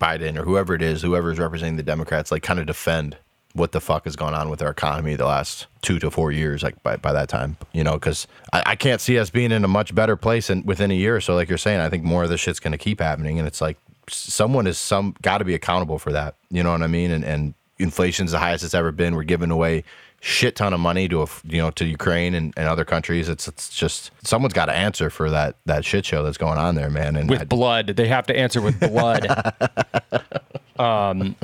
Biden 0.00 0.38
or 0.38 0.44
whoever 0.44 0.74
it 0.74 0.82
is, 0.82 1.02
whoever 1.02 1.30
is 1.30 1.38
representing 1.38 1.76
the 1.76 1.82
Democrats, 1.82 2.30
like 2.30 2.42
kind 2.42 2.60
of 2.60 2.66
defend 2.66 3.16
what 3.54 3.72
the 3.72 3.80
fuck 3.80 4.04
has 4.04 4.14
gone 4.14 4.34
on 4.34 4.50
with 4.50 4.62
our 4.62 4.70
economy 4.70 5.16
the 5.16 5.26
last 5.26 5.66
two 5.82 5.98
to 5.98 6.10
four 6.10 6.30
years. 6.30 6.62
Like 6.62 6.82
by, 6.82 6.96
by 6.96 7.12
that 7.12 7.28
time, 7.28 7.56
you 7.72 7.82
know, 7.82 7.94
because 7.94 8.26
I, 8.52 8.62
I 8.66 8.76
can't 8.76 9.00
see 9.00 9.18
us 9.18 9.30
being 9.30 9.52
in 9.52 9.64
a 9.64 9.68
much 9.68 9.94
better 9.94 10.16
place 10.16 10.50
in, 10.50 10.64
within 10.64 10.90
a 10.90 10.94
year 10.94 11.20
so. 11.20 11.34
Like 11.34 11.48
you're 11.48 11.58
saying, 11.58 11.80
I 11.80 11.88
think 11.88 12.04
more 12.04 12.24
of 12.24 12.30
this 12.30 12.40
shit's 12.40 12.60
going 12.60 12.72
to 12.72 12.78
keep 12.78 13.00
happening, 13.00 13.38
and 13.38 13.46
it's 13.46 13.60
like 13.60 13.78
someone 14.08 14.66
is 14.66 14.78
some 14.78 15.14
got 15.22 15.38
to 15.38 15.44
be 15.44 15.54
accountable 15.54 15.98
for 15.98 16.12
that. 16.12 16.34
You 16.50 16.62
know 16.62 16.72
what 16.72 16.82
I 16.82 16.86
mean? 16.86 17.10
And 17.10 17.24
and 17.24 17.54
inflation's 17.78 18.32
the 18.32 18.38
highest 18.38 18.64
it's 18.64 18.74
ever 18.74 18.92
been. 18.92 19.14
We're 19.14 19.22
giving 19.24 19.50
away 19.50 19.84
shit 20.20 20.56
ton 20.56 20.72
of 20.72 20.80
money 20.80 21.08
to 21.08 21.22
a 21.22 21.26
you 21.44 21.58
know 21.58 21.70
to 21.72 21.84
Ukraine 21.84 22.34
and, 22.34 22.52
and 22.56 22.68
other 22.68 22.84
countries. 22.84 23.28
It's 23.28 23.48
it's 23.48 23.68
just 23.68 24.10
someone's 24.26 24.54
got 24.54 24.66
to 24.66 24.74
answer 24.74 25.10
for 25.10 25.30
that 25.30 25.56
that 25.66 25.84
shit 25.84 26.04
show 26.04 26.22
that's 26.22 26.38
going 26.38 26.58
on 26.58 26.74
there, 26.74 26.90
man. 26.90 27.16
And 27.16 27.28
With 27.30 27.42
I- 27.42 27.44
blood, 27.44 27.86
they 27.88 28.08
have 28.08 28.26
to 28.26 28.36
answer 28.36 28.60
with 28.60 28.78
blood. 28.80 29.26
um, 30.78 31.36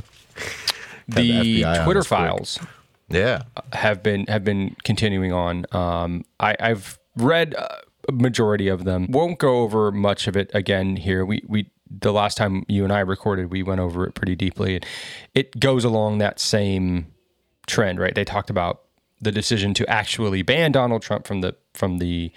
the 1.09 1.65
on 1.65 1.85
Twitter 1.85 2.01
this 2.01 2.09
quick. 2.09 2.19
files 2.19 2.59
yeah, 3.09 3.43
have 3.73 4.03
been 4.03 4.27
have 4.27 4.45
been 4.45 4.77
continuing 4.85 5.33
on. 5.33 5.67
Um, 5.73 6.25
I, 6.41 6.57
I've 6.59 6.99
read 7.17 7.55
uh, 7.55 7.69
a 8.09 8.13
majority 8.13 8.69
of 8.69 8.85
them. 8.85 9.07
Won't 9.11 9.39
go 9.39 9.63
over 9.63 9.93
much 9.93 10.27
of 10.27 10.37
it 10.37 10.51
again 10.55 10.97
here. 10.97 11.25
We 11.25 11.43
we 11.47 11.71
the 11.91 12.13
last 12.13 12.37
time 12.37 12.65
you 12.69 12.83
and 12.85 12.93
I 12.93 13.01
recorded, 13.01 13.51
we 13.51 13.63
went 13.63 13.81
over 13.81 14.07
it 14.07 14.15
pretty 14.15 14.35
deeply. 14.35 14.81
It 15.35 15.61
goes 15.61 15.85
along 15.85 16.19
that 16.19 16.41
same 16.41 17.07
trend, 17.67 17.99
right? 17.99 18.15
They 18.15 18.25
talked 18.25 18.51
about 18.51 18.83
the 19.21 19.33
decision 19.33 19.75
to 19.75 19.89
actually 19.89 20.43
ban 20.43 20.73
Donald 20.73 21.03
Trump 21.03 21.27
from 21.27 21.41
the 21.41 21.57
from 21.73 21.99
the 21.99 22.33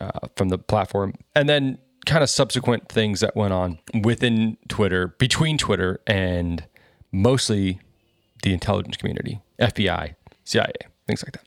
uh, 0.00 0.28
from 0.36 0.48
the 0.48 0.58
platform, 0.58 1.14
and 1.34 1.48
then 1.48 1.78
kind 2.06 2.22
of 2.22 2.30
subsequent 2.30 2.88
things 2.88 3.20
that 3.20 3.34
went 3.34 3.52
on 3.52 3.78
within 4.02 4.58
Twitter, 4.68 5.08
between 5.18 5.56
Twitter 5.56 6.00
and 6.06 6.64
mostly 7.12 7.80
the 8.42 8.52
intelligence 8.52 8.96
community, 8.96 9.40
FBI, 9.58 10.14
CIA, 10.44 10.72
things 11.06 11.24
like 11.24 11.32
that. 11.32 11.46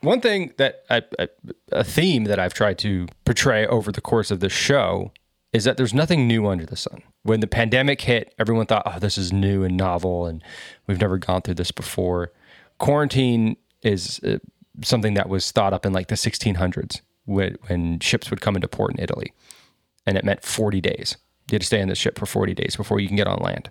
One 0.00 0.20
thing 0.20 0.52
that 0.56 0.82
I, 0.90 1.02
I, 1.18 1.28
a 1.70 1.84
theme 1.84 2.24
that 2.24 2.40
I've 2.40 2.54
tried 2.54 2.78
to 2.78 3.06
portray 3.24 3.66
over 3.66 3.92
the 3.92 4.00
course 4.00 4.30
of 4.32 4.40
this 4.40 4.52
show 4.52 5.12
is 5.52 5.64
that 5.64 5.76
there's 5.76 5.94
nothing 5.94 6.26
new 6.26 6.46
under 6.46 6.66
the 6.66 6.76
sun. 6.76 7.02
When 7.22 7.40
the 7.40 7.46
pandemic 7.46 8.00
hit, 8.00 8.34
everyone 8.38 8.66
thought, 8.66 8.82
"Oh, 8.84 8.98
this 8.98 9.16
is 9.16 9.32
new 9.32 9.62
and 9.62 9.76
novel, 9.76 10.26
and 10.26 10.42
we've 10.86 11.00
never 11.00 11.18
gone 11.18 11.42
through 11.42 11.54
this 11.54 11.70
before." 11.70 12.32
Quarantine 12.78 13.56
is 13.82 14.20
uh, 14.20 14.38
something 14.82 15.14
that 15.14 15.28
was 15.28 15.50
thought 15.52 15.72
up 15.72 15.84
in 15.84 15.92
like 15.92 16.08
the 16.08 16.14
1600s 16.14 17.00
when, 17.24 17.56
when 17.66 18.00
ships 18.00 18.30
would 18.30 18.40
come 18.40 18.54
into 18.56 18.68
port 18.68 18.92
in 18.92 19.00
Italy, 19.00 19.32
and 20.06 20.16
it 20.16 20.24
meant 20.24 20.42
40 20.44 20.80
days. 20.80 21.16
You 21.50 21.54
had 21.54 21.62
to 21.62 21.66
stay 21.66 21.80
on 21.82 21.88
the 21.88 21.94
ship 21.94 22.18
for 22.18 22.26
40 22.26 22.54
days 22.54 22.76
before 22.76 23.00
you 23.00 23.08
can 23.08 23.16
get 23.16 23.26
on 23.26 23.38
land. 23.38 23.70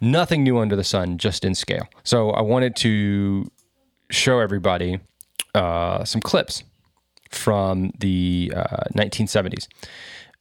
Nothing 0.00 0.44
new 0.44 0.58
under 0.58 0.76
the 0.76 0.84
sun, 0.84 1.18
just 1.18 1.44
in 1.44 1.54
scale. 1.54 1.88
So 2.04 2.30
I 2.30 2.40
wanted 2.40 2.74
to 2.76 3.50
show 4.10 4.38
everybody 4.38 5.00
uh, 5.54 6.04
some 6.04 6.20
clips 6.22 6.62
from 7.30 7.90
the 7.98 8.52
uh, 8.56 8.84
1970s. 8.94 9.68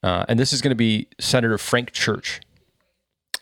Uh, 0.04 0.24
and 0.30 0.40
this 0.40 0.54
is 0.54 0.62
going 0.62 0.70
to 0.72 0.76
be 0.76 1.08
Senator 1.20 1.58
Frank 1.58 1.92
Church. 1.92 2.40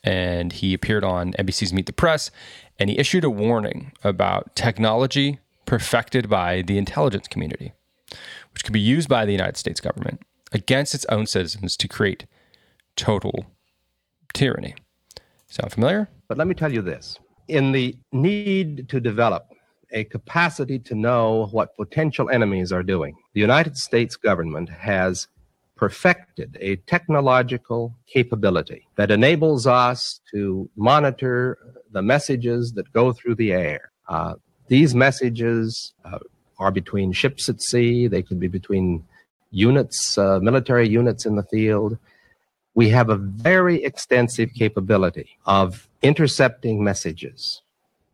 And 0.05 0.53
he 0.53 0.73
appeared 0.73 1.03
on 1.03 1.33
NBC's 1.33 1.73
Meet 1.73 1.87
the 1.87 1.93
Press 1.93 2.31
and 2.79 2.89
he 2.89 2.97
issued 2.97 3.23
a 3.23 3.29
warning 3.29 3.91
about 4.03 4.55
technology 4.55 5.39
perfected 5.65 6.29
by 6.29 6.61
the 6.61 6.77
intelligence 6.77 7.27
community, 7.27 7.73
which 8.53 8.63
could 8.63 8.73
be 8.73 8.79
used 8.79 9.09
by 9.09 9.25
the 9.25 9.31
United 9.31 9.57
States 9.57 9.81
government 9.81 10.21
against 10.51 10.93
its 10.93 11.05
own 11.05 11.25
citizens 11.25 11.75
to 11.77 11.87
create 11.87 12.25
total 12.95 13.47
tyranny. 14.33 14.75
Sound 15.47 15.71
familiar? 15.71 16.07
But 16.27 16.37
let 16.37 16.47
me 16.47 16.53
tell 16.53 16.71
you 16.71 16.81
this 16.81 17.17
in 17.47 17.71
the 17.71 17.95
need 18.11 18.89
to 18.89 18.99
develop 18.99 19.47
a 19.91 20.03
capacity 20.05 20.79
to 20.79 20.95
know 20.95 21.47
what 21.51 21.75
potential 21.77 22.29
enemies 22.29 22.71
are 22.71 22.83
doing, 22.83 23.15
the 23.33 23.41
United 23.41 23.77
States 23.77 24.15
government 24.15 24.69
has 24.69 25.27
perfected 25.75 26.57
a 26.61 26.77
technological 26.77 27.95
capability 28.07 28.87
that 28.95 29.11
enables 29.11 29.67
us 29.67 30.21
to 30.31 30.69
monitor 30.75 31.57
the 31.91 32.01
messages 32.01 32.71
that 32.73 32.91
go 32.93 33.11
through 33.11 33.35
the 33.35 33.51
air. 33.51 33.91
Uh, 34.07 34.35
these 34.67 34.95
messages 34.95 35.93
uh, 36.05 36.19
are 36.59 36.71
between 36.71 37.11
ships 37.11 37.49
at 37.49 37.61
sea, 37.61 38.07
they 38.07 38.21
can 38.21 38.39
be 38.39 38.47
between 38.47 39.03
units, 39.51 40.17
uh, 40.17 40.39
military 40.39 40.87
units 40.87 41.25
in 41.25 41.35
the 41.35 41.43
field 41.43 41.97
we 42.75 42.89
have 42.89 43.09
a 43.09 43.15
very 43.15 43.83
extensive 43.83 44.53
capability 44.53 45.29
of 45.45 45.89
intercepting 46.03 46.83
messages 46.83 47.61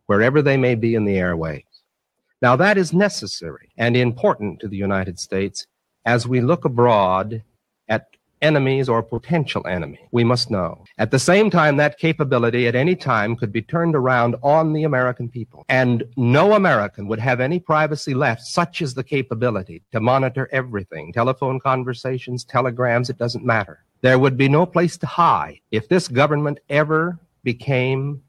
wherever 0.06 0.42
they 0.42 0.56
may 0.56 0.76
be 0.76 0.94
in 0.96 1.04
the 1.04 1.18
airways. 1.18 1.64
Now, 2.42 2.56
that 2.56 2.78
is 2.78 2.94
necessary 2.94 3.70
and 3.78 3.98
important 3.98 4.60
to 4.60 4.68
the 4.68 4.78
United 4.78 5.20
States 5.20 5.66
as 6.06 6.28
we 6.28 6.42
look 6.42 6.64
abroad 6.64 7.44
at 7.92 8.08
enemies 8.42 8.90
or 8.90 9.04
potential 9.04 9.66
enemy. 9.68 10.00
We 10.12 10.24
must 10.24 10.50
know. 10.50 10.84
At 10.98 11.12
the 11.12 11.20
same 11.20 11.52
time, 11.52 11.78
that 11.78 12.00
capability 12.00 12.68
at 12.68 12.74
any 12.74 12.96
time 12.96 13.36
could 13.36 13.52
be 13.52 13.62
turned 13.62 13.96
around 13.96 14.36
on 14.42 14.74
the 14.74 14.84
American 14.84 15.30
people. 15.30 15.64
And 15.70 16.04
no 16.18 16.54
American 16.54 17.08
would 17.08 17.20
have 17.20 17.40
any 17.40 17.60
privacy 17.60 18.16
left. 18.16 18.42
Such 18.42 18.82
is 18.82 18.96
the 18.96 19.04
capability 19.04 19.84
to 19.92 20.00
monitor 20.00 20.50
everything 20.52 21.14
telephone 21.14 21.60
conversations, 21.60 22.44
telegrams, 22.44 23.10
it 23.10 23.18
doesn't 23.20 23.46
matter. 23.46 23.84
There 24.02 24.18
would 24.18 24.38
be 24.38 24.50
no 24.50 24.66
place 24.66 24.98
to 24.98 25.06
hide 25.06 25.60
if 25.70 25.88
this 25.88 26.08
government 26.08 26.60
ever 26.70 27.20
became 27.44 28.24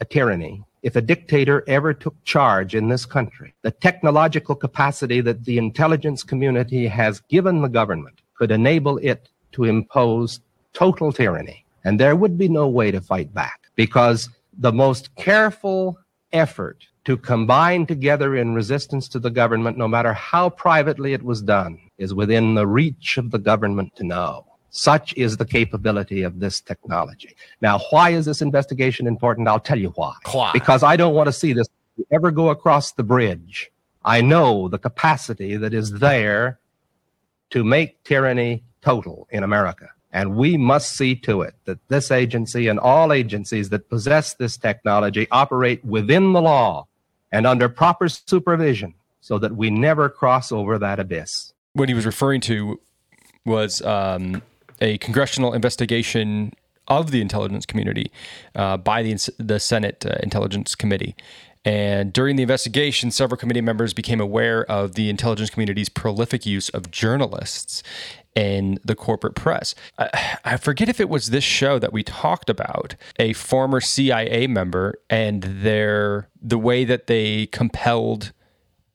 a 0.00 0.04
tyranny 0.04 0.62
if 0.82 0.96
a 0.96 1.00
dictator 1.00 1.64
ever 1.66 1.94
took 1.94 2.14
charge 2.24 2.74
in 2.74 2.88
this 2.88 3.06
country, 3.06 3.54
the 3.62 3.70
technological 3.70 4.54
capacity 4.54 5.22
that 5.22 5.42
the 5.46 5.56
intelligence 5.56 6.22
community 6.22 6.86
has 6.86 7.20
given 7.20 7.62
the 7.62 7.68
government 7.68 8.20
could 8.36 8.50
enable 8.50 8.98
it 8.98 9.28
to 9.52 9.64
impose 9.64 10.40
total 10.72 11.12
tyranny. 11.12 11.64
And 11.84 12.00
there 12.00 12.16
would 12.16 12.36
be 12.38 12.48
no 12.48 12.68
way 12.68 12.90
to 12.90 13.00
fight 13.00 13.32
back 13.32 13.60
because 13.76 14.28
the 14.58 14.72
most 14.72 15.14
careful 15.16 15.98
effort 16.32 16.86
to 17.04 17.16
combine 17.16 17.86
together 17.86 18.36
in 18.36 18.54
resistance 18.54 19.08
to 19.08 19.18
the 19.18 19.30
government, 19.30 19.76
no 19.76 19.86
matter 19.86 20.12
how 20.12 20.48
privately 20.48 21.12
it 21.12 21.22
was 21.22 21.42
done, 21.42 21.78
is 21.98 22.14
within 22.14 22.54
the 22.54 22.66
reach 22.66 23.18
of 23.18 23.30
the 23.30 23.38
government 23.38 23.94
to 23.96 24.04
know. 24.04 24.46
Such 24.70 25.14
is 25.16 25.36
the 25.36 25.44
capability 25.44 26.22
of 26.22 26.40
this 26.40 26.60
technology. 26.60 27.36
Now, 27.60 27.78
why 27.90 28.10
is 28.10 28.24
this 28.24 28.42
investigation 28.42 29.06
important? 29.06 29.46
I'll 29.46 29.60
tell 29.60 29.78
you 29.78 29.90
why. 29.90 30.14
Why? 30.32 30.50
Because 30.52 30.82
I 30.82 30.96
don't 30.96 31.14
want 31.14 31.28
to 31.28 31.32
see 31.32 31.52
this 31.52 31.68
ever 32.10 32.30
go 32.30 32.48
across 32.48 32.92
the 32.92 33.04
bridge. 33.04 33.70
I 34.04 34.20
know 34.20 34.68
the 34.68 34.78
capacity 34.78 35.56
that 35.56 35.72
is 35.72 35.92
there 35.92 36.58
to 37.54 37.62
make 37.62 38.02
tyranny 38.02 38.64
total 38.82 39.28
in 39.30 39.44
America. 39.44 39.88
And 40.10 40.34
we 40.34 40.56
must 40.56 40.96
see 40.96 41.14
to 41.16 41.42
it 41.42 41.54
that 41.66 41.78
this 41.88 42.10
agency 42.10 42.66
and 42.66 42.80
all 42.80 43.12
agencies 43.12 43.68
that 43.68 43.88
possess 43.88 44.34
this 44.34 44.56
technology 44.56 45.28
operate 45.30 45.84
within 45.84 46.32
the 46.32 46.42
law 46.42 46.88
and 47.30 47.46
under 47.46 47.68
proper 47.68 48.08
supervision 48.08 48.94
so 49.20 49.38
that 49.38 49.54
we 49.54 49.70
never 49.70 50.08
cross 50.08 50.50
over 50.50 50.80
that 50.80 50.98
abyss. 50.98 51.52
What 51.74 51.88
he 51.88 51.94
was 51.94 52.04
referring 52.04 52.40
to 52.42 52.80
was 53.44 53.80
um, 53.82 54.42
a 54.80 54.98
congressional 54.98 55.52
investigation 55.52 56.54
of 56.88 57.12
the 57.12 57.20
intelligence 57.20 57.66
community 57.66 58.10
uh, 58.56 58.78
by 58.78 59.04
the, 59.04 59.30
the 59.38 59.60
Senate 59.60 60.04
uh, 60.04 60.16
Intelligence 60.24 60.74
Committee. 60.74 61.14
And 61.64 62.12
during 62.12 62.36
the 62.36 62.42
investigation, 62.42 63.10
several 63.10 63.38
committee 63.38 63.62
members 63.62 63.94
became 63.94 64.20
aware 64.20 64.64
of 64.70 64.94
the 64.94 65.08
intelligence 65.08 65.50
community's 65.50 65.88
prolific 65.88 66.44
use 66.44 66.68
of 66.68 66.90
journalists 66.90 67.82
in 68.34 68.78
the 68.84 68.94
corporate 68.94 69.34
press. 69.34 69.74
I, 69.98 70.38
I, 70.44 70.56
forget 70.56 70.88
if 70.88 71.00
it 71.00 71.08
was 71.08 71.30
this 71.30 71.44
show 71.44 71.78
that 71.78 71.92
we 71.92 72.02
talked 72.02 72.50
about 72.50 72.96
a 73.18 73.32
former 73.32 73.80
CIA 73.80 74.46
member 74.46 74.94
and 75.08 75.42
their 75.42 76.28
the 76.42 76.58
way 76.58 76.84
that 76.84 77.06
they 77.06 77.46
compelled 77.46 78.32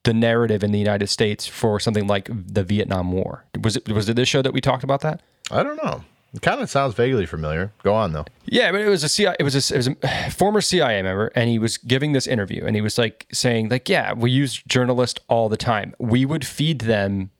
the 0.04 0.14
narrative 0.14 0.62
in 0.62 0.72
the 0.72 0.78
United 0.78 1.08
States 1.08 1.46
for 1.46 1.80
something 1.80 2.06
like 2.06 2.28
the 2.30 2.62
Vietnam 2.62 3.12
War. 3.12 3.44
Was 3.62 3.76
it 3.76 3.88
was 3.88 4.08
it 4.08 4.14
this 4.14 4.28
show 4.28 4.42
that 4.42 4.52
we 4.52 4.60
talked 4.60 4.84
about 4.84 5.00
that? 5.00 5.22
I 5.50 5.62
don't 5.62 5.82
know. 5.82 6.04
It 6.32 6.42
kind 6.42 6.60
of 6.60 6.70
sounds 6.70 6.94
vaguely 6.94 7.26
familiar. 7.26 7.72
Go 7.82 7.94
on 7.94 8.12
though. 8.12 8.24
Yeah, 8.44 8.70
but 8.70 8.80
it 8.80 8.88
was 8.88 9.02
a 9.02 9.08
CIA, 9.08 9.36
it 9.40 9.42
was 9.42 9.54
a, 9.54 9.74
it 9.74 9.76
was 9.76 9.88
a 9.88 10.30
former 10.30 10.60
CIA 10.60 11.02
member, 11.02 11.32
and 11.34 11.50
he 11.50 11.58
was 11.58 11.76
giving 11.76 12.12
this 12.12 12.26
interview, 12.26 12.64
and 12.64 12.76
he 12.76 12.82
was 12.82 12.98
like 12.98 13.26
saying 13.32 13.68
like, 13.68 13.88
yeah, 13.88 14.12
we 14.12 14.30
use 14.30 14.62
journalists 14.68 15.20
all 15.28 15.48
the 15.48 15.56
time. 15.56 15.94
We 15.98 16.24
would 16.24 16.46
feed 16.46 16.80
them 16.80 17.30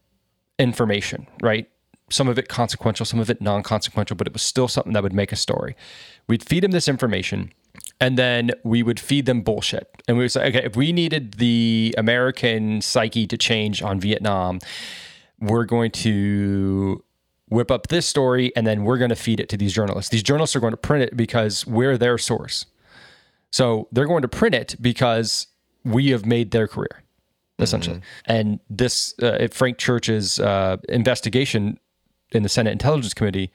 information, 0.58 1.26
right? 1.40 1.68
Some 2.10 2.26
of 2.26 2.38
it 2.38 2.48
consequential, 2.48 3.06
some 3.06 3.20
of 3.20 3.30
it 3.30 3.40
non-consequential, 3.40 4.16
but 4.16 4.26
it 4.26 4.32
was 4.32 4.42
still 4.42 4.66
something 4.66 4.92
that 4.94 5.02
would 5.02 5.12
make 5.12 5.30
a 5.30 5.36
story. 5.36 5.76
We'd 6.26 6.42
feed 6.42 6.64
them 6.64 6.72
this 6.72 6.88
information, 6.88 7.52
and 8.00 8.18
then 8.18 8.50
we 8.64 8.82
would 8.82 8.98
feed 8.98 9.26
them 9.26 9.42
bullshit. 9.42 10.02
And 10.08 10.16
we 10.16 10.24
would 10.24 10.32
say, 10.32 10.48
okay, 10.48 10.64
if 10.64 10.74
we 10.74 10.92
needed 10.92 11.34
the 11.34 11.94
American 11.96 12.80
psyche 12.80 13.28
to 13.28 13.36
change 13.36 13.80
on 13.82 14.00
Vietnam, 14.00 14.58
we're 15.38 15.64
going 15.64 15.92
to 15.92 17.04
whip 17.50 17.70
up 17.70 17.88
this 17.88 18.06
story, 18.06 18.52
and 18.56 18.66
then 18.66 18.84
we're 18.84 18.96
going 18.98 19.10
to 19.10 19.16
feed 19.16 19.40
it 19.40 19.48
to 19.50 19.56
these 19.56 19.72
journalists. 19.72 20.10
These 20.10 20.22
journalists 20.22 20.56
are 20.56 20.60
going 20.60 20.72
to 20.72 20.76
print 20.78 21.02
it 21.04 21.16
because 21.16 21.66
we're 21.66 21.98
their 21.98 22.16
source. 22.16 22.64
So 23.50 23.88
they're 23.92 24.06
going 24.06 24.22
to 24.22 24.28
print 24.28 24.54
it 24.54 24.76
because 24.80 25.48
we 25.84 26.10
have 26.10 26.24
made 26.24 26.52
their 26.52 26.68
career, 26.68 27.02
essentially. 27.58 27.96
Mm-hmm. 27.96 28.32
And 28.32 28.60
this, 28.70 29.14
uh, 29.20 29.48
Frank 29.50 29.78
Church's 29.78 30.38
uh, 30.38 30.76
investigation 30.88 31.78
in 32.32 32.44
the 32.44 32.48
Senate 32.48 32.70
Intelligence 32.70 33.12
Committee 33.12 33.50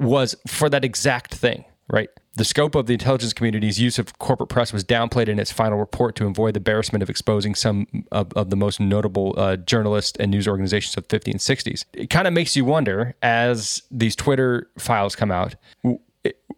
was 0.00 0.34
for 0.46 0.70
that 0.70 0.84
exact 0.84 1.34
thing, 1.34 1.64
right? 1.92 2.08
The 2.34 2.44
scope 2.44 2.74
of 2.74 2.86
the 2.86 2.94
intelligence 2.94 3.32
community's 3.34 3.78
use 3.78 3.98
of 3.98 4.18
corporate 4.18 4.48
press 4.48 4.72
was 4.72 4.82
downplayed 4.82 5.28
in 5.28 5.38
its 5.38 5.52
final 5.52 5.78
report 5.78 6.16
to 6.16 6.26
avoid 6.26 6.54
the 6.54 6.58
embarrassment 6.58 7.02
of 7.02 7.10
exposing 7.10 7.54
some 7.54 7.86
of, 8.10 8.32
of 8.32 8.50
the 8.50 8.56
most 8.56 8.80
notable 8.80 9.34
uh, 9.36 9.56
journalists 9.56 10.18
and 10.18 10.30
news 10.30 10.48
organizations 10.48 10.96
of 10.96 11.06
the 11.06 11.20
50s 11.20 11.30
and 11.30 11.40
60s. 11.40 11.84
It 11.92 12.10
kind 12.10 12.26
of 12.26 12.32
makes 12.32 12.56
you 12.56 12.64
wonder 12.64 13.14
as 13.22 13.82
these 13.90 14.16
Twitter 14.16 14.70
files 14.78 15.14
come 15.14 15.30
out 15.30 15.54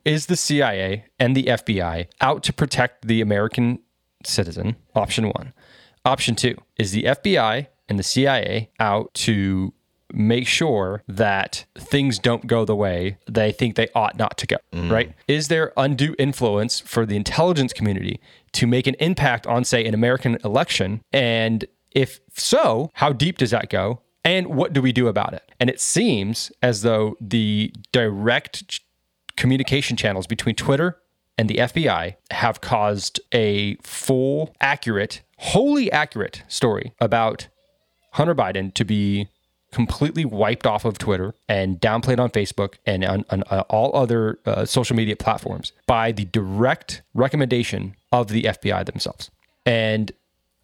is 0.04 0.26
the 0.26 0.36
CIA 0.36 1.06
and 1.18 1.34
the 1.34 1.44
FBI 1.44 2.06
out 2.20 2.42
to 2.44 2.52
protect 2.52 3.06
the 3.06 3.20
American 3.20 3.80
citizen? 4.24 4.76
Option 4.94 5.26
one. 5.28 5.52
Option 6.04 6.34
two 6.34 6.56
is 6.78 6.92
the 6.92 7.04
FBI 7.04 7.66
and 7.88 7.98
the 7.98 8.02
CIA 8.02 8.70
out 8.78 9.12
to 9.14 9.72
make 10.14 10.46
sure 10.46 11.02
that 11.08 11.64
things 11.76 12.18
don't 12.18 12.46
go 12.46 12.64
the 12.64 12.76
way 12.76 13.18
they 13.28 13.52
think 13.52 13.76
they 13.76 13.88
ought 13.94 14.16
not 14.18 14.38
to 14.38 14.46
go, 14.46 14.56
mm. 14.72 14.90
right? 14.90 15.12
Is 15.28 15.48
there 15.48 15.72
undue 15.76 16.14
influence 16.18 16.80
for 16.80 17.04
the 17.04 17.16
intelligence 17.16 17.72
community 17.72 18.20
to 18.52 18.66
make 18.66 18.86
an 18.86 18.94
impact 19.00 19.46
on, 19.46 19.64
say, 19.64 19.84
an 19.84 19.94
American 19.94 20.38
election? 20.44 21.02
And 21.12 21.64
if 21.92 22.20
so, 22.34 22.90
how 22.94 23.12
deep 23.12 23.38
does 23.38 23.50
that 23.50 23.70
go? 23.70 24.00
And 24.24 24.48
what 24.48 24.72
do 24.72 24.80
we 24.80 24.92
do 24.92 25.08
about 25.08 25.34
it? 25.34 25.52
And 25.60 25.68
it 25.68 25.80
seems 25.80 26.50
as 26.62 26.82
though 26.82 27.16
the 27.20 27.72
direct 27.92 28.80
communication 29.36 29.96
channels 29.96 30.26
between 30.26 30.54
Twitter 30.54 30.98
and 31.36 31.48
the 31.48 31.56
FBI 31.56 32.14
have 32.30 32.60
caused 32.60 33.20
a 33.32 33.74
full, 33.76 34.54
accurate, 34.60 35.22
wholly 35.38 35.90
accurate 35.92 36.42
story 36.48 36.94
about 37.00 37.48
Hunter 38.12 38.34
Biden 38.34 38.72
to 38.74 38.84
be 38.84 39.28
completely 39.74 40.24
wiped 40.24 40.66
off 40.66 40.84
of 40.84 40.98
Twitter 40.98 41.34
and 41.48 41.80
downplayed 41.80 42.20
on 42.20 42.30
Facebook 42.30 42.74
and 42.86 43.04
on, 43.04 43.24
on 43.30 43.42
uh, 43.50 43.64
all 43.68 43.94
other 43.96 44.38
uh, 44.46 44.64
social 44.64 44.94
media 44.94 45.16
platforms 45.16 45.72
by 45.86 46.12
the 46.12 46.24
direct 46.26 47.02
recommendation 47.12 47.96
of 48.12 48.28
the 48.28 48.44
FBI 48.44 48.86
themselves. 48.86 49.32
And 49.66 50.12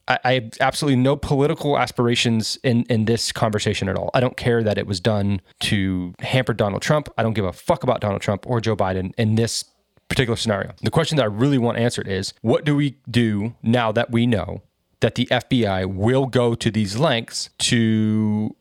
I, 0.06 0.18
I, 0.22 0.32
have 0.34 0.52
absolutely 0.60 0.96
no 0.96 1.16
political 1.16 1.76
aspirations 1.76 2.56
in, 2.62 2.84
in 2.84 3.06
this 3.06 3.32
conversation 3.32 3.88
at 3.88 3.96
all. 3.96 4.10
I 4.14 4.20
don't 4.20 4.36
care 4.36 4.62
that 4.62 4.78
it 4.78 4.86
was 4.86 5.00
done 5.00 5.40
to 5.60 6.14
hamper 6.20 6.54
Donald 6.54 6.82
Trump. 6.82 7.08
I 7.18 7.24
don't 7.24 7.34
give 7.34 7.44
a 7.44 7.52
fuck 7.52 7.82
about 7.82 8.00
Donald 8.00 8.22
Trump 8.22 8.46
or 8.46 8.60
Joe 8.60 8.76
Biden 8.76 9.12
in 9.18 9.34
this 9.34 9.64
particular 10.08 10.36
scenario. 10.36 10.72
The 10.82 10.90
question 10.90 11.16
that 11.16 11.24
I 11.24 11.26
really 11.26 11.58
want 11.58 11.78
answered 11.78 12.06
is 12.06 12.32
what 12.42 12.64
do 12.64 12.76
we 12.76 12.96
do 13.10 13.56
now 13.62 13.90
that 13.90 14.12
we 14.12 14.26
know 14.26 14.62
that 15.00 15.14
the 15.16 15.26
FBI 15.26 15.92
will 15.92 16.26
go 16.26 16.54
to 16.54 16.70
these 16.70 16.96
lengths 16.96 17.50
to 17.58 18.54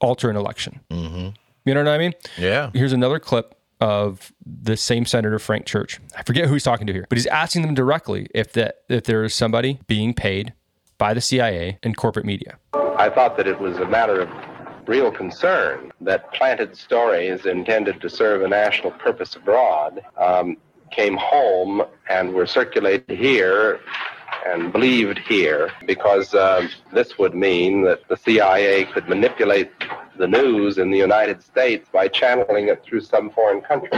alter 0.00 0.30
an 0.30 0.36
election. 0.36 0.80
Mm-hmm. 0.90 1.28
You 1.64 1.74
know 1.74 1.84
what 1.84 1.88
I 1.88 1.98
mean? 1.98 2.14
Yeah. 2.36 2.70
Here's 2.72 2.92
another 2.92 3.18
clip 3.18 3.54
of 3.80 4.32
the 4.44 4.76
same 4.76 5.04
senator 5.04 5.38
Frank 5.38 5.66
Church. 5.66 6.00
I 6.16 6.22
forget 6.22 6.46
who 6.46 6.54
he's 6.54 6.64
talking 6.64 6.86
to 6.86 6.92
here, 6.92 7.06
but 7.08 7.18
he's 7.18 7.26
asking 7.26 7.62
them 7.62 7.74
directly 7.74 8.26
if 8.34 8.52
that 8.54 8.82
if 8.88 9.04
there 9.04 9.24
is 9.24 9.34
somebody 9.34 9.78
being 9.86 10.14
paid 10.14 10.52
by 10.96 11.14
the 11.14 11.20
CIA 11.20 11.78
and 11.82 11.96
corporate 11.96 12.26
media. 12.26 12.58
I 12.72 13.08
thought 13.08 13.36
that 13.36 13.46
it 13.46 13.60
was 13.60 13.76
a 13.78 13.86
matter 13.86 14.20
of 14.20 14.28
real 14.88 15.12
concern 15.12 15.92
that 16.00 16.32
planted 16.32 16.76
stories 16.76 17.46
intended 17.46 18.00
to 18.00 18.08
serve 18.08 18.42
a 18.42 18.48
national 18.48 18.90
purpose 18.92 19.36
abroad 19.36 20.00
um, 20.16 20.56
came 20.90 21.16
home 21.16 21.82
and 22.08 22.32
were 22.32 22.46
circulated 22.46 23.16
here 23.16 23.80
and 24.46 24.72
believed 24.72 25.18
here 25.18 25.70
because 25.86 26.34
uh, 26.34 26.66
this 26.92 27.18
would 27.18 27.34
mean 27.34 27.82
that 27.82 28.06
the 28.08 28.16
CIA 28.16 28.84
could 28.86 29.08
manipulate 29.08 29.70
the 30.16 30.26
news 30.26 30.78
in 30.78 30.90
the 30.90 30.98
United 30.98 31.42
States 31.42 31.88
by 31.92 32.08
channeling 32.08 32.68
it 32.68 32.82
through 32.82 33.00
some 33.00 33.30
foreign 33.30 33.60
country. 33.60 33.90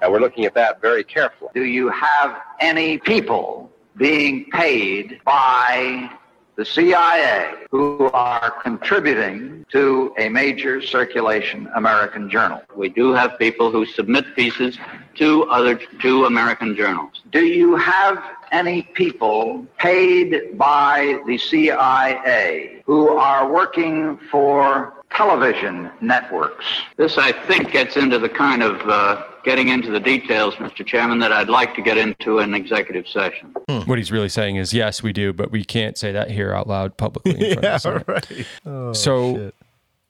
And 0.00 0.12
we're 0.12 0.20
looking 0.20 0.44
at 0.44 0.54
that 0.54 0.80
very 0.80 1.04
carefully. 1.04 1.50
Do 1.54 1.64
you 1.64 1.88
have 1.88 2.40
any 2.60 2.98
people 2.98 3.70
being 3.96 4.44
paid 4.50 5.20
by 5.24 6.10
the 6.58 6.64
CIA 6.64 7.54
who 7.70 8.10
are 8.12 8.50
contributing 8.62 9.64
to 9.70 10.12
a 10.18 10.28
major 10.28 10.82
circulation 10.82 11.68
American 11.76 12.28
journal. 12.28 12.62
We 12.74 12.88
do 12.88 13.12
have 13.12 13.38
people 13.38 13.70
who 13.70 13.86
submit 13.86 14.34
pieces 14.34 14.76
to 15.18 15.44
other 15.44 15.78
two 16.00 16.24
American 16.24 16.74
journals. 16.76 17.22
Do 17.30 17.44
you 17.44 17.76
have 17.76 18.22
any 18.52 18.82
people 18.82 19.66
paid 19.78 20.56
by 20.56 21.20
the 21.26 21.36
CIA 21.38 22.82
who 22.86 23.08
are 23.10 23.50
working 23.50 24.18
for 24.30 24.94
television 25.10 25.90
networks. 26.00 26.64
This, 26.96 27.18
I 27.18 27.32
think, 27.32 27.72
gets 27.72 27.96
into 27.96 28.18
the 28.18 28.28
kind 28.28 28.62
of 28.62 28.80
uh, 28.88 29.24
getting 29.44 29.68
into 29.68 29.90
the 29.90 30.00
details, 30.00 30.54
Mr. 30.56 30.84
Chairman, 30.84 31.18
that 31.20 31.32
I'd 31.32 31.48
like 31.48 31.74
to 31.76 31.82
get 31.82 31.96
into 31.96 32.38
in 32.38 32.54
executive 32.54 33.08
session. 33.08 33.54
What 33.86 33.98
he's 33.98 34.12
really 34.12 34.28
saying 34.28 34.56
is, 34.56 34.72
yes, 34.72 35.02
we 35.02 35.12
do, 35.12 35.32
but 35.32 35.50
we 35.50 35.64
can't 35.64 35.96
say 35.96 36.12
that 36.12 36.30
here 36.30 36.52
out 36.52 36.68
loud 36.68 36.96
publicly. 36.96 37.52
In 37.52 37.60
front 37.60 37.86
of 37.86 38.06
the 38.64 38.94
Senate. 38.94 39.54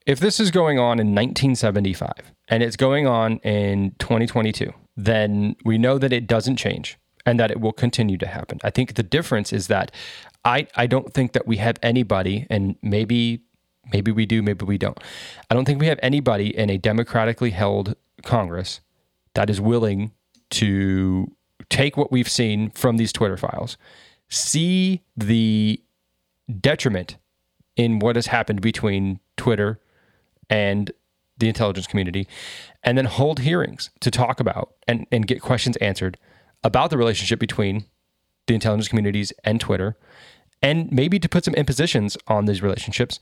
If 0.08 0.18
this 0.20 0.40
is 0.40 0.50
going 0.50 0.78
on 0.78 0.98
in 0.98 1.08
1975 1.08 2.32
and 2.48 2.62
it's 2.62 2.76
going 2.76 3.06
on 3.06 3.36
in 3.40 3.94
2022, 3.98 4.72
then 4.96 5.54
we 5.66 5.76
know 5.76 5.98
that 5.98 6.14
it 6.14 6.26
doesn't 6.26 6.56
change 6.56 6.98
and 7.26 7.38
that 7.38 7.50
it 7.50 7.60
will 7.60 7.74
continue 7.74 8.16
to 8.16 8.26
happen. 8.26 8.58
I 8.64 8.70
think 8.70 8.94
the 8.94 9.02
difference 9.02 9.52
is 9.52 9.66
that 9.66 9.92
I, 10.46 10.66
I 10.74 10.86
don't 10.86 11.12
think 11.12 11.34
that 11.34 11.46
we 11.46 11.58
have 11.58 11.76
anybody, 11.82 12.46
and 12.48 12.76
maybe 12.80 13.42
maybe 13.92 14.10
we 14.10 14.24
do, 14.24 14.42
maybe 14.42 14.64
we 14.64 14.78
don't. 14.78 14.98
I 15.50 15.54
don't 15.54 15.66
think 15.66 15.78
we 15.78 15.88
have 15.88 16.00
anybody 16.02 16.56
in 16.56 16.70
a 16.70 16.78
democratically 16.78 17.50
held 17.50 17.94
Congress 18.24 18.80
that 19.34 19.50
is 19.50 19.60
willing 19.60 20.12
to 20.50 21.30
take 21.68 21.98
what 21.98 22.10
we've 22.10 22.30
seen 22.30 22.70
from 22.70 22.96
these 22.96 23.12
Twitter 23.12 23.36
files, 23.36 23.76
see 24.30 25.02
the 25.14 25.82
detriment 26.62 27.18
in 27.76 27.98
what 27.98 28.16
has 28.16 28.28
happened 28.28 28.62
between 28.62 29.20
Twitter 29.36 29.78
and 30.50 30.90
the 31.38 31.48
intelligence 31.48 31.86
community, 31.86 32.26
and 32.82 32.98
then 32.98 33.04
hold 33.04 33.40
hearings 33.40 33.90
to 34.00 34.10
talk 34.10 34.40
about 34.40 34.74
and, 34.86 35.06
and 35.12 35.26
get 35.26 35.40
questions 35.40 35.76
answered 35.76 36.18
about 36.64 36.90
the 36.90 36.98
relationship 36.98 37.38
between 37.38 37.84
the 38.46 38.54
intelligence 38.54 38.88
communities 38.88 39.32
and 39.44 39.60
Twitter, 39.60 39.96
and 40.62 40.90
maybe 40.90 41.18
to 41.18 41.28
put 41.28 41.44
some 41.44 41.54
impositions 41.54 42.16
on 42.26 42.46
these 42.46 42.62
relationships 42.62 43.20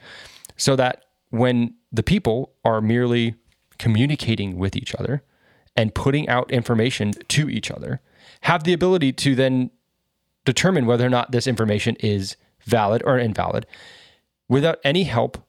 so 0.56 0.74
that 0.76 1.04
when 1.30 1.74
the 1.92 2.02
people 2.02 2.52
are 2.64 2.80
merely 2.80 3.34
communicating 3.78 4.56
with 4.56 4.74
each 4.76 4.94
other 4.94 5.22
and 5.76 5.94
putting 5.94 6.28
out 6.28 6.50
information 6.50 7.12
to 7.28 7.50
each 7.50 7.70
other, 7.70 8.00
have 8.42 8.64
the 8.64 8.72
ability 8.72 9.12
to 9.12 9.34
then 9.34 9.70
determine 10.44 10.86
whether 10.86 11.04
or 11.04 11.10
not 11.10 11.32
this 11.32 11.46
information 11.46 11.96
is 11.96 12.36
valid 12.64 13.02
or 13.04 13.18
invalid 13.18 13.66
without 14.48 14.78
any 14.84 15.02
help 15.02 15.45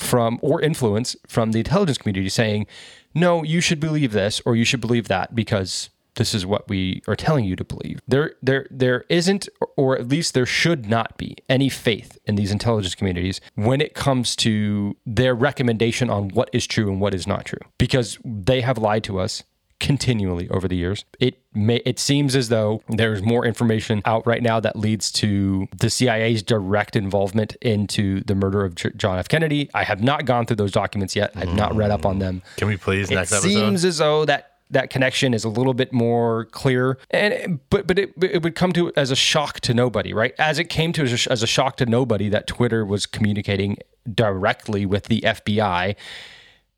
from 0.00 0.38
or 0.42 0.60
influence 0.60 1.16
from 1.26 1.52
the 1.52 1.58
intelligence 1.58 1.98
community 1.98 2.28
saying, 2.28 2.66
no, 3.14 3.42
you 3.42 3.60
should 3.60 3.80
believe 3.80 4.12
this 4.12 4.40
or 4.44 4.56
you 4.56 4.64
should 4.64 4.80
believe 4.80 5.08
that 5.08 5.34
because 5.34 5.90
this 6.16 6.34
is 6.34 6.44
what 6.44 6.68
we 6.68 7.02
are 7.06 7.16
telling 7.16 7.44
you 7.44 7.56
to 7.56 7.64
believe. 7.64 8.00
There, 8.06 8.34
there, 8.42 8.66
there 8.70 9.04
isn't, 9.08 9.48
or 9.76 9.96
at 9.96 10.08
least 10.08 10.34
there 10.34 10.46
should 10.46 10.88
not 10.88 11.16
be, 11.16 11.36
any 11.48 11.68
faith 11.68 12.18
in 12.26 12.34
these 12.34 12.50
intelligence 12.50 12.94
communities 12.94 13.40
when 13.54 13.80
it 13.80 13.94
comes 13.94 14.36
to 14.36 14.96
their 15.06 15.34
recommendation 15.34 16.10
on 16.10 16.28
what 16.30 16.50
is 16.52 16.66
true 16.66 16.90
and 16.90 17.00
what 17.00 17.14
is 17.14 17.26
not 17.26 17.44
true, 17.44 17.60
because 17.78 18.18
they 18.24 18.60
have 18.60 18.76
lied 18.78 19.04
to 19.04 19.18
us 19.18 19.44
continually 19.80 20.48
over 20.50 20.68
the 20.68 20.76
years. 20.76 21.04
It 21.18 21.38
may 21.52 21.76
it 21.84 21.98
seems 21.98 22.36
as 22.36 22.48
though 22.48 22.82
there's 22.88 23.22
more 23.22 23.44
information 23.44 24.02
out 24.04 24.26
right 24.26 24.42
now 24.42 24.60
that 24.60 24.76
leads 24.76 25.10
to 25.12 25.66
the 25.78 25.90
CIA's 25.90 26.42
direct 26.42 26.94
involvement 26.94 27.56
into 27.56 28.22
the 28.24 28.34
murder 28.34 28.64
of 28.64 28.76
J- 28.76 28.92
John 28.96 29.18
F. 29.18 29.28
Kennedy. 29.28 29.68
I 29.74 29.82
have 29.84 30.02
not 30.02 30.26
gone 30.26 30.46
through 30.46 30.56
those 30.56 30.72
documents 30.72 31.16
yet. 31.16 31.32
I've 31.34 31.54
not 31.54 31.74
read 31.74 31.90
up 31.90 32.06
on 32.06 32.16
mm. 32.16 32.20
them. 32.20 32.42
Can 32.56 32.68
we 32.68 32.76
please 32.76 33.10
It 33.10 33.14
next 33.14 33.32
episode? 33.32 33.48
seems 33.48 33.84
as 33.84 33.98
though 33.98 34.24
that 34.26 34.46
that 34.70 34.90
connection 34.90 35.34
is 35.34 35.42
a 35.42 35.48
little 35.48 35.74
bit 35.74 35.92
more 35.92 36.44
clear 36.46 36.98
and 37.10 37.58
but 37.70 37.86
but 37.86 37.98
it, 37.98 38.12
it 38.22 38.42
would 38.42 38.54
come 38.54 38.72
to 38.72 38.92
as 38.96 39.10
a 39.10 39.16
shock 39.16 39.58
to 39.60 39.74
nobody 39.74 40.14
right 40.14 40.32
as 40.38 40.60
it 40.60 40.66
came 40.66 40.92
to 40.92 41.02
as 41.02 41.26
a, 41.26 41.32
as 41.32 41.42
a 41.42 41.46
shock 41.46 41.76
to 41.76 41.86
nobody 41.86 42.28
that 42.28 42.46
twitter 42.46 42.84
was 42.84 43.04
communicating 43.04 43.76
directly 44.14 44.86
with 44.86 45.06
the 45.06 45.20
fbi 45.22 45.96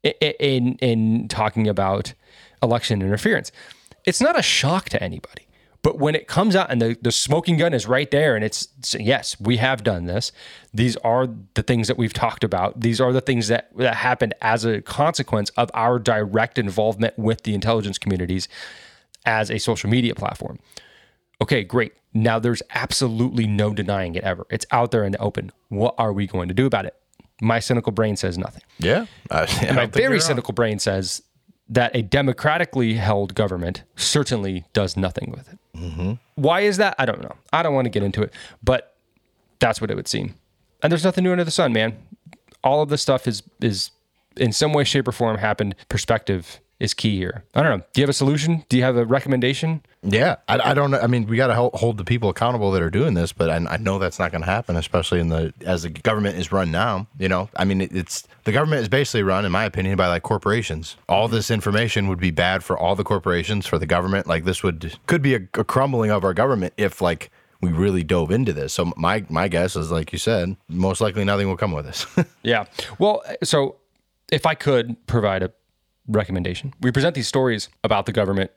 in 0.03 0.74
in 0.76 1.28
talking 1.28 1.68
about 1.68 2.14
election 2.62 3.02
interference. 3.02 3.52
It's 4.04 4.20
not 4.20 4.38
a 4.38 4.42
shock 4.42 4.88
to 4.90 5.02
anybody 5.02 5.46
but 5.82 5.98
when 5.98 6.14
it 6.14 6.28
comes 6.28 6.54
out 6.54 6.70
and 6.70 6.80
the, 6.80 6.96
the 7.02 7.10
smoking 7.12 7.56
gun 7.56 7.74
is 7.74 7.86
right 7.86 8.10
there 8.10 8.36
and 8.36 8.44
it's 8.44 8.68
yes 8.98 9.38
we 9.40 9.56
have 9.56 9.82
done 9.82 10.06
this. 10.06 10.32
These 10.72 10.96
are 10.98 11.28
the 11.54 11.62
things 11.62 11.88
that 11.88 11.98
we've 11.98 12.12
talked 12.12 12.44
about. 12.44 12.80
These 12.80 13.00
are 13.00 13.12
the 13.12 13.20
things 13.20 13.48
that 13.48 13.76
that 13.76 13.96
happened 13.96 14.34
as 14.40 14.64
a 14.64 14.80
consequence 14.80 15.50
of 15.50 15.70
our 15.74 15.98
direct 15.98 16.58
involvement 16.58 17.18
with 17.18 17.42
the 17.42 17.54
intelligence 17.54 17.98
communities 17.98 18.48
as 19.26 19.50
a 19.50 19.58
social 19.58 19.90
media 19.90 20.14
platform. 20.14 20.58
Okay 21.40 21.64
great. 21.64 21.92
Now 22.14 22.38
there's 22.38 22.62
absolutely 22.70 23.46
no 23.46 23.74
denying 23.74 24.14
it 24.14 24.22
ever. 24.22 24.46
It's 24.50 24.66
out 24.70 24.92
there 24.92 25.04
in 25.04 25.12
the 25.12 25.18
open. 25.18 25.50
What 25.68 25.96
are 25.98 26.12
we 26.12 26.26
going 26.28 26.48
to 26.48 26.54
do 26.54 26.66
about 26.66 26.86
it? 26.86 26.94
My 27.40 27.58
cynical 27.58 27.90
brain 27.90 28.16
says 28.16 28.38
nothing. 28.38 28.62
Yeah. 28.78 29.06
I, 29.32 29.46
I 29.68 29.72
my 29.72 29.86
very 29.86 30.04
you're 30.04 30.10
wrong. 30.12 30.20
cynical 30.20 30.54
brain 30.54 30.78
says 30.78 31.22
that 31.73 31.97
a 31.97 32.03
democratically 32.03 32.95
held 32.95 33.35
government 33.35 33.83
certainly 33.97 34.64
does 34.75 34.95
nothing 34.95 35.31
with 35.31 35.51
it. 35.51 35.59
Mm-hmm. 35.75 36.12
Why 36.35 36.61
is 36.61 36.77
that? 36.77 36.95
I 36.99 37.07
don't 37.07 37.23
know. 37.23 37.35
I 37.51 37.62
don't 37.62 37.75
want 37.75 37.87
to 37.87 37.91
get 37.91 38.03
into 38.03 38.23
it, 38.23 38.33
but 38.62 38.95
that's 39.59 39.81
what 39.81 39.91
it 39.91 39.95
would 39.95 40.07
seem. 40.07 40.35
And 40.83 40.91
there's 40.91 41.05
nothing 41.05 41.25
new 41.25 41.33
under 41.33 41.45
the 41.45 41.51
sun, 41.51 41.73
man. 41.73 41.97
All 42.62 42.83
of 42.83 42.91
this 42.91 43.01
stuff 43.01 43.27
is 43.27 43.43
is 43.61 43.91
in 44.37 44.53
some 44.53 44.75
way, 44.75 44.85
shape, 44.85 45.09
or 45.09 45.12
form 45.12 45.39
happened. 45.39 45.75
Perspective 45.89 46.61
is 46.83 46.95
key 46.95 47.16
here. 47.16 47.45
I 47.55 47.62
don't 47.62 47.78
know. 47.78 47.85
Do 47.93 48.01
you 48.01 48.03
have 48.03 48.11
a 48.11 48.12
solution? 48.14 48.64
Do 48.68 48.76
you 48.76 48.83
have 48.83 48.97
a 48.97 49.05
recommendation? 49.05 49.83
Yeah, 50.03 50.37
I, 50.49 50.70
I 50.70 50.74
don't 50.74 50.91
know. 50.91 50.99
I 50.99 51.07
mean, 51.07 51.28
we 51.28 51.37
got 51.37 51.47
to 51.47 51.55
hold, 51.55 51.74
hold 51.74 51.97
the 51.97 52.05
people 52.05 52.28
accountable 52.28 52.72
that 52.72 52.83
are 52.83 52.91
doing 52.91 53.14
this, 53.14 53.33
but 53.33 53.49
I, 53.51 53.57
I 53.57 53.76
know 53.76 54.01
that's 54.01 54.18
not 54.18 54.33
going 54.33 54.43
to 54.43 54.51
happen, 54.51 54.74
especially 54.74 55.20
in 55.20 55.28
the 55.28 55.55
as 55.64 55.85
the 55.85 55.91
government 55.91 56.39
is 56.39 56.51
run 56.51 56.72
now. 56.72 57.07
You 57.20 57.28
know, 57.28 57.49
I 57.57 57.64
mean, 57.64 57.80
it, 57.83 57.95
it's 57.95 58.26
the 58.43 58.51
government 58.51 58.83
is 58.83 58.89
basically 58.89 59.22
run, 59.22 59.45
in 59.45 59.53
my 59.53 59.64
opinion, 59.64 59.97
by 59.97 60.09
like 60.09 60.24
corporations. 60.24 60.97
All 61.09 61.28
this 61.28 61.53
information 61.53 62.09
would 62.09 62.18
be 62.18 62.33
bad 62.33 62.64
for 62.64 62.76
all 62.76 62.97
the 62.97 63.05
corporations, 63.05 63.64
for 63.64 63.78
the 63.78 63.87
government. 63.87 64.26
Like 64.26 64.45
this 64.45 64.64
would 64.64 64.99
could 65.07 65.22
be 65.22 65.37
a, 65.37 65.41
a 65.55 65.64
crumbling 65.64 66.11
of 66.11 66.24
our 66.24 66.35
government 66.35 66.74
if 66.76 67.01
like 67.01 67.30
we 67.61 67.70
really 67.70 68.03
dove 68.03 68.33
into 68.33 68.53
this. 68.53 68.72
So 68.72 68.93
my 68.97 69.24
my 69.28 69.47
guess 69.47 69.76
is, 69.76 69.93
like 69.93 70.12
you 70.12 70.18
said, 70.18 70.57
most 70.68 71.01
likely 71.01 71.24
nothing 71.24 71.47
will 71.47 71.57
come 71.57 71.70
with 71.70 71.87
this. 71.87 72.07
Yeah. 72.43 72.64
Well, 72.99 73.22
so 73.45 73.76
if 74.33 74.47
I 74.47 74.55
could 74.57 75.07
provide 75.07 75.45
a 75.45 75.53
recommendation, 76.07 76.74
we 76.80 76.90
present 76.90 77.14
these 77.14 77.28
stories 77.28 77.68
about 77.84 78.07
the 78.07 78.12
government, 78.12 78.50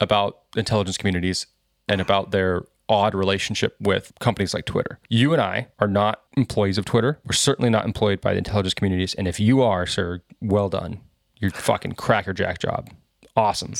about 0.00 0.40
intelligence 0.56 0.96
communities, 0.96 1.46
and 1.88 2.00
about 2.00 2.30
their 2.30 2.62
odd 2.88 3.14
relationship 3.14 3.76
with 3.80 4.12
companies 4.20 4.52
like 4.52 4.66
Twitter. 4.66 4.98
You 5.08 5.32
and 5.32 5.40
I 5.40 5.68
are 5.78 5.88
not 5.88 6.22
employees 6.36 6.78
of 6.78 6.84
Twitter. 6.84 7.20
We're 7.24 7.32
certainly 7.32 7.70
not 7.70 7.84
employed 7.84 8.20
by 8.20 8.32
the 8.32 8.38
intelligence 8.38 8.74
communities. 8.74 9.14
And 9.14 9.26
if 9.26 9.40
you 9.40 9.62
are, 9.62 9.86
sir, 9.86 10.20
well 10.40 10.68
done. 10.68 11.00
You're 11.36 11.50
fucking 11.50 11.92
crackerjack 11.92 12.58
job. 12.58 12.90
Awesome. 13.34 13.72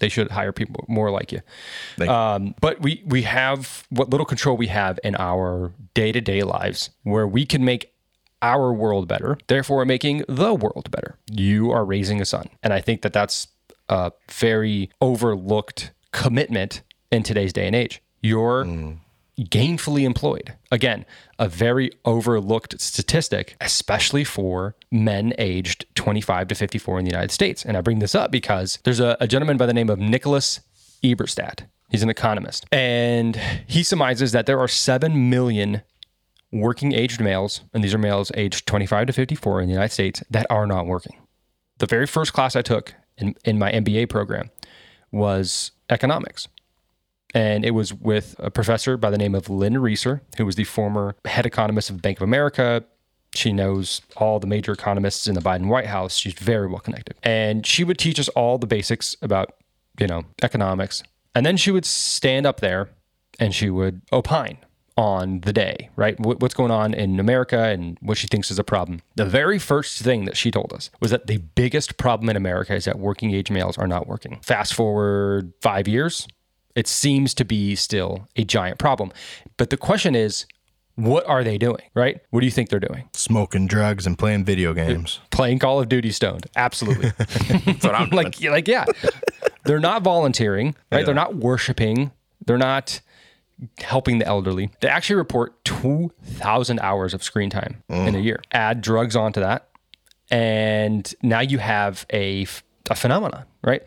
They 0.00 0.08
should 0.08 0.32
hire 0.32 0.52
people 0.52 0.84
more 0.88 1.10
like 1.10 1.30
you. 1.32 1.40
Um, 2.08 2.56
but 2.60 2.82
we 2.82 3.02
we 3.06 3.22
have 3.22 3.86
what 3.90 4.10
little 4.10 4.26
control 4.26 4.56
we 4.56 4.66
have 4.66 4.98
in 5.04 5.14
our 5.14 5.72
day 5.94 6.10
to 6.10 6.20
day 6.20 6.42
lives, 6.42 6.90
where 7.04 7.26
we 7.26 7.46
can 7.46 7.64
make 7.64 7.92
our 8.42 8.72
world 8.72 9.08
better. 9.08 9.38
Therefore, 9.46 9.84
making 9.84 10.24
the 10.28 10.54
world 10.54 10.90
better. 10.90 11.18
You 11.30 11.70
are 11.70 11.84
raising 11.84 12.20
a 12.20 12.24
son, 12.24 12.48
and 12.62 12.72
I 12.72 12.80
think 12.80 13.02
that 13.02 13.12
that's 13.12 13.48
a 13.88 14.12
very 14.30 14.90
overlooked 15.00 15.92
commitment 16.12 16.82
in 17.10 17.22
today's 17.22 17.52
day 17.52 17.66
and 17.66 17.76
age. 17.76 18.02
You're 18.20 18.64
mm. 18.64 18.98
gainfully 19.38 20.04
employed. 20.04 20.54
Again, 20.72 21.04
a 21.38 21.48
very 21.48 21.90
overlooked 22.04 22.80
statistic, 22.80 23.56
especially 23.60 24.24
for 24.24 24.74
men 24.90 25.32
aged 25.38 25.86
25 25.94 26.48
to 26.48 26.54
54 26.54 26.98
in 26.98 27.04
the 27.04 27.10
United 27.10 27.30
States. 27.30 27.64
And 27.64 27.76
I 27.76 27.80
bring 27.80 28.00
this 28.00 28.14
up 28.14 28.30
because 28.30 28.78
there's 28.84 29.00
a, 29.00 29.16
a 29.20 29.28
gentleman 29.28 29.56
by 29.56 29.66
the 29.66 29.74
name 29.74 29.90
of 29.90 29.98
Nicholas 29.98 30.60
Eberstadt. 31.02 31.66
He's 31.90 32.02
an 32.02 32.10
economist. 32.10 32.66
And 32.72 33.36
he 33.66 33.82
surmises 33.82 34.32
that 34.32 34.46
there 34.46 34.58
are 34.58 34.68
7 34.68 35.30
million 35.30 35.82
working 36.60 36.92
aged 36.92 37.20
males, 37.20 37.62
and 37.72 37.82
these 37.82 37.94
are 37.94 37.98
males 37.98 38.30
aged 38.34 38.66
25 38.66 39.08
to 39.08 39.12
54 39.12 39.60
in 39.60 39.66
the 39.66 39.72
United 39.72 39.92
States, 39.92 40.22
that 40.30 40.46
are 40.50 40.66
not 40.66 40.86
working. 40.86 41.16
The 41.78 41.86
very 41.86 42.06
first 42.06 42.32
class 42.32 42.56
I 42.56 42.62
took 42.62 42.94
in, 43.18 43.34
in 43.44 43.58
my 43.58 43.70
MBA 43.72 44.08
program 44.08 44.50
was 45.12 45.72
economics 45.90 46.48
and 47.34 47.64
it 47.66 47.72
was 47.72 47.92
with 47.92 48.34
a 48.38 48.50
professor 48.50 48.96
by 48.96 49.10
the 49.10 49.18
name 49.18 49.34
of 49.34 49.50
Lynn 49.50 49.78
Reaser, 49.78 50.22
who 50.38 50.46
was 50.46 50.56
the 50.56 50.64
former 50.64 51.16
head 51.26 51.44
economist 51.44 51.90
of 51.90 52.00
Bank 52.00 52.18
of 52.18 52.22
America. 52.22 52.84
She 53.34 53.52
knows 53.52 54.00
all 54.16 54.40
the 54.40 54.46
major 54.46 54.72
economists 54.72 55.26
in 55.26 55.34
the 55.34 55.42
Biden 55.42 55.66
White 55.66 55.86
House. 55.86 56.16
She's 56.16 56.32
very 56.32 56.66
well 56.66 56.78
connected. 56.78 57.16
And 57.22 57.66
she 57.66 57.84
would 57.84 57.98
teach 57.98 58.18
us 58.18 58.28
all 58.30 58.56
the 58.56 58.66
basics 58.66 59.16
about, 59.20 59.56
you 60.00 60.06
know, 60.06 60.24
economics. 60.42 61.02
And 61.34 61.44
then 61.44 61.58
she 61.58 61.70
would 61.70 61.84
stand 61.84 62.46
up 62.46 62.60
there 62.60 62.88
and 63.38 63.54
she 63.54 63.68
would 63.68 64.00
opine 64.12 64.56
on 64.96 65.40
the 65.40 65.52
day, 65.52 65.90
right? 65.96 66.18
What's 66.18 66.54
going 66.54 66.70
on 66.70 66.94
in 66.94 67.20
America 67.20 67.64
and 67.64 67.98
what 68.00 68.16
she 68.16 68.26
thinks 68.26 68.50
is 68.50 68.58
a 68.58 68.64
problem. 68.64 69.02
The 69.16 69.26
very 69.26 69.58
first 69.58 70.00
thing 70.02 70.24
that 70.24 70.36
she 70.36 70.50
told 70.50 70.72
us 70.72 70.90
was 71.00 71.10
that 71.10 71.26
the 71.26 71.36
biggest 71.36 71.98
problem 71.98 72.30
in 72.30 72.36
America 72.36 72.74
is 72.74 72.86
that 72.86 72.98
working 72.98 73.34
age 73.34 73.50
males 73.50 73.76
are 73.76 73.86
not 73.86 74.06
working. 74.06 74.40
Fast 74.42 74.72
forward 74.72 75.52
five 75.60 75.86
years, 75.86 76.26
it 76.74 76.86
seems 76.86 77.34
to 77.34 77.44
be 77.44 77.74
still 77.74 78.26
a 78.36 78.44
giant 78.44 78.78
problem. 78.78 79.12
But 79.58 79.68
the 79.70 79.76
question 79.76 80.14
is, 80.14 80.46
What 80.94 81.26
are 81.26 81.44
they 81.44 81.58
doing, 81.58 81.82
right? 81.94 82.20
What 82.30 82.40
do 82.40 82.46
you 82.46 82.52
think 82.52 82.70
they're 82.70 82.80
doing? 82.80 83.06
Smoking 83.12 83.66
drugs 83.66 84.06
and 84.06 84.18
playing 84.18 84.46
video 84.46 84.72
games. 84.72 85.20
Playing 85.30 85.58
Call 85.58 85.78
of 85.78 85.90
Duty 85.90 86.10
stoned. 86.10 86.46
Absolutely. 86.56 87.10
That's 87.18 87.84
what 87.84 87.94
I'm 87.94 88.08
like, 88.12 88.40
like, 88.42 88.66
yeah. 88.66 88.86
They're 89.64 89.78
not 89.78 90.02
volunteering, 90.02 90.74
right? 90.90 91.00
Yeah. 91.00 91.04
They're 91.04 91.14
not 91.14 91.36
worshiping. 91.36 92.12
They're 92.46 92.56
not 92.56 93.00
helping 93.78 94.18
the 94.18 94.26
elderly. 94.26 94.70
They 94.80 94.88
actually 94.88 95.16
report 95.16 95.64
2,000 95.64 96.78
hours 96.80 97.14
of 97.14 97.22
screen 97.22 97.50
time 97.50 97.82
in 97.88 98.14
a 98.14 98.18
year. 98.18 98.42
Add 98.52 98.80
drugs 98.80 99.16
onto 99.16 99.40
that. 99.40 99.68
And 100.30 101.12
now 101.22 101.40
you 101.40 101.58
have 101.58 102.04
a 102.12 102.46
phenomenon, 102.94 103.44
right? 103.62 103.82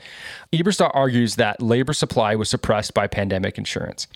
Eberstadt 0.54 0.92
argues 0.94 1.36
that 1.36 1.62
labor 1.62 1.94
supply 1.94 2.36
was 2.36 2.50
suppressed 2.50 2.94
by 2.94 3.08
pandemic 3.08 3.58
insurance. 3.58 4.08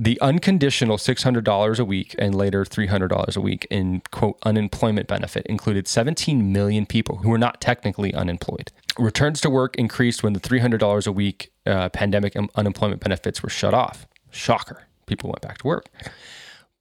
The 0.00 0.20
unconditional 0.20 0.96
$600 0.96 1.78
a 1.80 1.84
week 1.84 2.14
and 2.20 2.32
later 2.32 2.64
$300 2.64 3.36
a 3.36 3.40
week 3.40 3.66
in 3.68 4.00
quote 4.12 4.38
unemployment 4.44 5.08
benefit 5.08 5.44
included 5.46 5.88
17 5.88 6.52
million 6.52 6.86
people 6.86 7.16
who 7.16 7.30
were 7.30 7.38
not 7.38 7.60
technically 7.60 8.14
unemployed. 8.14 8.70
Returns 8.96 9.40
to 9.40 9.50
work 9.50 9.74
increased 9.74 10.22
when 10.22 10.34
the 10.34 10.40
$300 10.40 11.06
a 11.06 11.12
week 11.12 11.50
uh, 11.66 11.88
pandemic 11.88 12.36
un- 12.36 12.48
unemployment 12.54 13.00
benefits 13.00 13.42
were 13.42 13.48
shut 13.48 13.74
off. 13.74 14.06
Shocker. 14.30 14.86
People 15.06 15.30
went 15.30 15.42
back 15.42 15.58
to 15.58 15.66
work. 15.66 15.88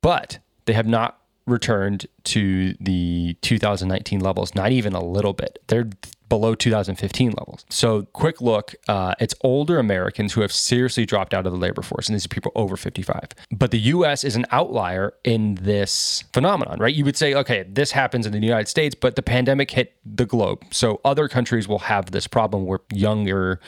But 0.01 0.39
they 0.65 0.73
have 0.73 0.87
not 0.87 1.21
returned 1.45 2.05
to 2.25 2.73
the 2.79 3.35
2019 3.41 4.19
levels, 4.19 4.53
not 4.53 4.71
even 4.71 4.93
a 4.93 5.03
little 5.03 5.33
bit. 5.33 5.59
They're 5.67 5.89
below 6.29 6.55
2015 6.55 7.31
levels. 7.31 7.65
So, 7.69 8.03
quick 8.13 8.41
look 8.41 8.75
uh, 8.87 9.15
it's 9.19 9.33
older 9.41 9.79
Americans 9.79 10.33
who 10.33 10.41
have 10.41 10.51
seriously 10.51 11.05
dropped 11.05 11.33
out 11.33 11.45
of 11.45 11.53
the 11.53 11.57
labor 11.57 11.81
force, 11.81 12.07
and 12.07 12.15
these 12.15 12.25
are 12.25 12.29
people 12.29 12.51
over 12.55 12.75
55. 12.75 13.29
But 13.51 13.71
the 13.71 13.79
US 13.79 14.25
is 14.25 14.35
an 14.35 14.45
outlier 14.51 15.13
in 15.23 15.55
this 15.55 16.25
phenomenon, 16.33 16.79
right? 16.79 16.93
You 16.93 17.05
would 17.05 17.17
say, 17.17 17.33
okay, 17.33 17.65
this 17.67 17.91
happens 17.91 18.25
in 18.25 18.33
the 18.33 18.39
United 18.39 18.67
States, 18.67 18.93
but 18.93 19.15
the 19.15 19.21
pandemic 19.21 19.71
hit 19.71 19.95
the 20.05 20.25
globe. 20.25 20.63
So, 20.71 20.99
other 21.05 21.27
countries 21.27 21.67
will 21.67 21.79
have 21.79 22.11
this 22.11 22.27
problem 22.27 22.65
where 22.65 22.79
younger 22.91 23.59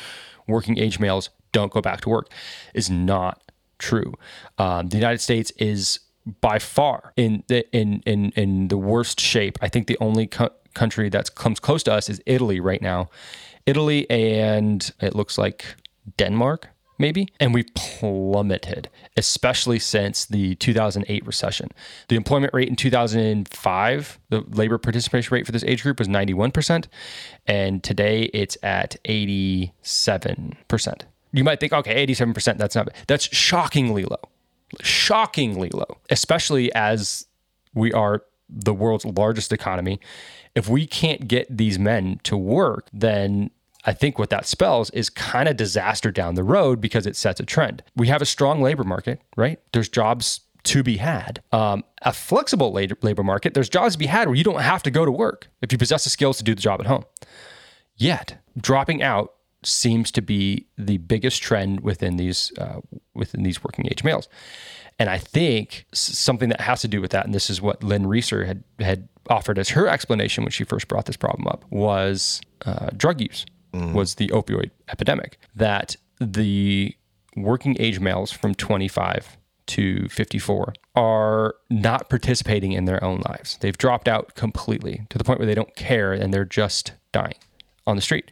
working 0.47 0.77
age 0.77 0.99
males 0.99 1.29
don't 1.51 1.71
go 1.71 1.81
back 1.81 2.01
to 2.01 2.09
work, 2.09 2.31
is 2.73 2.89
not 2.89 3.41
true. 3.79 4.13
Um, 4.57 4.89
the 4.89 4.97
United 4.97 5.19
States 5.19 5.51
is 5.57 5.99
by 6.41 6.59
far 6.59 7.13
in 7.15 7.43
the 7.47 7.69
in 7.75 8.01
in 8.05 8.31
in 8.35 8.67
the 8.67 8.77
worst 8.77 9.19
shape. 9.19 9.57
I 9.61 9.69
think 9.69 9.87
the 9.87 9.97
only 9.99 10.27
co- 10.27 10.51
country 10.73 11.09
that 11.09 11.35
comes 11.35 11.59
close 11.59 11.83
to 11.83 11.93
us 11.93 12.09
is 12.09 12.21
Italy 12.25 12.59
right 12.59 12.81
now. 12.81 13.09
Italy 13.65 14.09
and 14.09 14.91
it 14.99 15.15
looks 15.15 15.37
like 15.37 15.75
Denmark 16.17 16.69
maybe 16.99 17.29
and 17.39 17.53
we 17.53 17.63
plummeted 17.75 18.89
especially 19.17 19.79
since 19.79 20.25
the 20.25 20.55
2008 20.55 21.25
recession 21.25 21.69
the 22.09 22.15
employment 22.15 22.53
rate 22.53 22.67
in 22.67 22.75
2005 22.75 24.19
the 24.29 24.41
labor 24.49 24.77
participation 24.77 25.33
rate 25.33 25.45
for 25.45 25.51
this 25.51 25.63
age 25.63 25.81
group 25.81 25.97
was 25.97 26.07
91% 26.07 26.85
and 27.47 27.83
today 27.83 28.23
it's 28.33 28.57
at 28.61 28.97
87% 29.05 29.71
you 31.31 31.43
might 31.43 31.59
think 31.59 31.73
okay 31.73 32.05
87% 32.05 32.57
that's 32.57 32.75
not 32.75 32.89
that's 33.07 33.33
shockingly 33.35 34.05
low 34.05 34.21
shockingly 34.81 35.69
low, 35.69 35.97
especially 36.09 36.73
as 36.73 37.25
we 37.73 37.91
are 37.91 38.23
the 38.49 38.73
world's 38.73 39.05
largest 39.05 39.51
economy. 39.51 39.99
If 40.55 40.67
we 40.67 40.87
can't 40.87 41.27
get 41.27 41.55
these 41.55 41.77
men 41.77 42.19
to 42.23 42.35
work, 42.35 42.87
then 42.91 43.51
I 43.85 43.93
think 43.93 44.19
what 44.19 44.29
that 44.31 44.45
spells 44.45 44.89
is 44.91 45.09
kind 45.09 45.47
of 45.47 45.55
disaster 45.55 46.11
down 46.11 46.35
the 46.35 46.43
road 46.43 46.81
because 46.81 47.05
it 47.05 47.15
sets 47.15 47.39
a 47.39 47.45
trend. 47.45 47.83
We 47.95 48.07
have 48.07 48.21
a 48.21 48.25
strong 48.25 48.61
labor 48.61 48.83
market, 48.83 49.21
right? 49.37 49.59
There's 49.71 49.89
jobs 49.89 50.41
to 50.63 50.83
be 50.83 50.97
had. 50.97 51.41
Um, 51.51 51.83
a 52.01 52.11
flexible 52.11 52.73
labor 52.73 52.97
labor 53.01 53.23
market, 53.23 53.53
there's 53.53 53.69
jobs 53.69 53.93
to 53.93 53.99
be 53.99 54.07
had 54.07 54.27
where 54.27 54.35
you 54.35 54.43
don't 54.43 54.61
have 54.61 54.83
to 54.83 54.91
go 54.91 55.05
to 55.05 55.11
work 55.11 55.47
if 55.61 55.71
you 55.71 55.77
possess 55.77 56.03
the 56.03 56.09
skills 56.09 56.37
to 56.37 56.43
do 56.43 56.53
the 56.53 56.61
job 56.61 56.81
at 56.81 56.87
home. 56.87 57.05
Yet, 57.95 58.37
dropping 58.57 59.01
out 59.03 59.33
seems 59.63 60.11
to 60.11 60.21
be 60.21 60.67
the 60.77 60.97
biggest 60.97 61.41
trend 61.41 61.81
within 61.81 62.17
these 62.17 62.51
uh, 62.57 62.81
within 63.13 63.43
these 63.43 63.63
working 63.63 63.85
age 63.87 64.03
males. 64.03 64.27
And 64.97 65.09
I 65.09 65.17
think 65.17 65.85
something 65.93 66.49
that 66.49 66.61
has 66.61 66.81
to 66.81 66.87
do 66.87 66.99
with 66.99 67.11
that, 67.11 67.25
and 67.25 67.33
this 67.33 67.49
is 67.49 67.61
what 67.61 67.83
Lynn 67.83 68.05
Reaser 68.05 68.45
had 68.45 68.63
had 68.79 69.07
offered 69.29 69.57
as 69.59 69.69
her 69.69 69.87
explanation 69.87 70.43
when 70.43 70.51
she 70.51 70.63
first 70.63 70.87
brought 70.87 71.05
this 71.05 71.17
problem 71.17 71.47
up, 71.47 71.63
was 71.69 72.41
uh, 72.65 72.89
drug 72.97 73.21
use, 73.21 73.45
was 73.93 74.15
the 74.15 74.27
opioid 74.29 74.71
epidemic. 74.89 75.37
That 75.55 75.95
the 76.19 76.95
working 77.35 77.75
age 77.79 77.99
males 77.99 78.31
from 78.31 78.55
25 78.55 79.37
to 79.67 80.09
54 80.09 80.73
are 80.95 81.55
not 81.69 82.09
participating 82.09 82.71
in 82.71 82.85
their 82.85 83.01
own 83.03 83.21
lives. 83.29 83.57
They've 83.61 83.77
dropped 83.77 84.07
out 84.07 84.33
completely 84.35 85.05
to 85.09 85.17
the 85.17 85.23
point 85.23 85.39
where 85.39 85.45
they 85.45 85.55
don't 85.55 85.75
care 85.75 86.11
and 86.11 86.33
they're 86.33 86.43
just 86.43 86.93
dying 87.11 87.35
on 87.85 87.95
the 87.95 88.01
street. 88.01 88.31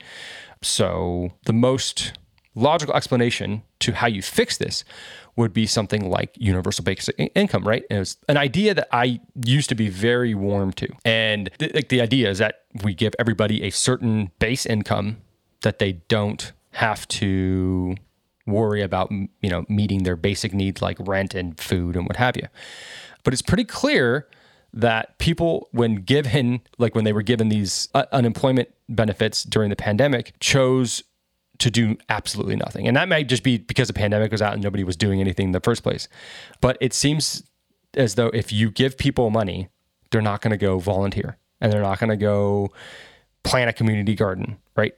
So, 0.62 1.32
the 1.46 1.54
most 1.54 2.14
logical 2.56 2.96
explanation 2.96 3.62
to 3.80 3.94
how 3.94 4.08
you 4.08 4.22
fix 4.22 4.58
this 4.58 4.84
would 5.36 5.54
be 5.54 5.68
something 5.68 6.10
like 6.10 6.32
universal 6.36 6.84
basic 6.84 7.32
income, 7.36 7.66
right? 7.66 7.84
And 7.92 8.00
it's 8.00 8.18
an 8.28 8.38
idea 8.38 8.74
that 8.74 8.88
I 8.92 9.20
used 9.46 9.70
to 9.70 9.76
be 9.76 9.88
very 9.88 10.34
warm 10.34 10.74
to. 10.74 10.88
And 11.06 11.52
th- 11.60 11.76
like 11.76 11.90
the 11.90 12.02
idea 12.02 12.30
is 12.30 12.40
that 12.40 12.64
we 12.84 12.96
give 12.96 13.14
everybody 13.20 13.64
a 13.64 13.70
certain 13.70 14.32
base 14.40 14.66
income 14.66 15.18
that 15.62 15.78
they 15.78 15.94
don't 16.08 16.52
have 16.72 17.08
to 17.08 17.96
worry 18.48 18.82
about, 18.82 19.12
you 19.12 19.50
know, 19.50 19.66
meeting 19.70 20.04
their 20.04 20.16
basic 20.16 20.54
needs 20.54 20.82
like 20.82 20.98
rent 21.00 21.36
and 21.36 21.60
food 21.60 21.96
and 21.96 22.08
what 22.08 22.16
have 22.16 22.36
you. 22.36 22.48
But 23.24 23.34
it's 23.34 23.44
pretty 23.44 23.66
clear 23.66 24.28
that 24.78 25.18
people, 25.18 25.70
when 25.72 25.96
given, 25.96 26.62
like 26.78 26.94
when 26.94 27.04
they 27.04 27.14
were 27.14 27.24
given 27.24 27.50
these 27.50 27.90
uh, 27.96 28.06
unemployment 28.12 28.70
benefits 28.88 29.44
during 29.44 29.70
the 29.70 29.76
pandemic, 29.76 30.34
chose 30.40 31.04
to 31.58 31.72
do 31.72 31.98
absolutely 32.10 32.56
nothing. 32.56 32.88
And 32.88 32.96
that 32.96 33.10
might 33.10 33.28
just 33.28 33.44
be 33.44 33.58
because 33.58 33.88
the 33.88 33.94
pandemic 33.94 34.32
was 34.32 34.42
out 34.42 34.54
and 34.54 34.62
nobody 34.62 34.84
was 34.84 34.96
doing 34.96 35.20
anything 35.20 35.48
in 35.48 35.52
the 35.52 35.60
first 35.60 35.82
place. 35.82 36.08
But 36.62 36.78
it 36.80 36.94
seems 36.94 37.44
as 37.96 38.16
though 38.16 38.28
if 38.28 38.54
you 38.54 38.70
give 38.70 38.98
people 38.98 39.32
money, 39.32 39.70
they're 40.12 40.22
not 40.22 40.42
going 40.42 40.52
to 40.52 40.58
go 40.58 40.78
volunteer 40.78 41.38
and 41.60 41.74
they're 41.74 41.82
not 41.82 42.00
going 42.00 42.12
to 42.12 42.18
go 42.18 42.72
plant 43.44 43.72
a 43.72 43.74
community 43.74 44.14
garden, 44.14 44.58
right? 44.76 44.94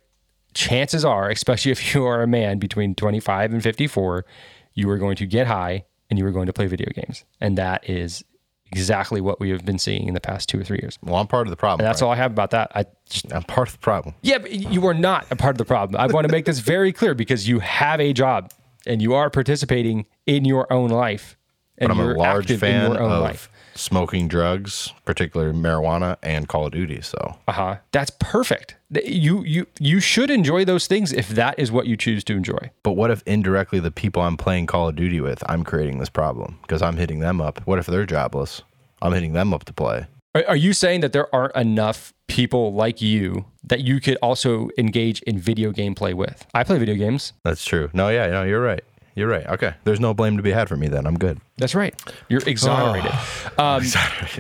Chances 0.54 1.06
are, 1.06 1.30
especially 1.30 1.72
if 1.72 1.94
you 1.94 2.06
are 2.06 2.22
a 2.22 2.28
man 2.28 2.60
between 2.60 2.96
25 2.96 3.54
and 3.54 3.64
54, 3.64 4.26
you 4.74 4.90
are 4.90 4.98
going 4.98 5.16
to 5.16 5.26
get 5.26 5.48
high 5.48 5.86
and 6.10 6.20
you 6.20 6.26
are 6.26 6.32
going 6.32 6.48
to 6.48 6.54
play 6.54 6.68
video 6.68 6.90
games. 6.94 7.24
And 7.40 7.58
that 7.58 7.90
is 7.90 8.26
exactly 8.72 9.22
what 9.22 9.40
we 9.40 9.50
have 9.50 9.66
been 9.66 9.80
seeing 9.80 10.08
in 10.08 10.14
the 10.14 10.22
past 10.22 10.50
two 10.50 10.60
or 10.60 10.64
three 10.64 10.80
years. 10.82 10.98
Well, 11.04 11.16
I'm 11.16 11.28
part 11.28 11.48
of 11.48 11.52
the 11.52 11.58
problem. 11.58 11.86
And 11.86 11.90
that's 11.90 12.02
right? 12.02 12.08
all 12.08 12.14
I 12.14 12.18
have 12.18 12.32
about 12.32 12.52
that. 12.52 12.72
I 12.76 12.86
just, 13.10 13.32
I'm 13.34 13.44
part 13.44 13.68
of 13.68 13.74
the 13.74 13.80
problem. 13.80 14.16
yeah, 14.22 14.38
but 14.38 14.52
you 14.52 14.86
are 14.88 14.94
not 14.94 15.26
a 15.32 15.36
part 15.36 15.54
of 15.54 15.58
the 15.58 15.66
problem. 15.66 16.00
I 16.00 16.08
want 16.08 16.28
to 16.28 16.32
make 16.32 16.46
this 16.46 16.60
very 16.60 16.92
clear 16.92 17.14
because 17.14 17.48
you 17.48 17.60
have 17.60 18.00
a 18.00 18.14
job 18.14 18.52
and 18.86 19.02
you 19.02 19.14
are 19.14 19.30
participating 19.30 20.06
in 20.26 20.46
your 20.46 20.72
own 20.72 20.90
life. 20.90 21.38
And 21.78 21.88
But 21.88 21.94
I'm 21.94 22.00
a 22.00 22.06
you're 22.08 22.18
large 22.18 22.48
fan 22.58 22.86
in 22.86 22.92
your 22.92 23.02
own 23.02 23.12
of 23.12 23.22
life. 23.22 23.50
Smoking 23.80 24.28
drugs, 24.28 24.94
particularly 25.06 25.54
marijuana 25.54 26.18
and 26.22 26.48
Call 26.48 26.66
of 26.66 26.72
Duty. 26.74 27.02
So 27.02 27.38
Uh 27.48 27.52
huh. 27.52 27.76
That's 27.92 28.12
perfect. 28.20 28.76
You 28.92 29.44
you 29.44 29.68
you 29.80 30.00
should 30.00 30.30
enjoy 30.30 30.66
those 30.66 30.88
things 30.88 31.14
if 31.14 31.30
that 31.30 31.58
is 31.58 31.72
what 31.72 31.88
you 31.88 31.96
choose 31.96 32.24
to 32.26 32.34
enjoy. 32.34 32.72
But 32.84 32.94
what 32.94 33.12
if 33.12 33.24
indirectly 33.26 33.80
the 33.80 33.92
people 33.92 34.22
I'm 34.22 34.38
playing 34.38 34.68
Call 34.68 34.90
of 34.90 34.96
Duty 34.96 35.22
with, 35.22 35.44
I'm 35.50 35.64
creating 35.64 36.00
this 36.00 36.10
problem 36.10 36.58
because 36.62 36.82
I'm 36.82 36.98
hitting 36.98 37.20
them 37.20 37.40
up? 37.42 37.62
What 37.66 37.80
if 37.80 37.86
they're 37.86 38.06
jobless? 38.06 38.62
I'm 39.02 39.14
hitting 39.14 39.34
them 39.34 39.54
up 39.54 39.64
to 39.66 39.74
play. 39.74 40.08
Are, 40.36 40.44
are 40.50 40.56
you 40.56 40.74
saying 40.74 41.02
that 41.02 41.14
there 41.14 41.34
aren't 41.34 41.56
enough 41.56 42.14
people 42.28 42.74
like 42.74 43.02
you 43.02 43.46
that 43.64 43.82
you 43.82 44.00
could 44.00 44.18
also 44.22 44.70
engage 44.78 45.22
in 45.24 45.40
video 45.40 45.72
game 45.72 45.96
play 45.96 46.14
with? 46.14 46.46
I 46.54 46.64
play 46.64 46.78
video 46.78 46.96
games. 46.96 47.34
That's 47.44 47.66
true. 47.66 47.90
No, 47.94 48.10
yeah, 48.10 48.28
no, 48.28 48.44
you're 48.44 48.62
right. 48.62 48.84
You're 49.20 49.28
right. 49.28 49.46
Okay. 49.48 49.74
There's 49.84 50.00
no 50.00 50.14
blame 50.14 50.38
to 50.38 50.44
be 50.44 50.52
had 50.52 50.70
for 50.70 50.78
me 50.78 50.88
then. 50.88 51.06
I'm 51.06 51.18
good. 51.18 51.40
That's 51.58 51.76
right. 51.76 51.94
You're 52.30 52.42
exonerated. 52.48 53.12
um, 53.58 53.84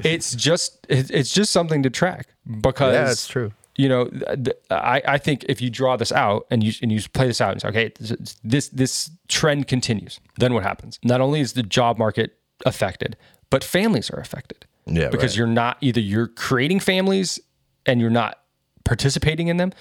it's 0.03 0.33
just 0.33 0.85
it- 0.89 1.11
it's 1.11 1.31
just 1.33 1.51
something 1.51 1.83
to 1.83 1.89
track 1.89 2.27
because 2.61 2.93
Yeah, 2.93 3.11
it's 3.11 3.27
true. 3.27 3.51
You 3.75 3.87
know, 3.89 4.05
th- 4.05 4.43
th- 4.45 4.57
I, 4.71 5.01
I 5.05 5.17
think 5.17 5.45
if 5.47 5.61
you 5.61 5.69
draw 5.69 5.95
this 5.97 6.11
out 6.11 6.47
and 6.51 6.63
you 6.63 6.73
and 6.81 6.91
you 6.91 7.01
play 7.13 7.27
this 7.27 7.39
out 7.41 7.51
and 7.51 7.61
say, 7.61 7.67
okay, 7.67 7.91
this- 7.99 8.35
this 8.43 8.69
this 8.69 9.09
trend 9.27 9.67
continues, 9.67 10.19
then 10.37 10.53
what 10.53 10.63
happens? 10.63 10.97
Not 11.03 11.19
only 11.21 11.41
is 11.41 11.53
the 11.53 11.63
job 11.63 11.97
market 11.97 12.37
affected, 12.65 13.17
but 13.49 13.63
families 13.63 14.09
are 14.09 14.19
affected. 14.19 14.65
Yeah, 14.85 15.09
because 15.09 15.33
right. 15.33 15.37
you're 15.39 15.47
not 15.47 15.77
either 15.81 15.99
you're 16.01 16.27
creating 16.27 16.79
families 16.79 17.39
and 17.85 18.01
you're 18.01 18.09
not 18.09 18.39
participating 18.85 19.47
in 19.49 19.57
them, 19.57 19.71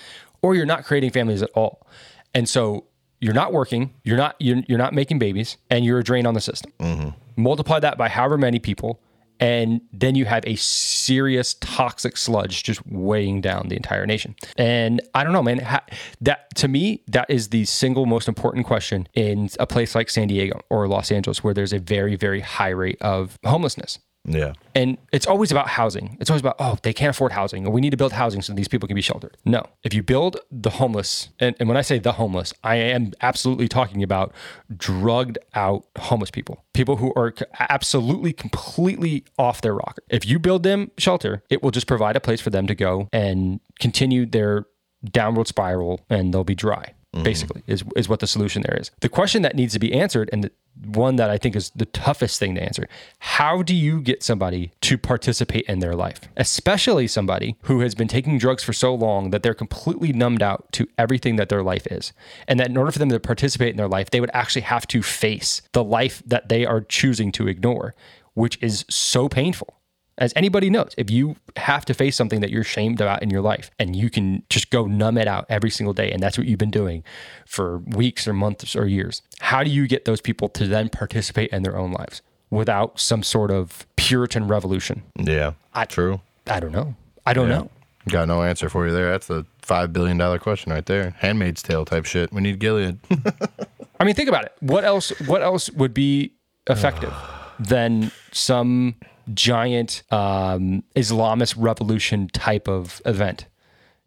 or 0.42 0.55
you're 0.55 0.66
not 0.66 0.84
creating 0.84 1.11
families 1.11 1.42
at 1.42 1.51
all. 1.55 1.86
And 2.34 2.49
so 2.49 2.84
you're 3.21 3.35
not 3.35 3.53
working, 3.53 3.95
you're 4.05 4.16
not 4.16 4.37
you're, 4.39 4.62
you're 4.69 4.79
not 4.79 4.95
making 4.95 5.19
babies, 5.19 5.57
and 5.71 5.85
you're 5.85 5.99
a 5.99 6.05
drain 6.05 6.27
on 6.27 6.35
the 6.35 6.41
system. 6.41 6.73
Mm-hmm. 6.81 7.43
Multiply 7.43 7.81
that 7.81 7.99
by 7.99 8.09
however 8.09 8.39
many 8.39 8.59
people, 8.59 9.01
and 9.41 9.81
then 9.93 10.14
you 10.14 10.25
have 10.25 10.45
a 10.47 10.57
serious 10.57 11.55
toxic 11.55 12.16
sludge 12.16 12.62
just 12.62 12.85
weighing 12.87 13.41
down 13.41 13.69
the 13.69 13.77
entire 13.77 14.07
nation. 14.07 14.35
And 14.57 15.01
I 15.14 15.25
don't 15.25 15.33
know, 15.33 15.43
man. 15.43 15.59
Ha- 15.59 15.85
that 16.21 16.55
to 16.57 16.69
me, 16.69 17.03
that 17.09 17.29
is 17.29 17.49
the 17.49 17.64
single 17.64 18.07
most 18.07 18.29
important 18.29 18.66
question 18.66 19.09
in 19.14 19.49
a 19.59 19.66
place 19.66 19.95
like 19.95 20.11
San 20.11 20.29
Diego 20.29 20.61
or 20.71 20.89
Los 20.89 21.12
Angeles, 21.12 21.45
where 21.45 21.55
there's 21.55 21.73
a 21.73 21.79
very 21.79 22.16
very 22.16 22.41
high 22.41 22.71
rate 22.71 23.01
of 23.01 23.39
homelessness. 23.45 23.99
Yeah. 24.25 24.53
And 24.75 24.99
it's 25.12 25.27
always 25.27 25.51
about 25.51 25.69
housing. 25.69 26.16
It's 26.21 26.31
always 26.31 26.41
about, 26.41 26.57
oh, 26.59 26.79
they 26.83 26.93
can't 26.93 27.11
afford 27.11 27.33
housing, 27.33 27.66
or 27.66 27.71
we 27.71 27.81
need 27.81 27.91
to 27.91 27.97
build 27.97 28.12
housing 28.12 28.43
so 28.43 28.53
these 28.53 28.69
people 28.69 28.87
can 28.87 28.95
be 28.95 29.03
sheltered. 29.03 29.37
No. 29.45 29.64
If 29.83 29.95
you 29.95 30.03
build 30.03 30.39
the 30.51 30.71
homeless, 30.71 31.31
and, 31.41 31.57
and 31.59 31.69
when 31.69 31.77
I 31.77 31.83
say 31.83 31.99
the 31.99 32.12
homeless, 32.12 32.53
I 32.62 32.77
am 32.77 33.12
absolutely 33.21 33.69
talking 33.69 34.03
about 34.03 34.33
drugged 34.77 35.39
out 35.55 35.87
homeless 35.99 36.31
people, 36.31 36.64
people 36.75 36.97
who 36.97 37.12
are 37.16 37.35
absolutely 37.59 38.33
completely 38.33 39.25
off 39.39 39.61
their 39.61 39.75
rocker. 39.75 40.03
If 40.09 40.27
you 40.27 40.39
build 40.39 40.62
them 40.62 40.91
shelter, 40.99 41.43
it 41.51 41.62
will 41.62 41.71
just 41.71 41.87
provide 41.87 42.16
a 42.16 42.21
place 42.21 42.41
for 42.41 42.51
them 42.51 42.66
to 42.66 42.75
go 42.75 43.09
and 43.12 43.61
continue 43.81 44.27
their 44.27 44.66
downward 45.05 45.47
spiral 45.47 46.01
and 46.11 46.35
they'll 46.35 46.43
be 46.43 46.57
dry 46.57 46.93
Mm-hmm. 47.19 47.25
basically 47.25 47.62
is, 47.66 47.83
is 47.97 48.09
what 48.09 48.21
the 48.21 48.27
solution 48.27 48.62
there 48.62 48.79
is. 48.81 48.91
The 49.01 49.09
question 49.09 49.43
that 49.43 49.57
needs 49.57 49.73
to 49.73 49.79
be 49.79 49.93
answered 49.93 50.31
and 50.33 50.45
the 50.45 50.53
one 50.85 51.16
that 51.16 51.29
i 51.29 51.37
think 51.37 51.57
is 51.57 51.71
the 51.71 51.87
toughest 51.87 52.39
thing 52.39 52.55
to 52.55 52.62
answer 52.62 52.89
how 53.19 53.62
do 53.62 53.75
you 53.75 54.01
get 54.01 54.23
somebody 54.23 54.71
to 54.83 54.97
participate 54.97 55.64
in 55.66 55.81
their 55.81 55.97
life? 55.97 56.21
Especially 56.37 57.09
somebody 57.09 57.57
who 57.62 57.81
has 57.81 57.95
been 57.95 58.07
taking 58.07 58.39
drugs 58.39 58.62
for 58.62 58.73
so 58.73 58.95
long 58.95 59.31
that 59.31 59.43
they're 59.43 59.55
completely 59.55 60.12
numbed 60.12 60.43
out 60.43 60.71
to 60.73 60.87
everything 60.97 61.37
that 61.37 61.49
their 61.49 61.62
life 61.62 61.87
is. 61.91 62.12
And 62.47 62.61
that 62.61 62.69
in 62.69 62.77
order 62.77 62.93
for 62.93 63.01
them 63.01 63.09
to 63.09 63.19
participate 63.19 63.71
in 63.71 63.77
their 63.77 63.89
life 63.89 64.11
they 64.11 64.21
would 64.21 64.31
actually 64.33 64.62
have 64.62 64.87
to 64.89 65.03
face 65.03 65.62
the 65.73 65.83
life 65.85 66.23
that 66.27 66.49
they 66.49 66.64
are 66.64 66.81
choosing 66.81 67.33
to 67.33 67.49
ignore 67.49 67.95
which 68.35 68.57
is 68.62 68.85
so 68.89 69.29
painful 69.29 69.78
as 70.19 70.33
anybody 70.37 70.69
knows, 70.69 70.93
if 70.99 71.11
you 71.11 71.37
have 71.57 71.85
to 71.87 71.95
face 71.95 72.16
something 72.16 72.41
that 72.41 72.51
you're 72.51 72.64
shamed 72.64 73.01
about 73.01 73.23
in 73.23 73.31
your 73.31 73.41
life 73.41 73.71
and 73.79 73.97
you 73.97 74.11
can 74.11 74.43
just 74.51 74.71
go 74.71 74.87
numb 74.87 75.16
it 75.16 75.27
out 75.29 75.47
every 75.49 75.71
single 75.71 75.95
day, 75.95 76.11
and 76.11 76.23
that's 76.23 76.37
what 76.37 76.47
you've 76.47 76.59
been 76.59 76.71
doing 76.71 77.03
for 77.47 77.79
weeks 77.79 78.27
or 78.29 78.33
months 78.33 78.75
or 78.77 78.87
years, 78.87 79.23
how 79.41 79.62
do 79.64 79.71
you 79.71 79.87
get 79.89 80.05
those 80.05 80.21
people 80.21 80.49
to 80.51 80.66
then 80.66 80.89
participate 80.89 81.51
in 81.51 81.62
their 81.62 81.77
own 81.77 81.93
lives 81.93 82.21
without 82.51 82.99
some 83.01 83.23
sort 83.23 83.51
of 83.51 83.87
Puritan 83.97 84.49
revolution? 84.49 85.03
Yeah. 85.16 85.53
I- 85.73 85.85
True. 85.85 86.21
I 86.47 86.61
don't 86.61 86.73
know. 86.73 86.95
I 87.27 87.33
don't 87.35 87.49
know. 87.49 87.71
Got 88.09 88.27
no 88.29 88.43
answer 88.43 88.71
for 88.71 88.87
you 88.87 88.93
there. 88.93 89.11
That's 89.11 89.27
the 89.27 89.45
five 89.61 89.93
billion 89.93 90.16
dollar 90.16 90.39
question 90.39 90.73
right 90.73 90.87
there. 90.87 91.14
Handmaid's 91.19 91.62
Tale 91.62 91.85
type 91.85 92.07
shit. 92.07 92.33
We 92.33 92.41
need 92.41 92.59
Gilead. 92.59 92.99
I 94.01 94.05
mean, 94.05 94.14
think 94.14 94.31
about 94.31 94.45
it. 94.47 94.53
What 94.61 94.85
else? 94.85 95.11
What 95.27 95.43
else 95.43 95.69
would 95.73 95.93
be 95.93 96.33
effective 96.71 97.12
than 97.61 98.11
some 98.33 98.95
giant 99.35 100.03
um, 100.11 100.83
Islamist 100.97 101.55
revolution 101.59 102.29
type 102.29 102.68
of 102.68 103.01
event 103.05 103.47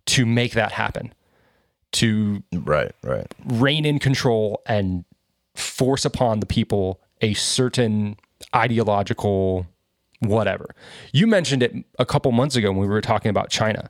to 0.08 0.26
make 0.26 0.54
that 0.54 0.72
happen? 0.72 1.14
To 1.94 2.42
right. 2.54 2.94
Right. 3.04 3.28
reign 3.46 3.86
in 3.86 4.00
control 4.00 4.62
and 4.66 5.04
force 5.56 6.06
upon 6.06 6.40
the 6.40 6.46
people 6.46 7.02
a 7.22 7.34
certain 7.34 8.16
ideological 8.56 9.68
whatever. 10.22 10.74
You 11.12 11.28
mentioned 11.28 11.64
it 11.64 11.74
a 12.00 12.06
couple 12.06 12.32
months 12.32 12.56
ago 12.56 12.72
when 12.72 12.82
we 12.82 12.88
were 12.88 13.02
talking 13.02 13.30
about 13.30 13.50
China, 13.50 13.90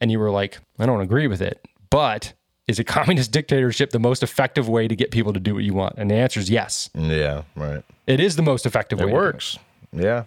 and 0.00 0.10
you 0.10 0.18
were 0.18 0.30
like, 0.30 0.58
I 0.78 0.86
don't 0.86 1.00
agree 1.00 1.26
with 1.26 1.40
it, 1.40 1.66
but 1.88 2.32
is 2.66 2.78
a 2.78 2.84
communist 2.98 3.32
dictatorship 3.32 3.90
the 3.90 3.98
most 3.98 4.22
effective 4.22 4.68
way 4.68 4.88
to 4.88 4.96
get 4.96 5.10
people 5.10 5.32
to 5.32 5.40
do 5.40 5.54
what 5.54 5.64
you 5.64 5.74
want? 5.74 5.94
And 5.96 6.10
the 6.10 6.16
answer 6.16 6.40
is 6.40 6.50
yes. 6.50 6.90
Yeah. 6.94 7.42
Right. 7.56 7.82
It 8.06 8.20
is 8.20 8.36
the 8.36 8.42
most 8.42 8.66
effective 8.66 8.98
way. 8.98 9.04
It 9.04 9.06
to 9.08 9.12
do 9.12 9.16
works. 9.16 9.58
Yeah. 9.92 10.24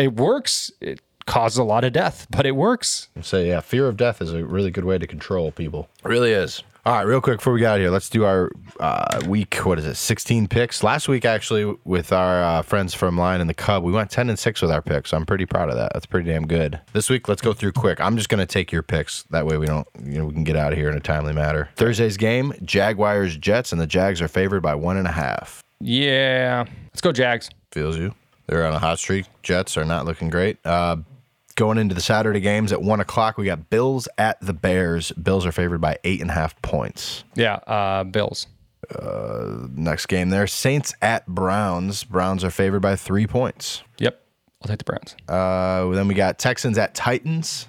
It 0.00 0.16
works. 0.16 0.72
It 0.80 1.00
causes 1.26 1.58
a 1.58 1.64
lot 1.64 1.84
of 1.84 1.92
death, 1.92 2.26
but 2.30 2.46
it 2.46 2.52
works. 2.52 3.08
So 3.20 3.38
yeah, 3.38 3.60
fear 3.60 3.86
of 3.86 3.96
death 3.96 4.20
is 4.22 4.32
a 4.32 4.44
really 4.44 4.70
good 4.70 4.84
way 4.84 4.98
to 4.98 5.06
control 5.06 5.52
people. 5.52 5.88
It 6.04 6.08
really 6.08 6.32
is. 6.32 6.62
All 6.86 6.94
right, 6.94 7.02
real 7.02 7.20
quick 7.20 7.38
before 7.38 7.52
we 7.52 7.60
get 7.60 7.72
out 7.72 7.74
of 7.76 7.82
here, 7.82 7.90
let's 7.90 8.08
do 8.08 8.24
our 8.24 8.50
uh, 8.80 9.20
week. 9.28 9.54
What 9.66 9.78
is 9.78 9.84
it? 9.84 9.96
Sixteen 9.96 10.48
picks. 10.48 10.82
Last 10.82 11.08
week, 11.08 11.26
actually, 11.26 11.76
with 11.84 12.10
our 12.10 12.42
uh, 12.42 12.62
friends 12.62 12.94
from 12.94 13.18
Lion 13.18 13.42
and 13.42 13.50
the 13.50 13.54
Cub, 13.54 13.84
we 13.84 13.92
went 13.92 14.10
ten 14.10 14.30
and 14.30 14.38
six 14.38 14.62
with 14.62 14.70
our 14.70 14.80
picks. 14.80 15.12
I'm 15.12 15.26
pretty 15.26 15.44
proud 15.44 15.68
of 15.68 15.76
that. 15.76 15.92
That's 15.92 16.06
pretty 16.06 16.30
damn 16.30 16.46
good. 16.46 16.80
This 16.94 17.10
week, 17.10 17.28
let's 17.28 17.42
go 17.42 17.52
through 17.52 17.72
quick. 17.72 18.00
I'm 18.00 18.16
just 18.16 18.30
gonna 18.30 18.46
take 18.46 18.72
your 18.72 18.82
picks. 18.82 19.24
That 19.24 19.44
way, 19.44 19.58
we 19.58 19.66
don't, 19.66 19.86
you 20.02 20.18
know, 20.18 20.24
we 20.24 20.32
can 20.32 20.42
get 20.42 20.56
out 20.56 20.72
of 20.72 20.78
here 20.78 20.88
in 20.88 20.96
a 20.96 21.00
timely 21.00 21.34
manner. 21.34 21.68
Thursday's 21.76 22.16
game: 22.16 22.54
Jaguars 22.64 23.36
Jets, 23.36 23.72
and 23.72 23.80
the 23.80 23.86
Jags 23.86 24.22
are 24.22 24.28
favored 24.28 24.62
by 24.62 24.74
one 24.74 24.96
and 24.96 25.06
a 25.06 25.12
half. 25.12 25.62
Yeah. 25.80 26.64
Let's 26.86 27.02
go, 27.02 27.12
Jags. 27.12 27.50
Feels 27.72 27.98
you. 27.98 28.14
They're 28.50 28.66
on 28.66 28.74
a 28.74 28.80
hot 28.80 28.98
streak. 28.98 29.26
Jets 29.44 29.76
are 29.76 29.84
not 29.84 30.06
looking 30.06 30.28
great. 30.28 30.58
Uh, 30.66 30.96
going 31.54 31.78
into 31.78 31.94
the 31.94 32.00
Saturday 32.00 32.40
games 32.40 32.72
at 32.72 32.82
one 32.82 32.98
o'clock, 32.98 33.38
we 33.38 33.44
got 33.44 33.70
Bills 33.70 34.08
at 34.18 34.40
the 34.40 34.52
Bears. 34.52 35.12
Bills 35.12 35.46
are 35.46 35.52
favored 35.52 35.80
by 35.80 35.98
eight 36.02 36.20
and 36.20 36.30
a 36.30 36.34
half 36.34 36.60
points. 36.60 37.22
Yeah. 37.36 37.54
Uh, 37.54 38.02
Bills. 38.02 38.48
Next 39.72 40.06
game 40.06 40.30
there, 40.30 40.48
Saints 40.48 40.92
at 41.00 41.28
Browns. 41.28 42.02
Browns 42.02 42.42
are 42.42 42.50
favored 42.50 42.80
by 42.80 42.96
three 42.96 43.28
points. 43.28 43.84
Yep. 43.98 44.20
I'll 44.62 44.68
take 44.68 44.78
the 44.78 44.84
Browns. 44.84 45.14
Uh, 45.28 45.88
then 45.94 46.08
we 46.08 46.14
got 46.14 46.40
Texans 46.40 46.76
at 46.76 46.92
Titans. 46.92 47.68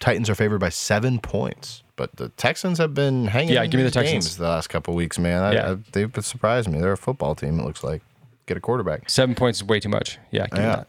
Titans 0.00 0.30
are 0.30 0.36
favored 0.36 0.60
by 0.60 0.68
seven 0.68 1.18
points. 1.18 1.82
But 1.96 2.14
the 2.16 2.28
Texans 2.30 2.78
have 2.78 2.94
been 2.94 3.26
hanging. 3.26 3.54
Yeah, 3.54 3.66
give 3.66 3.78
me 3.78 3.84
the 3.84 3.90
Texans. 3.90 4.26
games 4.26 4.36
the 4.36 4.44
last 4.44 4.68
couple 4.68 4.94
weeks, 4.94 5.18
man. 5.18 5.42
I, 5.42 5.52
Yeah. 5.52 5.70
I, 5.72 5.76
they've 5.90 6.24
surprised 6.24 6.68
me. 6.70 6.80
They're 6.80 6.92
a 6.92 6.96
football 6.96 7.34
team. 7.34 7.58
It 7.58 7.64
looks 7.64 7.82
like 7.82 8.00
get 8.50 8.56
a 8.56 8.60
quarterback. 8.60 9.08
Seven 9.08 9.34
points 9.34 9.58
is 9.60 9.64
way 9.64 9.80
too 9.80 9.88
much. 9.88 10.18
Yeah. 10.30 10.46
Give 10.48 10.58
Yeah. 10.64 10.76
that. 10.76 10.88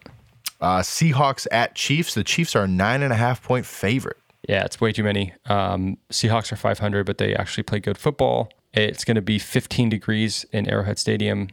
Uh, 0.59 0.79
Seahawks 0.81 1.47
at 1.51 1.75
Chiefs. 1.75 2.13
The 2.13 2.23
Chiefs 2.23 2.55
are 2.55 2.63
a 2.63 2.67
nine 2.67 3.01
and 3.03 3.13
a 3.13 3.15
half 3.15 3.41
point 3.41 3.65
favorite. 3.65 4.17
Yeah, 4.49 4.63
it's 4.65 4.81
way 4.81 4.91
too 4.91 5.03
many. 5.03 5.33
Um, 5.45 5.97
Seahawks 6.11 6.51
are 6.51 6.55
500, 6.55 7.05
but 7.05 7.17
they 7.19 7.35
actually 7.35 7.63
play 7.63 7.79
good 7.79 7.97
football. 7.97 8.49
It's 8.73 9.03
going 9.03 9.15
to 9.15 9.21
be 9.21 9.37
15 9.39 9.89
degrees 9.89 10.45
in 10.51 10.67
Arrowhead 10.67 10.97
Stadium. 10.97 11.49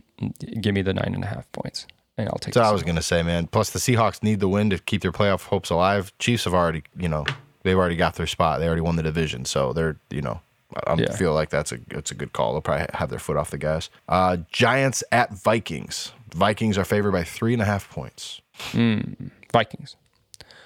Give 0.61 0.75
me 0.75 0.83
the 0.83 0.95
nine 0.95 1.15
and 1.15 1.23
a 1.25 1.27
half 1.27 1.51
points, 1.53 1.87
and 2.17 2.29
I'll 2.29 2.39
take. 2.39 2.55
That's 2.55 2.65
what 2.65 2.71
I 2.71 2.73
was 2.73 2.83
gonna 2.83 3.03
say, 3.03 3.23
man. 3.23 3.47
Plus 3.47 3.71
the 3.71 3.79
Seahawks 3.79 4.23
need 4.23 4.41
the 4.41 4.49
win 4.49 4.71
to 4.71 4.79
keep 4.79 5.03
their 5.03 5.13
playoff 5.13 5.45
hopes 5.47 5.71
alive. 5.71 6.13
Chiefs 6.19 6.45
have 6.45 6.55
already, 6.55 6.83
you 6.97 7.09
know, 7.09 7.25
they've 7.63 7.77
already 7.79 7.95
got 7.97 8.15
their 8.17 8.27
spot. 8.27 8.59
They 8.61 8.67
already 8.67 8.81
won 8.83 8.97
the 8.97 9.03
division, 9.05 9.45
so 9.45 9.73
they're, 9.73 9.97
you 10.11 10.23
know, 10.23 10.41
I 10.87 10.95
Yeah. 10.95 11.17
feel 11.17 11.33
like 11.35 11.51
that's 11.51 11.73
a 11.73 11.79
it's 11.91 12.11
a 12.11 12.15
good 12.15 12.33
call. 12.33 12.53
They'll 12.53 12.61
probably 12.61 12.87
have 12.95 13.09
their 13.11 13.19
foot 13.19 13.37
off 13.37 13.51
the 13.51 13.59
gas. 13.59 13.89
Uh, 14.09 14.39
Giants 14.53 15.03
at 15.13 15.33
Vikings. 15.33 16.13
Vikings 16.35 16.77
are 16.77 16.85
favored 16.85 17.13
by 17.13 17.25
three 17.25 17.53
and 17.55 17.63
a 17.63 17.65
half 17.65 17.89
points. 17.91 18.41
Vikings. 19.53 19.97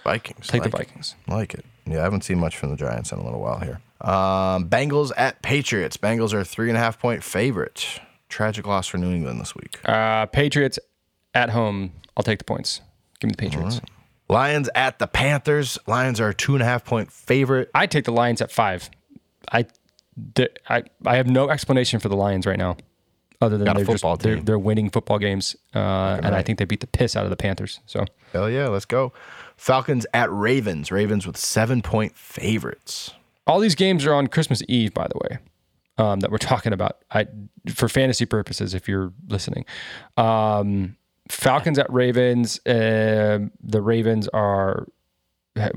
Vikings. 0.05 0.47
Take 0.49 0.63
like 0.63 0.71
the 0.73 0.77
it. 0.79 0.87
Vikings. 0.87 1.15
Like 1.29 1.55
it. 1.55 1.65
Yeah, 1.87 2.01
I 2.01 2.03
haven't 2.03 2.23
seen 2.25 2.39
much 2.39 2.57
from 2.57 2.71
the 2.71 2.77
Giants 2.77 3.13
in 3.13 3.19
a 3.19 3.25
little 3.25 3.41
while 3.41 3.61
here. 3.61 3.81
Um, 4.01 4.69
Bengals 4.69 5.13
at 5.17 5.43
Patriots. 5.43 5.97
Bengals 5.97 6.33
are 6.33 6.41
a 6.41 6.45
three 6.45 6.69
and 6.69 6.77
a 6.77 6.81
half 6.81 6.99
point 6.99 7.23
favorite. 7.23 8.01
Tragic 8.29 8.67
loss 8.67 8.89
for 8.89 8.99
New 8.99 9.13
England 9.13 9.41
this 9.41 9.55
week. 9.55 9.79
Uh, 9.85 10.27
Patriots 10.27 10.79
at 11.35 11.51
home. 11.51 11.93
I'll 12.17 12.25
take 12.25 12.39
the 12.39 12.45
points. 12.45 12.81
Give 13.21 13.29
me 13.29 13.33
the 13.33 13.37
Patriots. 13.39 13.81
Lions 14.29 14.69
at 14.75 14.99
the 14.99 15.07
Panthers. 15.07 15.79
Lions 15.87 16.21
are 16.21 16.31
a 16.31 16.35
two 16.35 16.55
and 16.55 16.63
a 16.63 16.65
half 16.65 16.85
point 16.85 17.13
favorite. 17.13 17.71
I 17.75 17.87
take 17.87 18.05
the 18.05 18.13
Lions 18.13 18.41
at 18.41 18.51
five. 18.51 18.91
I, 19.51 19.67
I, 20.69 20.83
I 21.07 21.17
have 21.17 21.27
no 21.27 21.49
explanation 21.51 22.01
for 22.01 22.09
the 22.09 22.17
Lions 22.17 22.47
right 22.47 22.59
now, 22.59 22.77
other 23.41 23.57
than 23.59 23.65
Got 23.67 23.77
they're 23.77 23.85
just 23.87 24.05
they're, 24.21 24.37
they're 24.41 24.59
winning 24.59 24.91
football 24.91 25.19
games, 25.19 25.57
uh, 25.75 26.21
and 26.23 26.35
I 26.35 26.43
think 26.43 26.59
they 26.59 26.65
beat 26.65 26.81
the 26.81 26.87
piss 26.87 27.17
out 27.17 27.25
of 27.25 27.31
the 27.31 27.37
Panthers. 27.37 27.81
So 27.87 28.05
Hell 28.33 28.51
yeah, 28.51 28.69
let's 28.69 28.85
go. 28.85 29.13
Falcons 29.57 30.07
at 30.13 30.31
Ravens. 30.33 30.91
Ravens 30.93 31.27
with 31.27 31.37
seven 31.37 31.83
point 31.83 32.17
favorites. 32.17 33.13
all 33.47 33.59
these 33.61 33.75
games 33.75 34.05
are 34.07 34.15
on 34.15 34.27
Christmas 34.27 34.63
Eve, 34.69 34.93
by 34.95 35.07
the 35.09 35.19
way, 35.23 35.39
um, 35.99 36.21
that 36.21 36.31
we're 36.31 36.39
talking 36.39 36.73
about. 36.73 36.99
I 37.11 37.27
for 37.75 37.89
fantasy 37.89 38.27
purposes, 38.27 38.75
if 38.75 38.89
you're 38.89 39.13
listening, 39.29 39.65
um, 40.17 40.97
Falcons 41.29 41.79
at 41.79 41.91
Ravens. 41.93 42.59
Uh, 42.67 43.39
the 43.63 43.81
Ravens 43.81 44.29
are 44.29 44.87
it 45.57 45.73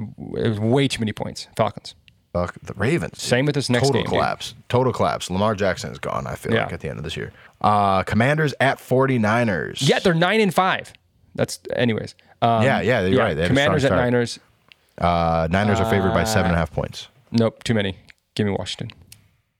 was 0.49 0.59
way 0.59 0.87
too 0.87 0.99
many 0.99 1.13
points. 1.13 1.47
Falcons. 1.55 1.95
Fuck 2.35 2.55
the 2.61 2.73
Ravens. 2.73 3.21
Same 3.21 3.45
with 3.45 3.55
this 3.55 3.69
next 3.69 3.83
Total 3.87 4.01
game. 4.01 4.03
dude. 4.03 4.09
collapse. 4.11 4.55
Total 4.67 4.91
collapse. 4.91 5.29
Lamar 5.29 5.55
Jackson 5.55 5.89
is 5.91 5.99
gone, 5.99 6.27
I 6.27 6.35
feel 6.35 6.53
Yeah. 6.53 6.63
like, 6.65 6.73
at 6.73 6.81
the 6.81 6.89
end 6.89 6.97
of 6.97 7.05
this 7.05 7.15
year. 7.15 7.31
Uh, 7.61 8.03
Commanders 8.03 8.53
at 8.59 8.77
49ers. 8.77 9.77
Yeah, 9.87 9.99
they're 9.99 10.13
nine 10.13 10.41
and 10.41 10.53
five. 10.53 10.91
That's 11.33 11.59
anyways. 11.77 12.13
Um, 12.41 12.63
Yeah, 12.63 12.81
yeah, 12.81 13.05
you're 13.05 13.19
right. 13.19 13.35
They 13.35 13.47
Commanders 13.47 13.85
at 13.85 13.89
start. 13.89 14.01
Niners. 14.01 14.39
Uh, 14.97 15.47
Niners 15.49 15.79
are 15.79 15.89
favored 15.89 16.13
by 16.13 16.25
seven 16.25 16.47
and 16.47 16.55
a 16.55 16.59
half 16.59 16.71
points. 16.73 17.07
Nope, 17.31 17.63
too 17.63 17.73
many. 17.73 17.97
Give 18.35 18.45
me 18.47 18.51
Washington. 18.57 18.91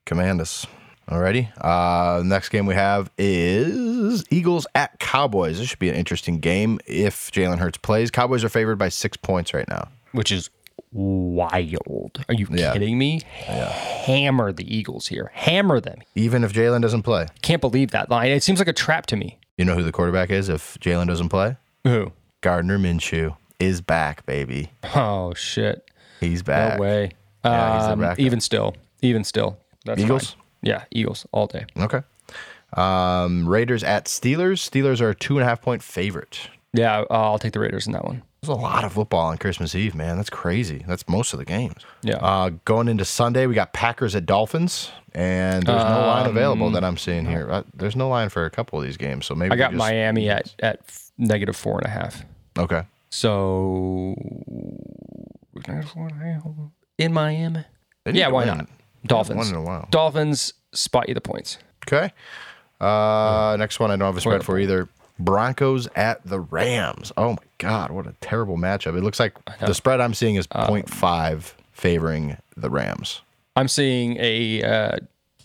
Command 0.06 0.42
us. 0.42 0.68
Alrighty. 1.10 1.50
Uh, 1.64 2.24
next 2.24 2.50
game 2.50 2.66
we 2.66 2.74
have 2.76 3.10
is 3.18 4.26
Eagles 4.32 4.68
at 4.76 5.00
Cowboys. 5.00 5.60
This 5.60 5.70
should 5.70 5.80
be 5.80 5.90
an 5.90 5.96
interesting 5.96 6.40
game 6.40 6.80
if 6.88 7.32
Jalen 7.32 7.60
Hurts 7.60 7.78
plays. 7.78 8.12
Cowboys 8.12 8.44
are 8.44 8.50
favored 8.50 8.78
by 8.78 8.90
six 8.90 9.16
points 9.16 9.54
right 9.54 9.68
now. 9.70 9.88
which 10.14 10.32
is 10.32 10.50
wild. 10.96 12.24
Are 12.28 12.34
you 12.34 12.48
Yeah. 12.52 12.74
kidding 12.74 12.98
me? 12.98 13.22
Hammer 13.46 14.52
the 14.52 14.76
Eagles 14.76 15.08
here. 15.08 15.32
Hammer 15.34 15.80
them. 15.80 16.00
Even 16.16 16.44
if 16.44 16.54
Jalen 16.54 16.82
doesn't 16.82 17.04
play. 17.04 17.28
Can't 17.42 17.62
believe 17.62 17.92
that 17.92 18.10
line. 18.10 18.32
It 18.32 18.44
seems 18.44 18.60
like 18.60 18.68
a 18.68 18.74
trap 18.74 19.06
to 19.08 19.16
me. 19.16 19.40
You 19.58 19.66
know 19.66 19.76
who 19.76 19.84
the 19.84 19.92
quarterback 19.92 20.30
is 20.30 20.50
if 20.50 20.78
Jalen 20.80 21.08
doesn't 21.08 21.30
play? 21.30 21.58
Who? 21.84 22.12
Gardner 22.42 22.78
Minshew 22.78 23.36
is 23.60 23.82
back, 23.82 24.26
baby. 24.26 24.72
Oh 24.96 25.34
shit. 25.34 25.90
He's 26.20 26.44
back. 26.44 26.78
No 26.78 26.82
way. 26.84 27.12
Yeah, 27.44 27.92
Um, 27.92 28.16
even 28.18 28.42
still. 28.42 28.76
Even 29.02 29.24
still. 29.24 29.58
That's 29.86 30.02
Eagles? 30.02 30.32
fine. 30.32 30.42
Yeah, 30.64 30.84
Eagles 30.92 31.28
all 31.32 31.48
day. 31.48 31.66
Okay. 31.78 32.02
Um, 32.76 33.48
Raiders 33.48 33.84
at 33.84 34.06
Steelers. 34.06 34.68
Steelers 34.68 35.00
are 35.00 35.10
a 35.10 35.16
two 35.16 35.38
and 35.38 35.44
a 35.44 35.46
half 35.48 35.62
point 35.62 35.84
favorite. 35.84 36.50
Yeah, 36.74 37.04
I'll 37.10 37.40
take 37.40 37.54
the 37.54 37.60
Raiders 37.60 37.86
in 37.88 37.94
that 37.94 38.04
one. 38.04 38.24
There's 38.46 38.60
a 38.60 38.62
lot 38.62 38.84
of 38.84 38.94
football 38.94 39.28
on 39.28 39.38
Christmas 39.40 39.74
Eve, 39.74 39.96
man. 39.96 40.18
That's 40.18 40.30
crazy. 40.30 40.86
That's 40.88 41.08
most 41.10 41.34
of 41.34 41.40
the 41.40 41.46
games. 41.46 41.84
Yeah. 42.04 42.18
Uh, 42.18 42.52
going 42.64 42.88
into 42.88 43.04
Sunday, 43.04 43.48
we 43.48 43.56
got 43.56 43.74
Packers 43.74 44.16
at 44.16 44.28
Dolphins, 44.28 44.92
and 45.14 45.64
there's 45.66 45.84
no 45.84 46.02
line 46.08 46.30
available 46.30 46.70
that 46.72 46.84
I'm 46.84 46.98
seeing 46.98 47.26
here. 47.26 47.50
Uh, 47.50 47.64
there's 47.74 47.96
no 47.96 48.08
line 48.08 48.30
for 48.30 48.46
a 48.46 48.52
couple 48.52 48.78
of 48.78 48.86
these 48.86 48.98
games, 48.98 49.26
so 49.26 49.34
maybe 49.34 49.54
I 49.54 49.56
got 49.56 49.72
just- 49.72 49.80
Miami 49.80 50.30
at 50.30 50.54
at 50.60 50.82
negative 51.18 51.56
four 51.56 51.80
and 51.80 51.88
a 51.88 51.90
half. 51.90 52.24
Okay. 52.58 52.84
So 53.10 54.14
negative 55.68 55.90
four 55.90 56.08
and 56.08 56.22
a 56.22 56.26
half 56.26 56.44
in 57.00 57.14
Miami. 57.14 57.66
Yeah, 58.06 58.28
why 58.28 58.46
win. 58.46 58.58
not? 58.60 58.68
Dolphins. 59.08 59.38
One 59.38 59.48
in 59.48 59.56
a 59.56 59.62
while. 59.62 59.88
Dolphins 59.90 60.54
spot 60.74 61.08
you 61.10 61.16
the 61.16 61.22
points. 61.22 61.58
Okay. 61.88 62.12
Uh, 62.80 63.56
next 63.58 63.80
one 63.80 63.90
I 63.90 63.96
don't 63.96 64.06
have 64.06 64.18
a 64.18 64.22
spread 64.22 64.44
for 64.44 64.60
either. 64.60 64.88
Broncos 65.20 65.88
at 65.96 66.26
the 66.26 66.40
Rams. 66.40 67.12
Oh 67.18 67.32
my 67.32 67.38
God, 67.58 67.92
what 67.92 68.08
a 68.08 68.14
terrible 68.22 68.58
matchup! 68.58 68.98
It 68.98 69.04
looks 69.04 69.20
like 69.20 69.34
the 69.60 69.74
spread 69.74 70.02
I'm 70.02 70.14
seeing 70.14 70.36
is 70.36 70.48
Um, 70.52 70.68
0.5 70.68 71.54
favoring 71.72 72.38
the 72.58 72.70
Rams. 72.70 73.22
I'm 73.56 73.68
seeing 73.68 74.18
a 74.20 74.62
uh, 74.64 74.98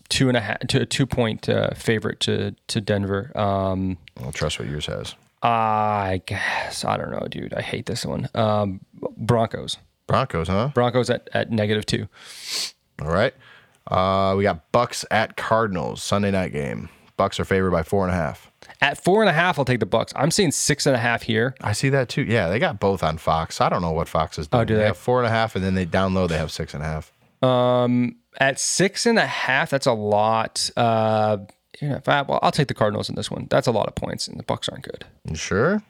two 0.08 0.28
and 0.28 0.36
a 0.36 0.40
half 0.40 0.58
to 0.68 0.80
a 0.82 0.86
two 0.86 1.06
point 1.06 1.48
uh, 1.48 1.70
favorite 1.74 2.20
to 2.20 2.54
to 2.68 2.80
Denver. 2.80 3.30
Um, 3.38 3.98
I'll 4.22 4.32
trust 4.32 4.58
what 4.58 4.68
yours 4.68 4.86
has. 4.86 5.14
I 5.42 6.20
guess 6.26 6.84
I 6.84 6.96
don't 6.96 7.10
know, 7.12 7.26
dude. 7.30 7.54
I 7.54 7.62
hate 7.62 7.86
this 7.86 8.04
one. 8.04 8.28
Um, 8.34 8.80
Broncos. 9.16 9.78
Broncos, 10.06 10.48
huh? 10.48 10.70
Broncos 10.74 11.08
at, 11.08 11.28
at 11.32 11.50
negative 11.50 11.86
two. 11.86 12.08
All 13.00 13.08
right. 13.08 13.32
Uh, 13.86 14.34
we 14.36 14.42
got 14.42 14.70
Bucs 14.72 15.04
at 15.10 15.36
Cardinals 15.36 16.02
Sunday 16.02 16.30
night 16.30 16.52
game. 16.52 16.88
Bucs 17.18 17.38
are 17.40 17.44
favored 17.44 17.70
by 17.70 17.82
four 17.82 18.04
and 18.04 18.12
a 18.12 18.16
half. 18.16 18.49
At 18.80 19.02
four 19.02 19.22
and 19.22 19.28
a 19.28 19.32
half, 19.32 19.58
I'll 19.58 19.64
take 19.64 19.80
the 19.80 19.86
Bucs. 19.86 20.12
I'm 20.16 20.30
seeing 20.30 20.50
six 20.52 20.86
and 20.86 20.94
a 20.96 20.98
half 20.98 21.22
here. 21.22 21.54
I 21.60 21.72
see 21.72 21.88
that 21.90 22.08
too. 22.08 22.22
Yeah, 22.22 22.48
they 22.48 22.58
got 22.58 22.80
both 22.80 23.02
on 23.02 23.18
Fox. 23.18 23.60
I 23.60 23.68
don't 23.68 23.82
know 23.82 23.92
what 23.92 24.08
Fox 24.08 24.38
is 24.38 24.48
doing. 24.48 24.62
Oh, 24.62 24.64
do 24.64 24.76
they? 24.76 24.84
have 24.84 24.96
four 24.96 25.18
and 25.18 25.26
a 25.26 25.30
half, 25.30 25.54
and 25.56 25.64
then 25.64 25.74
they 25.74 25.86
download. 25.86 26.28
They 26.28 26.38
have 26.38 26.50
six 26.50 26.74
and 26.74 26.82
a 26.82 26.86
half. 26.86 27.12
Um, 27.42 28.16
at 28.38 28.58
six 28.58 29.06
and 29.06 29.18
a 29.18 29.26
half, 29.26 29.70
that's 29.70 29.86
a 29.86 29.92
lot. 29.92 30.70
Uh, 30.76 31.38
you 31.80 31.88
know, 31.88 32.00
I, 32.06 32.22
well, 32.22 32.38
I'll 32.42 32.52
take 32.52 32.68
the 32.68 32.74
Cardinals 32.74 33.08
in 33.08 33.14
this 33.14 33.30
one. 33.30 33.46
That's 33.50 33.66
a 33.66 33.72
lot 33.72 33.86
of 33.88 33.94
points, 33.94 34.28
and 34.28 34.38
the 34.38 34.44
Bucs 34.44 34.70
aren't 34.70 34.84
good. 34.84 35.04
You 35.28 35.36
sure? 35.36 35.82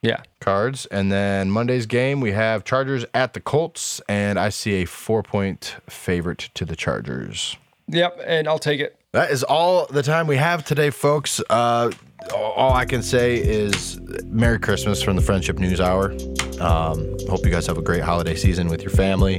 Yeah, 0.00 0.22
Cards, 0.40 0.86
and 0.86 1.12
then 1.12 1.50
Monday's 1.52 1.86
game 1.86 2.20
we 2.20 2.32
have 2.32 2.64
Chargers 2.64 3.04
at 3.14 3.34
the 3.34 3.40
Colts, 3.40 4.00
and 4.08 4.36
I 4.36 4.48
see 4.48 4.82
a 4.82 4.84
four-point 4.84 5.76
favorite 5.88 6.50
to 6.54 6.64
the 6.64 6.74
Chargers. 6.74 7.56
yep, 7.86 8.20
and 8.26 8.48
I'll 8.48 8.58
take 8.58 8.80
it. 8.80 8.98
That 9.12 9.30
is 9.30 9.44
all 9.44 9.84
the 9.90 10.02
time 10.02 10.26
we 10.26 10.38
have 10.38 10.64
today, 10.64 10.88
folks. 10.88 11.38
Uh, 11.50 11.90
all 12.34 12.72
I 12.72 12.86
can 12.86 13.02
say 13.02 13.36
is 13.36 14.00
Merry 14.24 14.58
Christmas 14.58 15.02
from 15.02 15.16
the 15.16 15.22
Friendship 15.22 15.58
News 15.58 15.82
Hour. 15.82 16.12
Um, 16.58 17.14
hope 17.28 17.44
you 17.44 17.50
guys 17.50 17.66
have 17.66 17.76
a 17.76 17.82
great 17.82 18.02
holiday 18.02 18.34
season 18.34 18.68
with 18.68 18.80
your 18.80 18.90
family. 18.90 19.36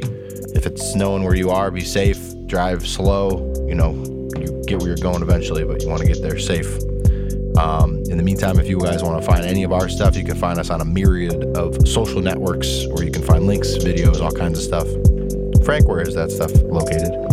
If 0.54 0.68
it's 0.68 0.92
snowing 0.92 1.24
where 1.24 1.34
you 1.34 1.50
are, 1.50 1.72
be 1.72 1.82
safe. 1.82 2.20
Drive 2.46 2.88
slow. 2.88 3.52
You 3.68 3.74
know, 3.74 3.94
you 4.38 4.64
get 4.68 4.78
where 4.78 4.90
you're 4.90 4.98
going 4.98 5.24
eventually, 5.24 5.64
but 5.64 5.82
you 5.82 5.90
want 5.90 6.02
to 6.04 6.08
get 6.08 6.22
there 6.22 6.38
safe. 6.38 6.68
Um, 7.58 8.04
in 8.12 8.18
the 8.18 8.24
meantime, 8.24 8.60
if 8.60 8.68
you 8.68 8.80
guys 8.80 9.02
want 9.02 9.20
to 9.20 9.28
find 9.28 9.44
any 9.44 9.64
of 9.64 9.72
our 9.72 9.90
stuff, 9.90 10.16
you 10.16 10.24
can 10.24 10.38
find 10.38 10.60
us 10.60 10.70
on 10.70 10.82
a 10.82 10.86
myriad 10.86 11.58
of 11.58 11.88
social 11.88 12.22
networks 12.22 12.86
where 12.90 13.04
you 13.04 13.12
can 13.12 13.24
find 13.24 13.48
links, 13.48 13.70
videos, 13.70 14.22
all 14.22 14.32
kinds 14.32 14.60
of 14.60 14.64
stuff. 14.64 14.88
Frank, 15.66 15.88
where 15.88 16.02
is 16.02 16.14
that 16.14 16.30
stuff 16.30 16.52
located? 16.62 17.33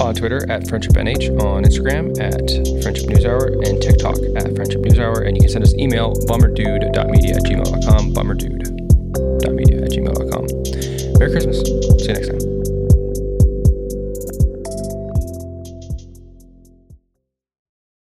on 0.00 0.14
Twitter 0.14 0.50
at 0.50 0.62
FriendshipNH, 0.62 1.40
on 1.42 1.64
Instagram 1.64 2.18
at 2.20 2.82
Friendship 2.82 3.08
News 3.08 3.24
Hour, 3.24 3.48
and 3.64 3.80
TikTok 3.82 4.16
at 4.36 4.54
Friendship 4.54 4.80
News 4.80 4.98
Hour. 4.98 5.22
And 5.22 5.36
you 5.36 5.40
can 5.42 5.50
send 5.50 5.64
us 5.64 5.74
email 5.74 6.14
bummerdude.media 6.26 7.36
at 7.36 7.42
gmail.com, 7.42 8.14
bummerdude.media 8.14 9.82
at 9.82 9.90
gmail.com. 9.90 11.18
Merry 11.18 11.30
Christmas. 11.32 11.60
See 11.60 12.08
you 12.08 12.14
next 12.14 12.28
time. 12.28 12.37